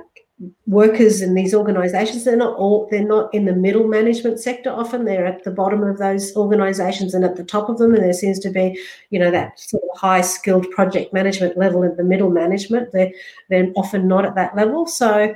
workers 0.68 1.22
in 1.24 1.34
these 1.34 1.56
organisations 1.56 2.24
they're 2.24 2.38
not 2.38 2.56
all 2.58 2.88
they're 2.92 3.04
not 3.04 3.34
in 3.34 3.46
the 3.46 3.56
middle 3.56 3.88
management 3.88 4.40
sector 4.40 4.70
often. 4.70 5.04
They're 5.04 5.26
at 5.26 5.44
the 5.44 5.52
bottom 5.52 5.82
of 5.84 5.98
those 5.98 6.36
organisations 6.36 7.16
and 7.16 7.26
at 7.26 7.38
the 7.38 7.44
top 7.44 7.70
of 7.70 7.80
them. 7.80 7.96
And 7.96 8.04
there 8.04 8.14
seems 8.14 8.40
to 8.42 8.52
be 8.52 8.80
you 9.10 9.20
know 9.20 9.32
that 9.32 9.60
sort 9.60 9.84
of 9.84 10.00
high 10.00 10.22
skilled 10.22 10.70
project 10.72 11.12
management 11.12 11.58
level 11.58 11.82
in 11.82 11.96
the 11.96 12.04
middle 12.04 12.30
management. 12.30 12.92
They're 12.92 13.12
they're 13.50 13.72
often 13.76 14.08
not 14.08 14.26
at 14.26 14.36
that 14.36 14.56
level. 14.56 14.86
So 14.86 15.36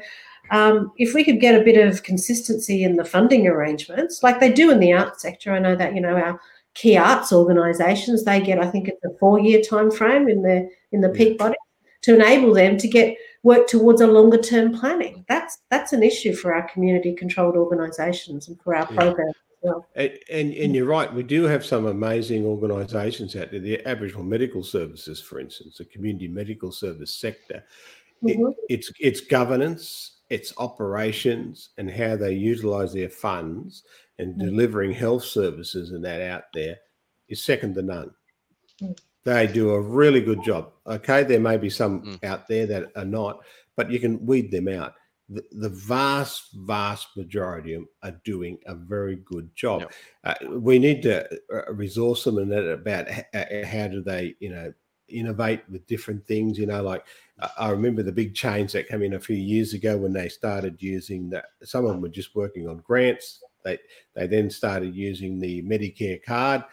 um, 0.51 0.91
if 0.97 1.13
we 1.13 1.23
could 1.23 1.39
get 1.39 1.59
a 1.59 1.63
bit 1.63 1.77
of 1.77 2.03
consistency 2.03 2.83
in 2.83 2.97
the 2.97 3.05
funding 3.05 3.47
arrangements, 3.47 4.21
like 4.21 4.39
they 4.39 4.51
do 4.51 4.69
in 4.69 4.79
the 4.79 4.93
arts 4.93 5.21
sector, 5.21 5.53
I 5.53 5.59
know 5.59 5.75
that 5.75 5.95
you 5.95 6.01
know 6.01 6.15
our 6.15 6.39
key 6.73 6.97
arts 6.97 7.33
organisations 7.33 8.23
they 8.23 8.39
get, 8.39 8.59
I 8.59 8.69
think 8.69 8.87
it's 8.87 9.03
a 9.03 9.17
four-year 9.19 9.61
time 9.61 9.91
frame 9.91 10.29
in 10.29 10.41
the 10.41 10.69
in 10.91 11.01
the 11.01 11.09
peak 11.09 11.37
body 11.37 11.55
to 12.01 12.15
enable 12.15 12.53
them 12.53 12.77
to 12.77 12.87
get 12.87 13.17
work 13.43 13.67
towards 13.67 14.01
a 14.01 14.07
longer 14.07 14.37
term 14.37 14.77
planning. 14.77 15.25
That's 15.27 15.59
that's 15.69 15.93
an 15.93 16.03
issue 16.03 16.33
for 16.33 16.53
our 16.53 16.67
community 16.69 17.13
controlled 17.13 17.55
organisations 17.55 18.47
and 18.47 18.59
for 18.61 18.75
our 18.75 18.87
yeah. 18.91 18.97
programs. 18.97 19.35
Well. 19.61 19.85
And, 19.95 20.17
and, 20.31 20.53
and 20.55 20.75
you're 20.75 20.87
right. 20.87 21.13
We 21.13 21.21
do 21.21 21.43
have 21.43 21.63
some 21.63 21.85
amazing 21.85 22.45
organisations 22.45 23.35
out 23.35 23.51
there. 23.51 23.59
The 23.59 23.85
Aboriginal 23.87 24.23
Medical 24.23 24.63
Services, 24.63 25.21
for 25.21 25.39
instance, 25.39 25.77
the 25.77 25.85
community 25.85 26.27
medical 26.27 26.71
service 26.71 27.13
sector. 27.13 27.63
Mm-hmm. 28.23 28.47
It, 28.47 28.55
it's 28.69 28.91
it's 28.99 29.21
governance, 29.21 30.20
its 30.31 30.53
operations 30.57 31.71
and 31.77 31.91
how 31.91 32.15
they 32.15 32.31
utilize 32.31 32.93
their 32.93 33.09
funds 33.09 33.83
and 34.17 34.33
mm. 34.35 34.39
delivering 34.39 34.93
health 34.93 35.25
services 35.25 35.91
and 35.91 36.03
that 36.05 36.21
out 36.21 36.45
there 36.53 36.77
is 37.27 37.43
second 37.43 37.75
to 37.75 37.81
none. 37.81 38.11
Mm. 38.81 38.97
They 39.25 39.45
do 39.45 39.71
a 39.71 39.81
really 39.81 40.21
good 40.21 40.41
job. 40.41 40.71
Okay, 40.87 41.23
there 41.23 41.41
may 41.41 41.57
be 41.57 41.69
some 41.69 42.01
mm. 42.03 42.23
out 42.23 42.47
there 42.47 42.65
that 42.65 42.91
are 42.95 43.05
not, 43.05 43.43
but 43.75 43.91
you 43.91 43.99
can 43.99 44.25
weed 44.25 44.51
them 44.51 44.69
out. 44.69 44.93
The, 45.27 45.43
the 45.51 45.69
vast, 45.69 46.49
vast 46.53 47.09
majority 47.17 47.73
of 47.73 47.81
them 47.81 47.89
are 48.03 48.19
doing 48.23 48.57
a 48.67 48.73
very 48.73 49.17
good 49.17 49.53
job. 49.53 49.81
Yep. 49.81 49.91
Uh, 50.23 50.59
we 50.59 50.79
need 50.79 51.01
to 51.03 51.27
uh, 51.53 51.73
resource 51.73 52.23
them 52.23 52.37
and 52.37 52.49
that 52.51 52.71
about 52.71 53.09
how, 53.09 53.65
how 53.65 53.87
do 53.89 54.01
they, 54.01 54.35
you 54.39 54.49
know, 54.49 54.73
innovate 55.09 55.61
with 55.69 55.85
different 55.87 56.25
things. 56.25 56.57
You 56.57 56.67
know, 56.67 56.81
like 56.81 57.05
I 57.57 57.69
remember 57.69 58.03
the 58.03 58.11
big 58.11 58.35
change 58.35 58.71
that 58.73 58.87
came 58.87 59.01
in 59.01 59.13
a 59.13 59.19
few 59.19 59.35
years 59.35 59.73
ago 59.73 59.97
when 59.97 60.13
they 60.13 60.29
started 60.29 60.81
using 60.81 61.29
that. 61.31 61.45
Some 61.63 61.85
of 61.85 61.91
them 61.91 62.01
were 62.01 62.09
just 62.09 62.35
working 62.35 62.67
on 62.67 62.77
grants. 62.77 63.43
They 63.63 63.77
they 64.13 64.27
then 64.27 64.49
started 64.49 64.95
using 64.95 65.39
the 65.39 65.61
Medicare 65.63 66.23
card, 66.23 66.63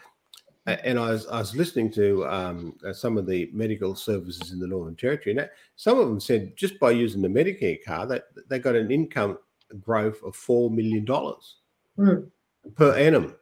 and 0.65 0.99
I 0.99 1.11
was 1.11 1.27
I 1.27 1.39
was 1.39 1.55
listening 1.55 1.91
to 1.93 2.27
um, 2.27 2.77
uh, 2.85 2.93
some 2.93 3.17
of 3.17 3.25
the 3.25 3.49
medical 3.53 3.95
services 3.95 4.51
in 4.51 4.59
the 4.59 4.67
Northern 4.67 4.95
Territory, 4.95 5.31
and 5.31 5.39
that, 5.39 5.51
some 5.75 5.99
of 5.99 6.07
them 6.07 6.19
said 6.19 6.55
just 6.55 6.79
by 6.79 6.91
using 6.91 7.21
the 7.21 7.27
Medicare 7.27 7.77
card, 7.85 8.09
that 8.09 8.23
they, 8.35 8.41
they 8.49 8.59
got 8.59 8.75
an 8.75 8.91
income 8.91 9.37
growth 9.79 10.21
of 10.23 10.35
four 10.35 10.71
million 10.71 11.05
dollars 11.05 11.57
mm. 11.97 12.27
per 12.75 12.95
annum. 12.95 13.35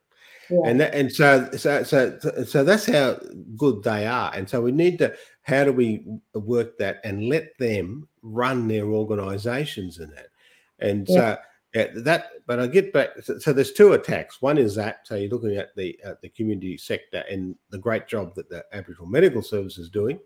Yeah. 0.50 0.60
And 0.66 0.80
that, 0.80 0.94
and 0.96 1.12
so, 1.12 1.50
so 1.58 1.84
so 1.84 2.18
so 2.46 2.64
that's 2.64 2.86
how 2.86 3.20
good 3.58 3.84
they 3.84 4.08
are. 4.08 4.32
And 4.34 4.50
so 4.50 4.62
we 4.62 4.72
need 4.72 4.98
to 5.00 5.14
how 5.48 5.64
do 5.64 5.72
we 5.72 6.04
work 6.34 6.78
that 6.78 7.00
and 7.06 7.30
let 7.30 7.58
them 7.58 8.08
run 8.22 8.68
their 8.68 8.86
organizations 8.86 10.00
in 10.00 10.10
that? 10.12 10.28
And 10.80 11.08
yeah. 11.08 11.16
so 11.16 11.38
yeah, 11.74 11.88
that, 11.96 12.32
but 12.46 12.60
I 12.60 12.68
get 12.68 12.92
back. 12.92 13.10
So, 13.24 13.40
so, 13.40 13.54
there's 13.54 13.72
two 13.72 13.94
attacks. 13.94 14.42
One 14.42 14.58
is 14.58 14.76
that. 14.76 15.08
So 15.08 15.16
you're 15.16 15.30
looking 15.30 15.58
at 15.58 15.76
the 15.76 15.98
at 16.04 16.22
the 16.22 16.30
community 16.30 16.78
sector 16.78 17.24
and 17.30 17.56
the 17.70 17.78
great 17.78 18.08
job 18.08 18.36
that 18.36 18.50
the 18.50 18.66
Aboriginal 18.74 19.08
Medical 19.08 19.42
Service 19.42 19.78
is 19.78 19.90
doing. 19.90 20.20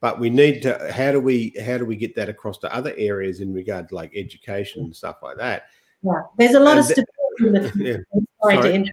But 0.00 0.18
we 0.20 0.30
need 0.30 0.62
to. 0.62 0.92
How 0.92 1.12
do 1.12 1.20
we 1.20 1.54
how 1.64 1.78
do 1.78 1.84
we 1.84 1.96
get 1.96 2.14
that 2.16 2.28
across 2.28 2.58
to 2.58 2.74
other 2.74 2.94
areas 2.96 3.40
in 3.40 3.52
regard 3.52 3.88
to 3.88 3.94
like 3.94 4.12
education 4.14 4.84
and 4.84 4.94
stuff 4.94 5.16
like 5.22 5.36
that? 5.38 5.64
Yeah, 6.02 6.22
there's 6.38 6.54
a 6.54 6.60
lot 6.60 6.78
and 6.78 6.80
of 6.80 6.84
stability. 6.86 7.14
in 7.40 7.52
the, 7.52 7.72
yeah. 8.10 8.20
Sorry, 8.42 8.84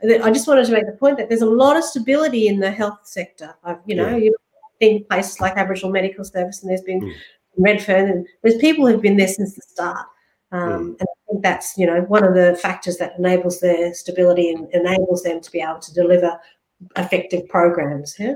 Sorry. 0.00 0.20
I 0.20 0.30
just 0.30 0.46
wanted 0.48 0.66
to 0.66 0.72
make 0.72 0.86
the 0.86 0.92
point 0.92 1.16
that 1.18 1.28
there's 1.28 1.42
a 1.42 1.46
lot 1.46 1.76
of 1.76 1.84
stability 1.84 2.48
in 2.48 2.60
the 2.60 2.70
health 2.70 3.00
sector. 3.04 3.54
You 3.86 3.96
know, 3.96 4.10
yeah. 4.10 4.16
you've 4.16 4.34
places 5.08 5.40
like 5.40 5.56
Aboriginal 5.56 5.92
Medical 5.92 6.24
Service, 6.24 6.62
and 6.62 6.70
there's 6.70 6.82
been 6.82 7.00
mm. 7.00 7.12
Redfern, 7.58 8.08
and 8.08 8.26
there's 8.42 8.56
people 8.56 8.86
who've 8.86 9.02
been 9.02 9.16
there 9.16 9.28
since 9.28 9.54
the 9.54 9.62
start. 9.62 10.06
Um, 10.50 10.60
mm. 10.60 11.00
And 11.00 11.02
I 11.02 11.30
think 11.30 11.42
that's 11.42 11.76
you 11.76 11.86
know 11.86 12.02
one 12.02 12.24
of 12.24 12.34
the 12.34 12.58
factors 12.60 12.96
that 12.98 13.18
enables 13.18 13.60
their 13.60 13.94
stability 13.94 14.50
and 14.50 14.68
enables 14.72 15.22
them 15.22 15.40
to 15.40 15.50
be 15.50 15.60
able 15.60 15.80
to 15.80 15.94
deliver 15.94 16.38
effective 16.96 17.48
programs. 17.48 18.16
Yeah. 18.18 18.34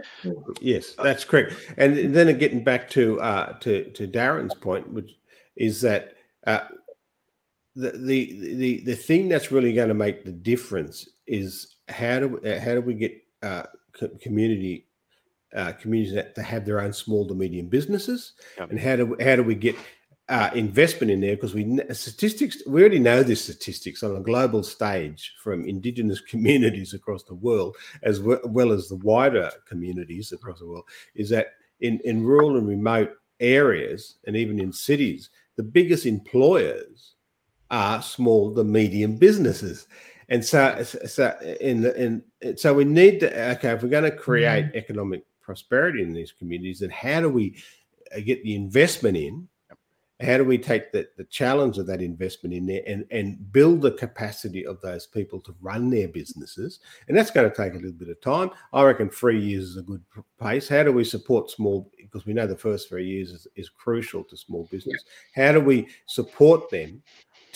Yes, 0.60 0.94
that's 1.02 1.24
correct. 1.24 1.54
And 1.76 2.14
then 2.14 2.38
getting 2.38 2.62
back 2.62 2.88
to 2.90 3.20
uh, 3.20 3.58
to 3.60 3.90
to 3.90 4.06
Darren's 4.06 4.54
point, 4.54 4.92
which 4.92 5.12
is 5.56 5.80
that. 5.82 6.14
Uh, 6.46 6.60
the, 7.78 7.90
the 7.90 8.54
the 8.54 8.80
the 8.86 8.94
thing 8.96 9.28
that's 9.28 9.52
really 9.52 9.74
going 9.74 9.88
to 9.88 9.94
make 9.94 10.24
the 10.24 10.32
difference 10.32 11.06
is 11.26 11.76
how 11.88 12.20
do 12.20 12.40
how 12.58 12.72
do 12.72 12.80
we 12.80 12.94
get 12.94 13.12
uh, 13.42 13.64
community 14.20 14.86
uh, 15.54 15.72
communities 15.72 16.14
that, 16.14 16.34
to 16.34 16.42
have 16.42 16.64
their 16.64 16.80
own 16.80 16.92
small 16.92 17.26
to 17.26 17.34
medium 17.34 17.68
businesses, 17.68 18.32
yep. 18.58 18.70
and 18.70 18.80
how 18.80 18.96
do 18.96 19.16
how 19.20 19.36
do 19.36 19.42
we 19.42 19.54
get 19.54 19.76
uh, 20.28 20.50
investment 20.54 21.10
in 21.10 21.20
there 21.20 21.36
because 21.36 21.54
we 21.54 21.78
statistics 21.92 22.58
we 22.66 22.80
already 22.80 22.98
know 22.98 23.22
this 23.22 23.44
statistics 23.44 24.02
on 24.02 24.16
a 24.16 24.20
global 24.20 24.62
stage 24.62 25.34
from 25.42 25.64
indigenous 25.64 26.20
communities 26.30 26.94
across 26.94 27.22
the 27.24 27.34
world 27.34 27.76
as 28.02 28.20
well, 28.20 28.40
well 28.44 28.72
as 28.72 28.88
the 28.88 28.96
wider 28.96 29.50
communities 29.68 30.32
across 30.32 30.58
the 30.58 30.66
world 30.66 30.84
is 31.14 31.30
that 31.30 31.54
in 31.80 32.00
in 32.04 32.24
rural 32.24 32.56
and 32.56 32.66
remote 32.66 33.12
areas 33.38 34.16
and 34.26 34.34
even 34.34 34.58
in 34.58 34.72
cities 34.72 35.30
the 35.56 35.62
biggest 35.62 36.06
employers 36.06 37.14
are 37.70 38.02
small 38.02 38.52
to 38.52 38.64
medium 38.64 39.16
businesses 39.16 39.86
and 40.28 40.44
so, 40.44 40.82
so 40.82 41.36
in 41.60 41.82
the, 41.82 42.02
in 42.02 42.56
so 42.56 42.74
we 42.74 42.84
need 42.84 43.20
to 43.20 43.50
okay 43.52 43.70
if 43.70 43.82
we're 43.82 43.88
going 43.88 44.02
to 44.02 44.10
create 44.10 44.66
mm-hmm. 44.66 44.78
economic 44.78 45.24
prosperity 45.46 46.02
in 46.02 46.12
these 46.12 46.32
communities, 46.32 46.80
then 46.80 46.90
how 46.90 47.20
do 47.20 47.30
we 47.30 47.56
uh, 48.14 48.20
get 48.20 48.42
the 48.42 48.54
investment 48.54 49.16
in 49.16 49.48
how 50.20 50.38
do 50.38 50.44
we 50.44 50.56
take 50.56 50.92
the, 50.92 51.06
the 51.18 51.24
challenge 51.24 51.76
of 51.76 51.86
that 51.86 52.00
investment 52.00 52.54
in 52.54 52.64
there 52.64 52.82
and, 52.86 53.04
and 53.10 53.52
build 53.52 53.82
the 53.82 53.90
capacity 53.90 54.64
of 54.64 54.80
those 54.80 55.06
people 55.06 55.40
to 55.40 55.54
run 55.60 55.90
their 55.90 56.08
businesses? 56.08 56.80
And 57.08 57.16
that's 57.16 57.30
going 57.30 57.50
to 57.50 57.54
take 57.54 57.74
a 57.74 57.76
little 57.76 57.92
bit 57.92 58.08
of 58.08 58.20
time. 58.22 58.50
I 58.72 58.82
reckon 58.82 59.10
three 59.10 59.38
years 59.38 59.64
is 59.64 59.76
a 59.76 59.82
good 59.82 60.02
pace. 60.40 60.68
How 60.68 60.82
do 60.84 60.92
we 60.92 61.04
support 61.04 61.50
small, 61.50 61.90
because 61.98 62.24
we 62.24 62.32
know 62.32 62.46
the 62.46 62.56
first 62.56 62.88
three 62.88 63.06
years 63.06 63.30
is, 63.30 63.46
is 63.56 63.68
crucial 63.68 64.24
to 64.24 64.36
small 64.38 64.66
business. 64.70 65.04
How 65.34 65.52
do 65.52 65.60
we 65.60 65.86
support 66.06 66.70
them 66.70 67.02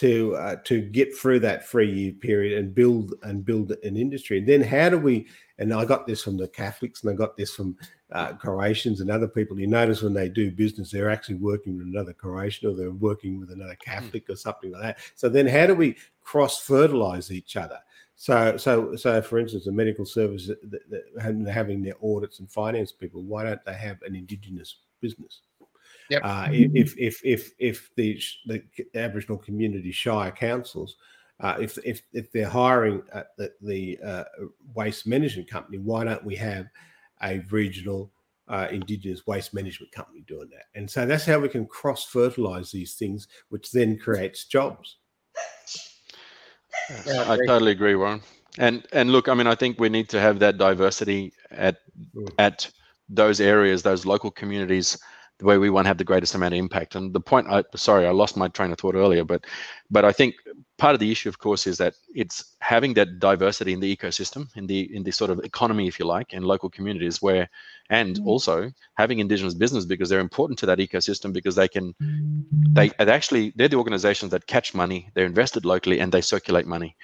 to 0.01 0.35
uh, 0.37 0.57
to 0.65 0.81
get 0.81 1.15
through 1.15 1.39
that 1.41 1.69
three 1.69 1.93
year 1.93 2.13
period 2.13 2.59
and 2.59 2.75
build 2.75 3.13
and 3.23 3.45
build 3.45 3.73
an 3.83 3.99
industry. 3.99 4.39
And 4.39 4.49
then 4.49 4.63
how 4.63 4.89
do 4.89 4.99
we? 4.99 5.27
And 5.59 5.75
I 5.75 5.85
got 5.85 6.07
this 6.07 6.23
from 6.23 6.39
the 6.39 6.49
Catholics, 6.49 7.03
and 7.03 7.13
I 7.13 7.15
got 7.15 7.37
this 7.37 7.55
from 7.55 7.77
uh, 8.13 8.33
Croatians 8.33 9.03
and 9.03 9.11
other 9.11 9.29
people. 9.29 9.61
You 9.61 9.67
notice 9.67 10.01
when 10.01 10.15
they 10.15 10.31
do 10.31 10.51
business, 10.51 10.91
they're 10.91 11.11
actually 11.11 11.35
working 11.35 11.77
with 11.77 11.87
another 11.87 12.15
Croatian 12.15 12.71
or 12.71 12.75
they're 12.75 12.93
working 12.93 13.39
with 13.39 13.51
another 13.51 13.77
hmm. 13.85 13.91
Catholic 13.91 14.27
mm. 14.27 14.33
or 14.33 14.37
something 14.37 14.73
like 14.73 14.83
that. 14.83 14.99
So 15.17 15.29
then, 15.29 15.47
how 15.47 15.67
do 15.67 15.75
we 15.75 15.97
cross 16.23 16.63
fertilize 16.63 17.31
each 17.31 17.57
other? 17.57 17.79
So, 18.17 18.57
so, 18.57 18.97
so, 18.97 19.21
for 19.21 19.39
instance, 19.39 19.67
the 19.67 19.73
medical 19.73 20.07
service 20.07 20.47
that, 20.47 20.91
that 20.91 21.53
having 21.53 21.83
their 21.83 21.95
audits 22.03 22.41
and 22.41 22.51
finance 22.51 22.93
people, 22.93 23.23
why 23.23 23.45
don't 23.45 23.65
they 23.65 23.75
have 23.75 24.01
an 24.03 24.15
indigenous 24.15 24.77
business? 25.01 25.41
Yep. 26.11 26.23
Uh, 26.25 26.49
if 26.51 26.99
if 26.99 27.21
if 27.25 27.53
if 27.59 27.91
the 27.95 28.21
the 28.47 28.63
Aboriginal 28.97 29.39
community 29.39 29.93
shire 29.93 30.33
councils, 30.33 30.97
uh, 31.39 31.57
if 31.61 31.79
if 31.85 32.03
if 32.13 32.33
they're 32.33 32.49
hiring 32.49 33.03
the, 33.39 33.53
the 33.63 33.99
uh, 34.05 34.25
waste 34.75 35.07
management 35.07 35.49
company, 35.49 35.79
why 35.79 36.03
don't 36.03 36.25
we 36.25 36.35
have 36.35 36.67
a 37.23 37.39
regional 37.51 38.11
uh, 38.49 38.67
Indigenous 38.73 39.25
waste 39.29 39.55
management 39.55 39.93
company 39.93 40.25
doing 40.27 40.49
that? 40.51 40.65
And 40.75 40.91
so 40.91 41.07
that's 41.07 41.25
how 41.25 41.39
we 41.39 41.49
can 41.49 41.65
cross 41.67 42.05
fertilize 42.05 42.73
these 42.73 42.95
things, 42.95 43.29
which 43.51 43.71
then 43.71 43.97
creates 43.97 44.47
jobs. 44.47 44.97
Yeah, 47.07 47.25
I 47.31 47.39
totally 47.47 47.73
agree, 47.73 47.95
Warren. 47.95 48.21
And 48.59 48.85
and 48.93 49.13
look, 49.13 49.29
I 49.29 49.35
mean, 49.35 49.47
I 49.47 49.55
think 49.55 49.79
we 49.79 49.89
need 49.89 50.09
to 50.09 50.21
have 50.21 50.41
that 50.41 50.59
diversity 50.59 51.33
at 51.53 51.77
mm. 52.17 52.29
at 52.39 52.69
those 53.09 53.41
areas, 53.41 53.83
those 53.83 54.05
local 54.05 54.33
communities 54.33 54.99
the 55.41 55.47
way 55.47 55.59
we 55.59 55.71
want 55.71 55.87
to 55.87 55.89
have 55.89 55.99
the 55.99 56.05
greatest 56.05 56.35
amount 56.35 56.55
of 56.55 56.59
impact. 56.59 56.95
And 56.95 57.13
the 57.13 57.21
point, 57.21 57.47
I 57.49 57.65
sorry, 57.75 58.07
I 58.07 58.11
lost 58.11 58.37
my 58.37 58.49
train 58.49 58.71
of 58.71 58.79
thought 58.79 58.95
earlier, 58.95 59.25
but 59.25 59.47
but 59.91 60.05
I 60.05 60.13
think 60.13 60.35
part 60.79 60.95
of 60.95 61.01
the 61.01 61.11
issue, 61.11 61.29
of 61.29 61.39
course, 61.39 61.67
is 61.67 61.79
that 61.79 61.95
it's 62.15 62.57
having 62.61 62.95
that 62.95 63.19
diversity 63.19 63.73
in 63.73 63.81
the 63.81 63.97
ecosystem, 63.97 64.55
in 64.57 64.67
the 64.67 64.95
in 64.95 65.03
the 65.03 65.11
sort 65.11 65.31
of 65.31 65.41
economy, 65.41 65.89
if 65.89 65.99
you 65.99 66.05
like, 66.05 66.33
in 66.35 66.43
local 66.43 66.69
communities 66.69 67.23
where, 67.23 67.49
and 67.89 68.17
mm. 68.17 68.27
also 68.27 68.71
having 68.95 69.19
indigenous 69.19 69.55
business 69.55 69.87
because 69.87 70.09
they're 70.11 70.21
important 70.21 70.59
to 70.59 70.67
that 70.67 70.79
ecosystem 70.79 71.33
because 71.33 71.57
they 71.57 71.69
can, 71.69 71.95
they, 72.73 72.91
they 72.99 73.13
actually 73.13 73.53
they're 73.57 73.69
the 73.69 73.77
organizations 73.77 74.31
that 74.31 74.47
catch 74.47 74.75
money, 74.75 75.11
they're 75.15 75.27
invested 75.27 75.65
locally, 75.65 76.01
and 76.01 76.13
they 76.13 76.21
circulate 76.21 76.67
money 76.67 76.95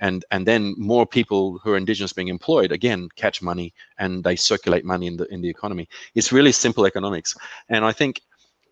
and 0.00 0.24
and 0.30 0.46
then 0.46 0.74
more 0.76 1.06
people 1.06 1.58
who 1.62 1.72
are 1.72 1.76
indigenous 1.76 2.12
being 2.12 2.28
employed 2.28 2.72
again 2.72 3.08
catch 3.16 3.42
money 3.42 3.72
and 3.98 4.24
they 4.24 4.36
circulate 4.36 4.84
money 4.84 5.06
in 5.06 5.16
the 5.16 5.26
in 5.32 5.40
the 5.40 5.48
economy. 5.48 5.88
It's 6.14 6.32
really 6.32 6.52
simple 6.52 6.86
economics. 6.86 7.36
And 7.68 7.84
i 7.84 7.92
think 7.92 8.20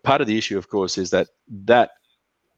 part 0.03 0.21
of 0.21 0.27
the 0.27 0.37
issue 0.37 0.57
of 0.57 0.67
course 0.67 0.97
is 0.97 1.09
that 1.11 1.27
that 1.65 1.91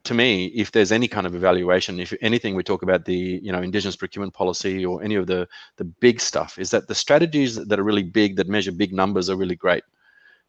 to 0.04 0.14
me 0.14 0.46
if 0.48 0.72
there's 0.72 0.92
any 0.92 1.08
kind 1.08 1.28
of 1.28 1.36
evaluation 1.36 2.00
if 2.00 2.14
anything 2.22 2.56
we 2.56 2.64
talk 2.64 2.82
about 2.84 3.06
the 3.06 3.40
you 3.44 3.52
know 3.52 3.62
indigenous 3.62 3.96
procurement 3.96 4.34
policy 4.34 4.86
or 4.86 5.04
any 5.04 5.16
of 5.16 5.28
the 5.28 5.48
the 5.78 5.84
big 5.84 6.20
stuff 6.20 6.58
is 6.58 6.70
that 6.72 6.88
the 6.88 6.96
strategies 6.96 7.56
that 7.56 7.80
are 7.80 7.84
really 7.84 8.04
big 8.04 8.36
that 8.36 8.48
measure 8.48 8.72
big 8.72 8.94
numbers 8.94 9.30
are 9.30 9.38
really 9.38 9.56
great. 9.56 9.84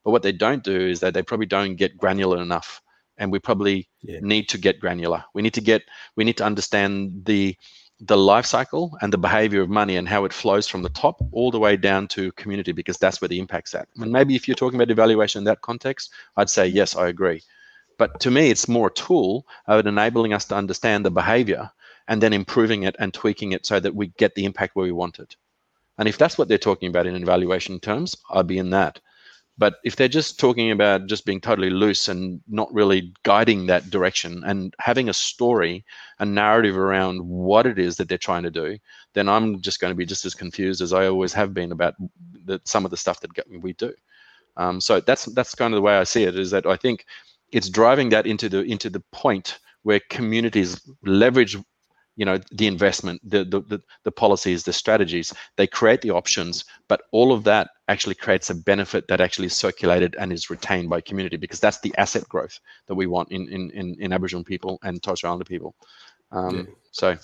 But 0.07 0.13
what 0.13 0.23
they 0.23 0.31
don't 0.31 0.63
do 0.63 0.87
is 0.87 1.01
that 1.01 1.15
they 1.15 1.23
probably 1.23 1.47
don't 1.47 1.75
get 1.75 1.97
granular 1.97 2.41
enough. 2.41 2.81
And 3.19 3.33
we 3.33 3.41
probably 3.41 3.89
yeah. 4.03 4.21
need 4.23 4.49
to 4.51 4.59
get 4.59 4.79
granular. 4.79 5.25
We 5.35 5.43
need 5.43 5.55
to 5.55 5.61
get 5.61 5.83
we 6.15 6.23
need 6.23 6.37
to 6.37 6.45
understand 6.45 7.25
the 7.25 7.57
the 8.01 8.17
life 8.17 8.45
cycle 8.45 8.97
and 9.01 9.13
the 9.13 9.19
behavior 9.19 9.63
of 9.63 9.71
money 9.71 9.97
and 9.97 10.07
how 10.09 10.25
it 10.25 10.33
flows 10.33 10.67
from 10.67 10.83
the 10.83 10.91
top 10.91 11.21
all 11.33 11.51
the 11.51 11.59
way 11.59 11.77
down 11.77 12.07
to 12.09 12.31
community 12.33 12.73
because 12.73 12.99
that's 12.99 13.21
where 13.21 13.29
the 13.29 13.39
impact's 13.39 13.75
at. 13.75 13.89
And 13.97 14.13
maybe 14.13 14.37
if 14.37 14.47
you're 14.47 14.55
talking 14.55 14.79
about 14.79 14.91
evaluation 14.91 15.41
in 15.41 15.45
that 15.45 15.63
context, 15.63 16.13
I'd 16.37 16.51
say 16.51 16.67
yes, 16.67 16.95
I 16.95 17.09
agree. 17.09 17.43
But 17.99 18.21
to 18.21 18.31
me, 18.31 18.51
it's 18.51 18.69
more 18.69 18.89
a 18.89 18.93
tool 18.93 19.47
of 19.67 19.87
enabling 19.87 20.35
us 20.35 20.45
to 20.47 20.57
understand 20.57 21.05
the 21.05 21.11
behavior 21.11 21.71
and 22.09 22.23
then 22.23 22.35
improving 22.35 22.83
it 22.83 22.97
and 22.99 23.15
tweaking 23.15 23.53
it 23.53 23.65
so 23.65 23.81
that 23.81 23.95
we 23.95 24.09
get 24.19 24.35
the 24.35 24.45
impact 24.45 24.77
where 24.77 24.85
we 24.85 24.93
want 24.93 25.19
it. 25.19 25.37
And 25.99 26.07
if 26.07 26.19
that's 26.19 26.37
what 26.37 26.49
they're 26.49 26.59
talking 26.59 26.91
about 26.91 27.07
in 27.07 27.17
evaluation 27.17 27.81
terms, 27.81 28.17
I'd 28.31 28.47
be 28.47 28.59
in 28.59 28.71
that. 28.71 29.01
But 29.59 29.77
if 29.85 29.97
they're 29.97 30.09
just 30.09 30.39
talking 30.39 30.71
about 30.71 31.07
just 31.07 31.25
being 31.25 31.41
totally 31.41 31.71
loose 31.71 32.09
and 32.09 32.43
not 32.47 32.73
really 32.75 33.15
guiding 33.23 33.67
that 33.67 33.89
direction 33.89 34.43
and 34.45 34.75
having 34.79 35.09
a 35.09 35.15
story, 35.15 35.85
a 36.19 36.27
narrative 36.27 36.77
around 36.77 37.27
what 37.27 37.67
it 37.67 37.79
is 37.79 37.97
that 37.97 38.09
they're 38.09 38.19
trying 38.19 38.43
to 38.43 38.51
do, 38.51 38.79
then 39.15 39.29
I'm 39.29 39.63
just 39.63 39.81
going 39.81 39.91
to 39.91 39.97
be 39.97 40.05
just 40.05 40.27
as 40.27 40.35
confused 40.35 40.83
as 40.83 40.93
I 40.93 41.07
always 41.07 41.33
have 41.33 41.55
been 41.55 41.73
about 41.73 41.95
the, 42.45 42.61
some 42.65 42.85
of 42.85 42.91
the 42.91 42.99
stuff 42.99 43.21
that 43.21 43.31
we 43.49 43.73
do. 43.73 43.95
Um, 44.59 44.81
so 44.81 45.01
that's 45.01 45.27
that's 45.27 45.55
kind 45.55 45.73
of 45.73 45.79
the 45.79 45.83
way 45.83 45.97
I 45.97 46.05
see 46.05 46.25
it. 46.25 46.39
Is 46.39 46.51
that 46.51 46.67
I 46.67 46.77
think 46.77 47.07
it's 47.53 47.69
driving 47.69 48.11
that 48.11 48.27
into 48.27 48.49
the 48.49 48.63
into 48.63 48.91
the 48.91 49.01
point 49.13 49.59
where 49.83 50.01
communities 50.11 50.81
leverage 51.05 51.57
you 52.17 52.25
know 52.25 52.39
the 52.53 52.67
investment 52.67 53.21
the, 53.23 53.45
the 53.45 53.61
the 53.61 53.81
the, 54.05 54.11
policies 54.11 54.65
the 54.65 54.73
strategies 54.73 55.33
they 55.57 55.67
create 55.67 56.01
the 56.01 56.11
options 56.11 56.65
but 56.89 57.03
all 57.13 57.33
of 57.33 57.45
that 57.45 57.69
actually 57.89 58.15
creates 58.15 58.51
a 58.51 58.55
benefit 58.55 59.07
that 59.09 59.21
actually 59.21 59.47
is 59.47 59.57
circulated 59.57 60.17
and 60.19 60.33
is 60.33 60.51
retained 60.51 60.89
by 60.89 61.01
community 61.01 61.37
because 61.37 61.61
that's 61.61 61.81
the 61.81 61.95
asset 61.99 62.29
growth 62.29 62.59
that 62.87 62.95
we 62.95 63.07
want 63.07 63.31
in 63.31 63.49
in 63.49 63.71
in, 63.71 63.97
in 64.01 64.13
aboriginal 64.13 64.43
people 64.43 64.79
and 64.83 65.03
torres 65.03 65.19
strait 65.19 65.29
islander 65.29 65.45
people. 65.45 65.75
Um, 66.33 66.57
yeah. 66.57 66.63
so. 66.91 67.17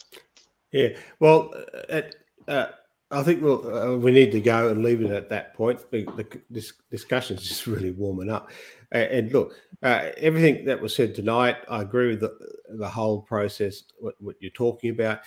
Yeah. 0.73 0.89
Well 1.21 1.53
uh, 1.91 2.03
uh, 2.49 2.69
I 3.13 3.23
think 3.23 3.43
we'll 3.43 3.77
uh, 3.77 3.97
we 3.97 4.11
need 4.11 4.33
to 4.33 4.41
go 4.41 4.71
and 4.71 4.83
leave 4.83 5.03
it 5.03 5.11
at 5.11 5.29
that 5.29 5.55
point. 5.55 5.79
The, 5.91 6.05
the 6.17 6.27
this 6.51 6.73
discussion 6.91 7.37
is 7.37 7.43
just 7.49 7.67
really 7.67 7.91
warming 7.91 8.31
up. 8.31 8.51
Uh, 8.95 8.99
and 8.99 9.33
look, 9.33 9.55
uh, 9.83 10.11
everything 10.17 10.65
that 10.65 10.81
was 10.81 10.95
said 10.95 11.15
tonight, 11.15 11.57
I 11.69 11.83
agree 11.83 12.09
with 12.09 12.21
the, 12.21 12.37
the 12.71 12.89
whole 12.89 13.23
process. 13.23 13.85
What, 13.99 14.15
what 14.21 14.37
you're 14.41 14.51
talking 14.51 14.91
about. 14.91 15.21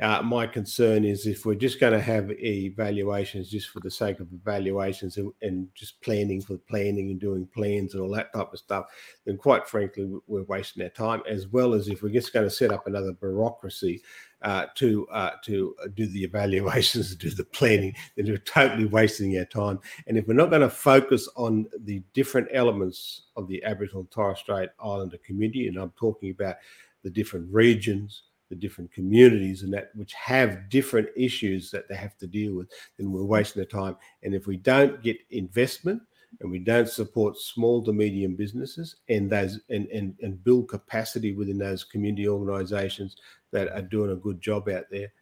Uh, 0.00 0.22
my 0.22 0.46
concern 0.46 1.04
is 1.04 1.26
if 1.26 1.44
we're 1.44 1.54
just 1.56 1.80
going 1.80 1.92
to 1.92 2.00
have 2.00 2.30
evaluations 2.30 3.50
just 3.50 3.70
for 3.70 3.80
the 3.80 3.90
sake 3.90 4.20
of 4.20 4.32
evaluations 4.32 5.16
and, 5.16 5.32
and, 5.42 5.66
just 5.74 6.00
planning 6.00 6.40
for 6.40 6.58
planning 6.68 7.10
and 7.10 7.20
doing 7.20 7.44
plans 7.52 7.94
and 7.94 8.02
all 8.02 8.10
that 8.10 8.32
type 8.32 8.52
of 8.52 8.58
stuff, 8.60 8.86
then 9.26 9.36
quite 9.36 9.66
frankly, 9.66 10.08
we're 10.28 10.44
wasting 10.44 10.84
our 10.84 10.90
time. 10.90 11.22
As 11.28 11.48
well 11.48 11.74
as 11.74 11.88
if 11.88 12.04
we're 12.04 12.12
just 12.12 12.32
going 12.32 12.46
to 12.46 12.54
set 12.54 12.70
up 12.70 12.86
another 12.86 13.12
bureaucracy 13.14 14.00
uh, 14.42 14.66
to 14.74 15.06
uh, 15.08 15.32
to 15.44 15.74
do 15.94 16.06
the 16.06 16.24
evaluations, 16.24 17.10
to 17.10 17.16
do 17.28 17.30
the 17.30 17.44
planning, 17.44 17.94
then 18.16 18.26
we're 18.26 18.38
totally 18.38 18.86
wasting 18.86 19.38
our 19.38 19.44
time. 19.44 19.78
And 20.06 20.16
if 20.16 20.26
we're 20.26 20.34
not 20.34 20.50
going 20.50 20.62
to 20.62 20.70
focus 20.70 21.28
on 21.36 21.66
the 21.84 22.02
different 22.14 22.48
elements 22.52 23.26
of 23.36 23.48
the 23.48 23.62
Aboriginal 23.64 24.00
and 24.00 24.10
Torres 24.10 24.38
Strait 24.38 24.70
Islander 24.82 25.18
community, 25.18 25.68
and 25.68 25.76
I'm 25.76 25.92
talking 25.96 26.30
about 26.30 26.56
the 27.02 27.10
different 27.10 27.48
regions, 27.50 28.22
the 28.50 28.56
different 28.56 28.92
communities 28.92 29.62
and 29.62 29.72
that 29.72 29.90
which 29.94 30.12
have 30.14 30.68
different 30.68 31.08
issues 31.16 31.70
that 31.70 31.88
they 31.88 31.94
have 31.94 32.16
to 32.18 32.26
deal 32.26 32.54
with, 32.54 32.70
then 32.98 33.12
we're 33.12 33.24
wasting 33.24 33.60
the 33.60 33.66
time. 33.66 33.96
And 34.22 34.34
if 34.34 34.46
we 34.46 34.56
don't 34.56 35.02
get 35.02 35.18
investment 35.30 36.02
and 36.40 36.50
we 36.50 36.58
don't 36.58 36.88
support 36.88 37.36
small 37.36 37.82
to 37.84 37.92
medium 37.92 38.36
businesses 38.36 38.96
and 39.08 39.28
those 39.28 39.60
and, 39.68 39.86
and, 39.88 40.14
and 40.22 40.42
build 40.44 40.68
capacity 40.68 41.34
within 41.34 41.58
those 41.58 41.84
community 41.84 42.28
organizations 42.28 43.16
that 43.50 43.68
are 43.72 43.82
doing 43.82 44.12
a 44.12 44.16
good 44.16 44.40
job 44.40 44.68
out 44.68 44.84
there, 44.90 45.12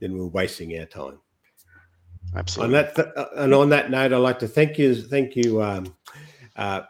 then 0.00 0.16
we're 0.16 0.26
wasting 0.26 0.78
our 0.78 0.86
time. 0.86 1.18
Absolutely. 2.34 2.76
On 2.78 2.82
that 2.82 2.96
th- 2.96 3.08
uh, 3.16 3.26
and 3.36 3.54
on 3.54 3.68
that 3.68 3.90
note, 3.90 4.12
I'd 4.12 4.16
like 4.16 4.38
to 4.40 4.48
thank 4.48 4.78
you, 4.78 4.94
thank 4.94 5.36
you, 5.36 5.62
um, 5.62 5.94
uh, 6.56 6.82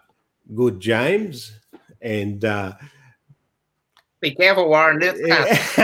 good 0.55 0.81
James, 0.81 1.59
and 2.01 2.45
uh, 2.45 2.75
be 4.25 4.35
careful, 4.35 4.68
Warren. 4.68 4.99
This 4.99 5.20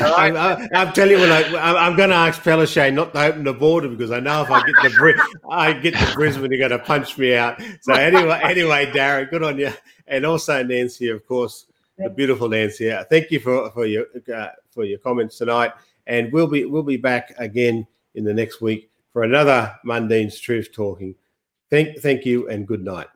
I'm, 0.00 0.36
I'm, 0.36 0.92
telling 0.92 1.12
you, 1.12 1.20
when 1.20 1.32
I, 1.32 1.74
I'm, 1.86 1.96
going 1.96 2.10
to 2.10 2.16
ask 2.16 2.42
Palaszczuk 2.42 2.92
not 2.92 3.14
to 3.14 3.22
open 3.22 3.44
the 3.44 3.54
border 3.54 3.88
because 3.88 4.10
I 4.10 4.20
know 4.20 4.42
if 4.42 4.50
I 4.50 4.62
get 4.66 4.74
the 4.82 5.22
I 5.50 5.72
get 5.72 5.94
to 5.94 6.14
Brisbane, 6.14 6.50
they're 6.50 6.58
going 6.58 6.70
to 6.70 6.78
punch 6.78 7.16
me 7.16 7.34
out. 7.34 7.60
So 7.80 7.94
anyway, 7.94 8.40
anyway, 8.44 8.86
Darren, 8.86 9.30
good 9.30 9.42
on 9.42 9.58
you, 9.58 9.72
and 10.06 10.26
also 10.26 10.62
Nancy, 10.62 11.08
of 11.08 11.26
course, 11.26 11.66
the 11.96 12.10
beautiful 12.10 12.48
Nancy. 12.48 12.94
Thank 13.08 13.30
you 13.30 13.40
for 13.40 13.70
for 13.70 13.86
your 13.86 14.06
uh, 14.34 14.48
for 14.70 14.84
your 14.84 14.98
comments 14.98 15.38
tonight, 15.38 15.72
and 16.06 16.30
we'll 16.32 16.46
be 16.46 16.66
we'll 16.66 16.82
be 16.82 16.98
back 16.98 17.32
again 17.38 17.86
in 18.14 18.24
the 18.24 18.34
next 18.34 18.60
week 18.60 18.90
for 19.12 19.22
another 19.22 19.74
Mundine's 19.84 20.38
Truth 20.38 20.72
Talking. 20.74 21.14
Thank 21.70 21.98
thank 22.00 22.26
you, 22.26 22.48
and 22.48 22.68
good 22.68 22.84
night. 22.84 23.08